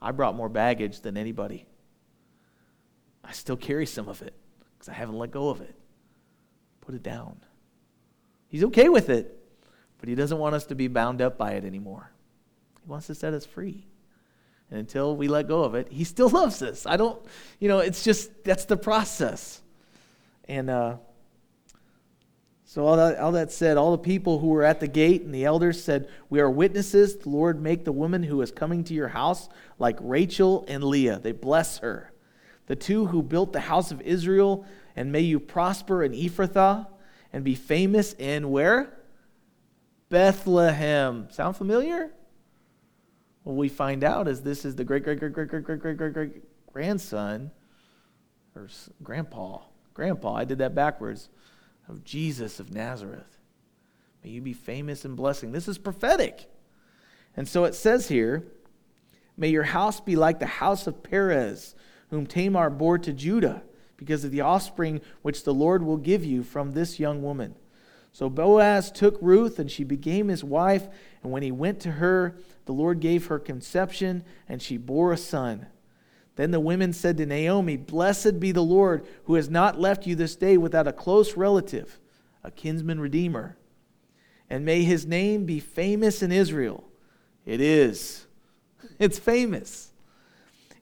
I 0.00 0.12
brought 0.12 0.36
more 0.36 0.48
baggage 0.48 1.00
than 1.00 1.16
anybody. 1.16 1.66
I 3.24 3.32
still 3.32 3.56
carry 3.56 3.86
some 3.86 4.08
of 4.08 4.22
it 4.22 4.34
because 4.74 4.88
I 4.88 4.92
haven't 4.92 5.18
let 5.18 5.32
go 5.32 5.48
of 5.48 5.60
it. 5.60 5.74
Put 6.80 6.94
it 6.94 7.02
down. 7.02 7.38
He's 8.46 8.62
okay 8.64 8.88
with 8.88 9.08
it, 9.08 9.36
but 9.98 10.08
he 10.08 10.14
doesn't 10.14 10.38
want 10.38 10.54
us 10.54 10.66
to 10.66 10.76
be 10.76 10.86
bound 10.86 11.20
up 11.20 11.36
by 11.36 11.52
it 11.52 11.64
anymore. 11.64 12.12
He 12.84 12.88
wants 12.88 13.08
to 13.08 13.14
set 13.16 13.34
us 13.34 13.44
free. 13.44 13.84
And 14.70 14.78
until 14.78 15.16
we 15.16 15.26
let 15.26 15.48
go 15.48 15.64
of 15.64 15.74
it, 15.74 15.88
he 15.90 16.04
still 16.04 16.28
loves 16.40 16.62
us. 16.62 16.86
I 16.86 16.96
don't, 16.96 17.20
you 17.58 17.66
know, 17.66 17.80
it's 17.80 18.04
just, 18.04 18.44
that's 18.44 18.66
the 18.66 18.76
process. 18.76 19.60
And 20.46 20.70
uh, 20.70 20.98
so, 22.76 22.86
all 22.86 22.98
that, 22.98 23.18
all 23.18 23.32
that 23.32 23.50
said, 23.52 23.78
all 23.78 23.92
the 23.92 23.96
people 23.96 24.38
who 24.38 24.48
were 24.48 24.62
at 24.62 24.80
the 24.80 24.86
gate 24.86 25.22
and 25.22 25.34
the 25.34 25.46
elders 25.46 25.82
said, 25.82 26.10
We 26.28 26.40
are 26.40 26.50
witnesses. 26.50 27.16
The 27.16 27.30
Lord 27.30 27.58
make 27.58 27.86
the 27.86 27.90
woman 27.90 28.22
who 28.22 28.42
is 28.42 28.50
coming 28.50 28.84
to 28.84 28.92
your 28.92 29.08
house 29.08 29.48
like 29.78 29.96
Rachel 29.98 30.62
and 30.68 30.84
Leah. 30.84 31.18
They 31.18 31.32
bless 31.32 31.78
her. 31.78 32.12
The 32.66 32.76
two 32.76 33.06
who 33.06 33.22
built 33.22 33.54
the 33.54 33.60
house 33.60 33.92
of 33.92 34.02
Israel, 34.02 34.66
and 34.94 35.10
may 35.10 35.22
you 35.22 35.40
prosper 35.40 36.04
in 36.04 36.12
Ephrathah 36.12 36.86
and 37.32 37.42
be 37.42 37.54
famous 37.54 38.12
in 38.12 38.50
where? 38.50 38.94
Bethlehem. 40.10 41.28
Sound 41.30 41.56
familiar? 41.56 42.12
What 43.44 43.56
we 43.56 43.70
find 43.70 44.04
out 44.04 44.28
is 44.28 44.42
this 44.42 44.66
is 44.66 44.76
the 44.76 44.84
great, 44.84 45.02
great, 45.02 45.18
great, 45.18 45.32
great, 45.32 45.48
great, 45.48 45.64
great, 45.64 45.80
great, 45.80 45.96
great, 45.96 46.12
great 46.12 46.42
grandson 46.70 47.52
or 48.54 48.68
grandpa. 49.02 49.60
Grandpa, 49.94 50.34
I 50.34 50.44
did 50.44 50.58
that 50.58 50.74
backwards, 50.74 51.30
of 51.88 52.04
Jesus 52.04 52.60
of 52.60 52.72
Nazareth. 52.72 53.38
May 54.24 54.30
you 54.30 54.40
be 54.40 54.52
famous 54.52 55.04
and 55.04 55.16
blessing. 55.16 55.52
This 55.52 55.68
is 55.68 55.78
prophetic. 55.78 56.50
And 57.36 57.46
so 57.46 57.64
it 57.64 57.74
says 57.74 58.08
here, 58.08 58.44
May 59.36 59.48
your 59.48 59.64
house 59.64 60.00
be 60.00 60.16
like 60.16 60.38
the 60.38 60.46
house 60.46 60.86
of 60.86 61.02
Perez, 61.02 61.74
whom 62.10 62.26
Tamar 62.26 62.70
bore 62.70 62.98
to 62.98 63.12
Judah, 63.12 63.62
because 63.96 64.24
of 64.24 64.30
the 64.30 64.40
offspring 64.40 65.00
which 65.22 65.44
the 65.44 65.54
Lord 65.54 65.82
will 65.82 65.96
give 65.96 66.24
you 66.24 66.42
from 66.42 66.72
this 66.72 66.98
young 66.98 67.22
woman. 67.22 67.54
So 68.12 68.30
Boaz 68.30 68.90
took 68.90 69.18
Ruth, 69.20 69.58
and 69.58 69.70
she 69.70 69.84
became 69.84 70.28
his 70.28 70.42
wife. 70.42 70.88
And 71.22 71.30
when 71.30 71.42
he 71.42 71.52
went 71.52 71.80
to 71.80 71.92
her, 71.92 72.36
the 72.64 72.72
Lord 72.72 73.00
gave 73.00 73.26
her 73.26 73.38
conception, 73.38 74.24
and 74.48 74.62
she 74.62 74.78
bore 74.78 75.12
a 75.12 75.18
son. 75.18 75.66
Then 76.36 76.50
the 76.50 76.60
women 76.60 76.92
said 76.92 77.16
to 77.16 77.26
Naomi, 77.26 77.76
Blessed 77.76 78.38
be 78.38 78.52
the 78.52 78.62
Lord, 78.62 79.06
who 79.24 79.34
has 79.34 79.50
not 79.50 79.80
left 79.80 80.06
you 80.06 80.14
this 80.14 80.36
day 80.36 80.56
without 80.56 80.86
a 80.86 80.92
close 80.92 81.36
relative, 81.36 81.98
a 82.44 82.50
kinsman 82.50 83.00
redeemer. 83.00 83.56
And 84.48 84.64
may 84.64 84.84
his 84.84 85.06
name 85.06 85.46
be 85.46 85.60
famous 85.60 86.22
in 86.22 86.30
Israel. 86.30 86.84
It 87.44 87.60
is. 87.60 88.26
It's 88.98 89.18
famous. 89.18 89.92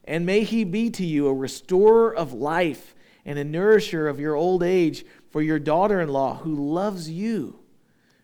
And 0.04 0.26
may 0.26 0.44
he 0.44 0.64
be 0.64 0.90
to 0.90 1.04
you 1.04 1.26
a 1.26 1.34
restorer 1.34 2.14
of 2.14 2.32
life 2.32 2.94
and 3.24 3.38
a 3.38 3.44
nourisher 3.44 4.06
of 4.06 4.20
your 4.20 4.34
old 4.34 4.62
age 4.62 5.04
for 5.30 5.40
your 5.40 5.58
daughter 5.58 6.00
in 6.00 6.08
law, 6.10 6.36
who 6.36 6.54
loves 6.54 7.10
you, 7.10 7.58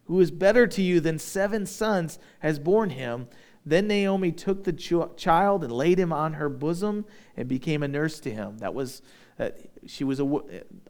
who 0.05 0.21
is 0.21 0.31
better 0.31 0.67
to 0.67 0.83
you 0.83 1.01
than 1.01 1.19
seven 1.19 1.67
sons, 1.67 2.19
has 2.41 2.59
borne 2.59 2.91
him. 2.91 3.29
Then 3.65 3.87
Naomi 3.87 4.33
took 4.33 4.65
the 4.65 4.73
ch- 4.73 5.17
child 5.17 5.63
and 5.63 5.73
laid 5.73 5.99
him 5.99 6.13
on 6.13 6.35
her 6.35 6.49
bosom 6.49 7.05
and 7.37 7.49
became 7.49 7.83
a 7.83 7.89
nurse 7.89 8.21
to 8.21 8.31
him. 8.31 8.59
That 8.59 8.75
was, 8.75 9.03
uh, 9.39 9.51
she 9.87 10.05
was 10.05 10.21
a, 10.21 10.41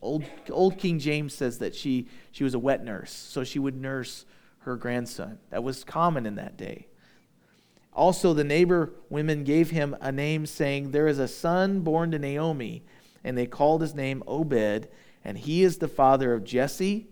old, 0.00 0.24
old 0.50 0.78
King 0.78 0.98
James 0.98 1.34
says 1.34 1.58
that 1.58 1.74
she, 1.74 2.08
she 2.30 2.44
was 2.44 2.54
a 2.54 2.58
wet 2.58 2.84
nurse, 2.84 3.12
so 3.12 3.42
she 3.44 3.58
would 3.58 3.76
nurse 3.76 4.24
her 4.60 4.76
grandson. 4.76 5.38
That 5.50 5.64
was 5.64 5.84
common 5.84 6.26
in 6.26 6.36
that 6.36 6.56
day. 6.56 6.86
Also, 7.92 8.32
the 8.32 8.44
neighbor 8.44 8.92
women 9.08 9.42
gave 9.42 9.70
him 9.70 9.96
a 10.00 10.12
name, 10.12 10.46
saying, 10.46 10.92
There 10.92 11.08
is 11.08 11.18
a 11.18 11.26
son 11.26 11.80
born 11.80 12.12
to 12.12 12.18
Naomi. 12.18 12.84
And 13.24 13.36
they 13.36 13.46
called 13.46 13.82
his 13.82 13.94
name 13.94 14.22
Obed 14.26 14.88
and 15.24 15.38
he 15.38 15.62
is 15.62 15.78
the 15.78 15.88
father 15.88 16.32
of 16.32 16.44
Jesse, 16.44 17.08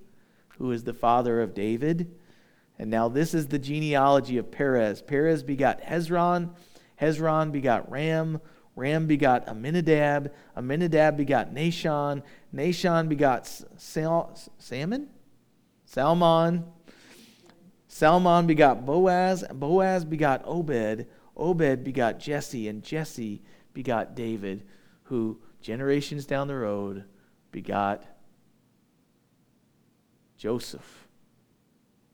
who 0.59 0.73
is 0.73 0.85
the 0.85 0.95
father 0.95 1.41
of 1.41 1.55
David. 1.55 2.15
And 2.79 2.91
now 2.91 3.09
this 3.09 3.35
is 3.35 3.49
the 3.49 3.59
genealogy 3.59 4.39
of 4.39 4.51
Perez. 4.51 5.03
Perez 5.03 5.43
begot 5.43 5.83
Hezron, 5.83 6.51
Hezron 7.01 7.51
begot 7.51 7.91
Ram, 7.91 8.41
Ram 8.77 9.07
begot 9.07 9.49
Amminadab. 9.49 10.33
Amminadab 10.57 11.17
begot 11.17 11.53
Nahshon, 11.53 12.23
Nahshon 12.55 13.09
begot 13.09 13.47
Salmon, 13.77 15.09
Salmon. 15.85 16.65
Salmon 17.89 18.47
begot 18.47 18.85
Boaz. 18.85 19.45
Boaz 19.53 20.05
begot 20.05 20.43
Obed. 20.45 21.07
Obed 21.37 21.83
begot 21.83 22.21
Jesse. 22.21 22.69
And 22.69 22.83
Jesse 22.83 23.43
begot 23.73 24.15
David, 24.15 24.65
who 25.05 25.41
generations 25.61 26.27
down 26.27 26.47
the 26.47 26.55
road 26.55 27.05
begot 27.51 28.05
Joseph 30.37 31.08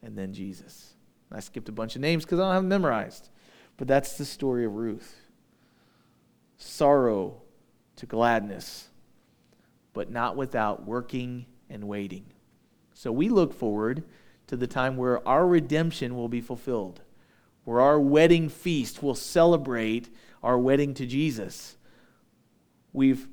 and 0.05 0.17
then 0.17 0.33
Jesus. 0.33 0.95
I 1.33 1.41
skipped 1.41 1.69
a 1.69 1.73
bunch 1.73 1.97
of 1.97 2.03
names 2.03 2.25
because 2.25 2.39
I 2.39 2.45
don't 2.45 2.53
have 2.53 2.63
them 2.63 2.69
memorized. 2.69 3.31
But 3.77 3.89
that's 3.89 4.17
the 4.17 4.25
story 4.25 4.65
of 4.65 4.75
Ruth. 4.75 5.17
Sorrow 6.57 7.43
to 7.97 8.07
gladness, 8.07 8.89
but 9.93 10.11
not 10.11 10.37
without 10.37 10.85
working 10.85 11.47
and 11.69 11.89
waiting. 11.89 12.27
So 12.93 13.11
we 13.11 13.29
look 13.29 13.53
forward 13.53 14.05
to 14.47 14.57
the 14.57 14.67
time 14.67 14.97
where 14.97 15.27
our 15.27 15.47
redemption 15.47 16.15
will 16.15 16.29
be 16.29 16.41
fulfilled, 16.41 17.01
where 17.65 17.81
our 17.81 17.99
wedding 17.99 18.49
feast 18.49 19.03
will 19.03 19.15
celebrate 19.15 20.15
our 20.43 20.59
wedding 20.59 20.95
to 20.95 21.07
Jesus. 21.07 21.77
We've 22.93 23.27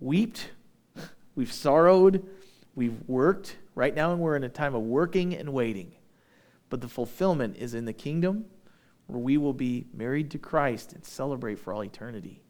wept, 0.00 0.50
we've 1.34 1.52
sorrowed, 1.52 2.26
we've 2.74 2.98
worked. 3.06 3.56
Right 3.74 3.94
now, 3.94 4.12
and 4.12 4.20
we're 4.20 4.36
in 4.36 4.44
a 4.44 4.50
time 4.50 4.74
of 4.74 4.82
working 4.82 5.34
and 5.34 5.52
waiting. 5.52 5.92
But 6.68 6.82
the 6.82 6.88
fulfillment 6.88 7.56
is 7.56 7.72
in 7.72 7.86
the 7.86 7.94
kingdom 7.94 8.44
where 9.06 9.18
we 9.18 9.38
will 9.38 9.54
be 9.54 9.86
married 9.94 10.30
to 10.32 10.38
Christ 10.38 10.92
and 10.92 11.04
celebrate 11.04 11.58
for 11.58 11.72
all 11.72 11.82
eternity. 11.82 12.42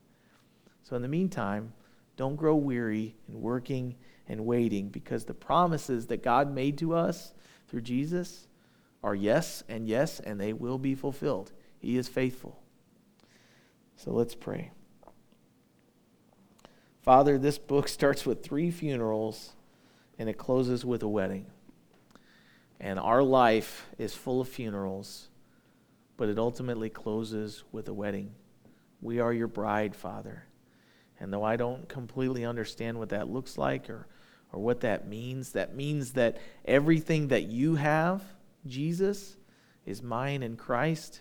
So, 0.82 0.96
in 0.96 1.02
the 1.02 1.08
meantime, 1.08 1.72
don't 2.16 2.36
grow 2.36 2.56
weary 2.56 3.14
in 3.28 3.40
working 3.40 3.96
and 4.28 4.44
waiting 4.44 4.88
because 4.88 5.24
the 5.24 5.34
promises 5.34 6.06
that 6.06 6.22
God 6.22 6.52
made 6.52 6.78
to 6.78 6.94
us 6.94 7.32
through 7.68 7.82
Jesus 7.82 8.48
are 9.02 9.14
yes 9.14 9.62
and 9.68 9.88
yes, 9.88 10.20
and 10.20 10.40
they 10.40 10.52
will 10.52 10.78
be 10.78 10.94
fulfilled. 10.94 11.52
He 11.78 11.96
is 11.96 12.08
faithful. 12.08 12.60
So 13.96 14.12
let's 14.12 14.34
pray. 14.34 14.70
Father, 17.02 17.38
this 17.38 17.58
book 17.58 17.88
starts 17.88 18.24
with 18.24 18.42
three 18.42 18.70
funerals 18.70 19.52
and 20.18 20.28
it 20.28 20.38
closes 20.38 20.84
with 20.84 21.02
a 21.02 21.08
wedding. 21.08 21.46
And 22.80 22.98
our 22.98 23.22
life 23.22 23.86
is 23.98 24.14
full 24.14 24.40
of 24.40 24.48
funerals, 24.48 25.28
but 26.16 26.28
it 26.28 26.38
ultimately 26.38 26.90
closes 26.90 27.62
with 27.72 27.88
a 27.88 27.94
wedding. 27.94 28.32
We 29.00 29.20
are 29.20 29.32
your 29.32 29.48
bride, 29.48 29.94
Father. 29.94 30.44
And 31.20 31.32
though 31.32 31.44
I 31.44 31.56
don't 31.56 31.88
completely 31.88 32.44
understand 32.44 32.98
what 32.98 33.10
that 33.10 33.28
looks 33.28 33.56
like 33.56 33.88
or, 33.88 34.08
or 34.52 34.60
what 34.60 34.80
that 34.80 35.06
means, 35.06 35.52
that 35.52 35.76
means 35.76 36.12
that 36.14 36.38
everything 36.64 37.28
that 37.28 37.44
you 37.44 37.76
have, 37.76 38.22
Jesus, 38.66 39.36
is 39.86 40.02
mine 40.02 40.42
in 40.42 40.56
Christ. 40.56 41.20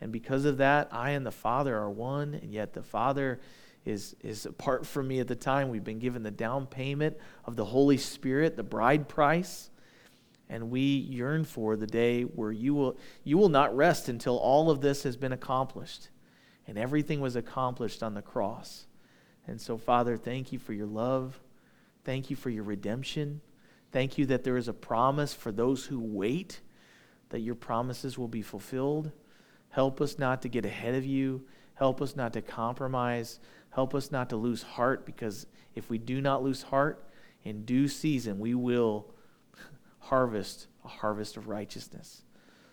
And 0.00 0.12
because 0.12 0.44
of 0.44 0.58
that, 0.58 0.88
I 0.92 1.10
and 1.10 1.26
the 1.26 1.30
Father 1.30 1.76
are 1.76 1.90
one, 1.90 2.34
and 2.34 2.52
yet 2.52 2.72
the 2.72 2.82
Father 2.82 3.40
is, 3.86 4.16
is 4.20 4.44
apart 4.44 4.84
from 4.84 5.08
me 5.08 5.20
at 5.20 5.28
the 5.28 5.36
time. 5.36 5.70
We've 5.70 5.84
been 5.84 6.00
given 6.00 6.22
the 6.22 6.30
down 6.30 6.66
payment 6.66 7.16
of 7.44 7.56
the 7.56 7.64
Holy 7.64 7.96
Spirit, 7.96 8.56
the 8.56 8.62
bride 8.62 9.08
price. 9.08 9.70
And 10.48 10.70
we 10.70 10.80
yearn 10.80 11.44
for 11.44 11.76
the 11.76 11.86
day 11.86 12.22
where 12.22 12.52
you 12.52 12.74
will, 12.74 12.98
you 13.24 13.38
will 13.38 13.48
not 13.48 13.76
rest 13.76 14.08
until 14.08 14.36
all 14.36 14.70
of 14.70 14.80
this 14.80 15.04
has 15.04 15.16
been 15.16 15.32
accomplished. 15.32 16.08
And 16.66 16.76
everything 16.76 17.20
was 17.20 17.36
accomplished 17.36 18.02
on 18.02 18.14
the 18.14 18.22
cross. 18.22 18.86
And 19.46 19.60
so, 19.60 19.78
Father, 19.78 20.16
thank 20.16 20.52
you 20.52 20.58
for 20.58 20.72
your 20.72 20.86
love. 20.86 21.40
Thank 22.04 22.28
you 22.28 22.36
for 22.36 22.50
your 22.50 22.64
redemption. 22.64 23.40
Thank 23.92 24.18
you 24.18 24.26
that 24.26 24.44
there 24.44 24.56
is 24.56 24.68
a 24.68 24.72
promise 24.72 25.32
for 25.32 25.52
those 25.52 25.86
who 25.86 26.00
wait, 26.00 26.60
that 27.30 27.40
your 27.40 27.54
promises 27.54 28.18
will 28.18 28.28
be 28.28 28.42
fulfilled. 28.42 29.12
Help 29.70 30.00
us 30.00 30.18
not 30.18 30.42
to 30.42 30.48
get 30.48 30.64
ahead 30.64 30.94
of 30.94 31.04
you. 31.04 31.46
Help 31.74 32.00
us 32.00 32.16
not 32.16 32.32
to 32.32 32.42
compromise. 32.42 33.38
Help 33.76 33.94
us 33.94 34.10
not 34.10 34.28
to 34.30 34.36
lose 34.36 34.64
heart, 34.64 35.06
because 35.06 35.46
if 35.76 35.88
we 35.88 35.98
do 35.98 36.20
not 36.20 36.42
lose 36.42 36.62
heart, 36.62 37.08
in 37.44 37.64
due 37.64 37.86
season 37.86 38.40
we 38.40 38.56
will 38.56 39.14
harvest 40.00 40.66
a 40.84 40.88
harvest 40.88 41.36
of 41.36 41.46
righteousness. 41.46 42.22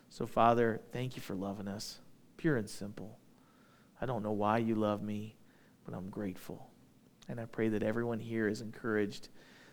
So, 0.09 0.25
Father, 0.25 0.81
thank 0.91 1.15
you 1.15 1.21
for 1.21 1.35
loving 1.35 1.67
us, 1.67 1.99
pure 2.37 2.57
and 2.57 2.67
simple. 2.67 3.19
I 4.01 4.07
don't 4.07 4.23
know 4.23 4.31
why 4.31 4.57
you 4.57 4.73
love 4.73 5.03
me 5.03 5.37
but 5.85 5.93
I'm 5.93 6.09
grateful. 6.09 6.69
And 7.27 7.39
I 7.39 7.45
pray 7.45 7.69
that 7.69 7.83
everyone 7.83 8.19
here 8.19 8.47
is 8.47 8.61
encouraged 8.61 9.29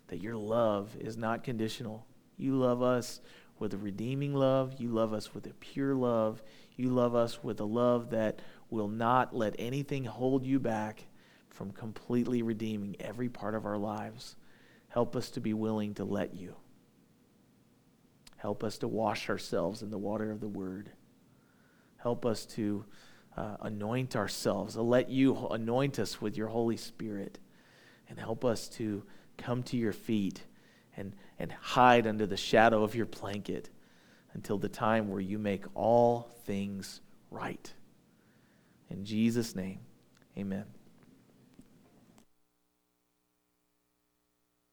that 0.08 0.20
your 0.20 0.36
love 0.36 0.96
is 0.98 1.16
not 1.16 1.44
conditional. 1.44 2.06
You 2.36 2.56
love 2.56 2.82
us 2.82 3.20
with 3.58 3.74
a 3.74 3.78
redeeming 3.78 4.34
love. 4.34 4.74
You 4.78 4.88
love 4.88 5.12
us 5.12 5.34
with 5.34 5.46
a 5.46 5.54
pure 5.54 5.94
love. 5.94 6.42
You 6.76 6.90
love 6.90 7.14
us 7.14 7.42
with 7.42 7.60
a 7.60 7.64
love 7.64 8.10
that 8.10 8.40
will 8.70 8.88
not 8.88 9.34
let 9.34 9.54
anything 9.58 10.04
hold 10.04 10.46
you 10.46 10.58
back 10.58 11.04
from 11.50 11.70
completely 11.72 12.42
redeeming 12.42 12.96
every 13.00 13.28
part 13.28 13.54
of 13.54 13.66
our 13.66 13.78
lives. 13.78 14.36
Help 14.88 15.14
us 15.14 15.30
to 15.30 15.40
be 15.40 15.52
willing 15.52 15.94
to 15.94 16.04
let 16.04 16.34
you. 16.34 16.56
Help 18.36 18.64
us 18.64 18.78
to 18.78 18.88
wash 18.88 19.28
ourselves 19.28 19.82
in 19.82 19.90
the 19.90 19.98
water 19.98 20.30
of 20.30 20.40
the 20.40 20.48
Word. 20.48 20.90
Help 21.98 22.24
us 22.24 22.46
to 22.46 22.84
uh, 23.36 23.56
anoint 23.60 24.16
ourselves, 24.16 24.76
let 24.76 25.10
you 25.10 25.36
anoint 25.50 25.98
us 25.98 26.20
with 26.20 26.36
your 26.36 26.48
Holy 26.48 26.76
Spirit 26.76 27.38
and 28.08 28.18
help 28.18 28.44
us 28.44 28.68
to 28.68 29.04
come 29.36 29.62
to 29.64 29.76
your 29.76 29.92
feet 29.92 30.42
and, 30.96 31.14
and 31.38 31.52
hide 31.52 32.06
under 32.06 32.26
the 32.26 32.36
shadow 32.36 32.82
of 32.82 32.94
your 32.94 33.06
blanket 33.06 33.70
until 34.32 34.58
the 34.58 34.68
time 34.68 35.08
where 35.08 35.20
you 35.20 35.38
make 35.38 35.64
all 35.74 36.30
things 36.44 37.00
right. 37.30 37.72
In 38.88 39.04
Jesus' 39.04 39.54
name, 39.54 39.80
amen. 40.36 40.79